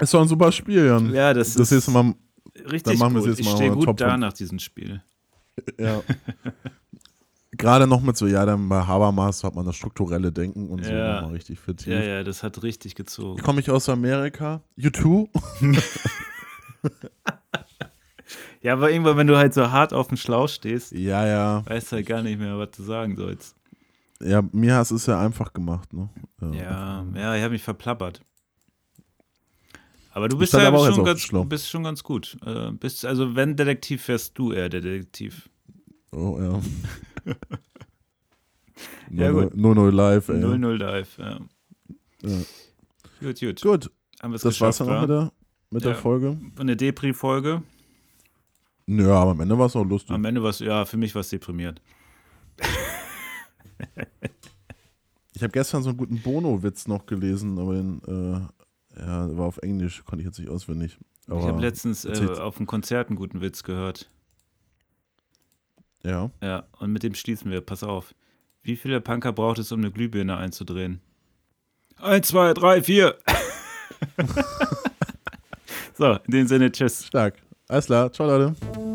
Ist 0.00 0.12
doch 0.12 0.20
ein 0.20 0.28
super 0.28 0.52
Spiel, 0.52 0.86
Jan. 0.86 1.12
Ja, 1.14 1.32
das, 1.32 1.54
das 1.54 1.72
ist 1.72 1.88
mal, 1.88 2.14
richtig 2.70 2.98
dann 2.98 2.98
machen 2.98 3.14
wir 3.14 3.20
es 3.20 3.24
gut. 3.24 3.30
jetzt 3.30 3.40
ich 3.40 3.46
mal 3.46 3.56
stehe 3.56 3.70
mal 3.70 3.76
gut 3.76 3.84
Top 3.86 3.96
da 3.96 4.18
nach 4.18 4.34
diesem 4.34 4.58
Spiel. 4.58 5.02
ja. 5.78 6.02
Gerade 7.52 7.86
noch 7.88 8.00
mit 8.00 8.16
so, 8.16 8.26
ja, 8.28 8.46
dann 8.46 8.68
bei 8.68 8.82
Habermas 8.86 9.42
hat 9.42 9.54
man 9.56 9.66
das 9.66 9.74
strukturelle 9.76 10.30
Denken 10.30 10.70
und 10.70 10.84
so 10.84 10.92
Ja. 10.92 11.14
nochmal 11.16 11.32
richtig 11.34 11.58
vertieft. 11.58 11.88
Ja, 11.88 12.00
ja, 12.00 12.22
das 12.24 12.42
hat 12.44 12.62
richtig 12.62 12.94
gezogen. 12.94 13.42
Komme 13.42 13.60
ich 13.60 13.70
aus 13.70 13.88
Amerika. 13.88 14.62
U2? 14.78 15.28
Ja, 18.62 18.74
aber 18.74 18.90
irgendwann, 18.90 19.16
wenn 19.16 19.26
du 19.26 19.38
halt 19.38 19.54
so 19.54 19.70
hart 19.70 19.94
auf 19.94 20.08
dem 20.08 20.18
Schlauch 20.18 20.48
stehst, 20.48 20.92
Ja, 20.92 21.26
ja. 21.26 21.62
weißt 21.66 21.92
du 21.92 21.96
halt 21.96 22.06
gar 22.06 22.22
nicht 22.22 22.38
mehr, 22.38 22.58
was 22.58 22.70
du 22.72 22.82
sagen 22.82 23.16
sollst. 23.16 23.56
Ja, 24.22 24.42
mir 24.52 24.74
hast 24.74 24.90
es 24.90 25.06
ja 25.06 25.18
einfach 25.18 25.54
gemacht, 25.54 25.92
ne? 25.94 26.10
Ja, 26.52 27.06
ja, 27.14 27.34
ich 27.36 27.42
habe 27.42 27.52
mich 27.52 27.62
verplappert. 27.62 28.20
Aber 30.12 30.28
du 30.28 30.36
bist 30.36 30.52
ja 30.52 30.68
aber 30.68 30.92
schon 30.92 31.04
ganz, 31.04 31.26
bist 31.48 31.70
schon 31.70 31.84
ganz 31.84 32.02
gut. 32.04 32.36
Äh, 32.44 32.72
bist, 32.72 33.06
also 33.06 33.34
wenn 33.34 33.56
Detektiv 33.56 34.06
wärst 34.08 34.36
du 34.38 34.52
eher 34.52 34.68
der 34.68 34.82
Detektiv. 34.82 35.48
Oh, 36.12 36.38
ja. 36.38 36.60
Ja, 39.10 39.30
gut. 39.32 39.56
Nur 39.56 39.74
null 39.74 39.92
live, 39.92 40.28
ey. 40.28 40.36
0-0 40.36 40.76
live, 40.76 41.18
ja. 41.18 41.40
Ja. 42.22 42.38
Gut, 43.20 43.40
gut. 43.40 43.60
Gut, 43.60 43.90
Haben 44.22 44.32
das 44.32 44.60
war's 44.60 44.78
dann 44.78 44.88
auch 44.88 44.92
wa? 44.92 45.00
mit 45.00 45.10
der, 45.10 45.32
mit 45.70 45.84
der 45.84 45.92
Ja. 45.92 45.96
Folge. 45.98 46.38
Eine 46.58 46.76
Depri-Folge. 46.76 47.62
Ja, 48.86 49.14
aber 49.14 49.32
am 49.32 49.40
Ende 49.40 49.58
war 49.58 49.66
es 49.66 49.76
auch 49.76 49.84
lustig. 49.84 50.12
Am 50.12 50.24
Ende 50.24 50.42
war 50.42 50.50
es, 50.50 50.60
ja, 50.60 50.84
für 50.84 50.96
mich 50.96 51.14
war 51.14 51.20
es 51.20 51.28
deprimiert. 51.28 51.82
Ich 55.34 55.42
habe 55.42 55.52
gestern 55.52 55.82
so 55.82 55.90
einen 55.90 55.98
guten 55.98 56.20
Bono-Witz 56.20 56.86
noch 56.86 57.06
gelesen, 57.06 57.58
aber 57.58 57.74
den, 57.74 58.02
äh, 58.06 59.00
ja, 59.00 59.36
war 59.36 59.46
auf 59.46 59.58
Englisch, 59.58 60.04
konnte 60.04 60.20
ich 60.22 60.26
jetzt 60.26 60.38
nicht 60.38 60.50
auswendig. 60.50 60.98
Aber, 61.28 61.40
ich 61.40 61.46
habe 61.46 61.60
letztens 61.60 62.04
äh, 62.04 62.26
auf 62.38 62.56
einem 62.58 62.66
Konzert 62.66 63.08
einen 63.08 63.16
guten 63.16 63.40
Witz 63.40 63.62
gehört. 63.62 64.10
Ja. 66.02 66.30
Ja, 66.42 66.64
und 66.78 66.92
mit 66.92 67.02
dem 67.02 67.14
schließen 67.14 67.50
wir. 67.50 67.60
Pass 67.60 67.82
auf. 67.82 68.14
Wie 68.62 68.76
viele 68.76 69.00
Punker 69.00 69.32
braucht 69.32 69.58
es, 69.58 69.72
um 69.72 69.80
eine 69.80 69.90
Glühbirne 69.90 70.36
einzudrehen? 70.36 71.00
Eins, 71.98 72.28
zwei, 72.28 72.54
drei, 72.54 72.82
vier. 72.82 73.16
so, 75.94 76.18
in 76.26 76.30
dem 76.30 76.46
Sinne, 76.46 76.72
tschüss. 76.72 77.06
Stark. 77.06 77.34
Alles 77.68 77.86
klar. 77.86 78.12
Ciao, 78.12 78.26
Leute. 78.26 78.89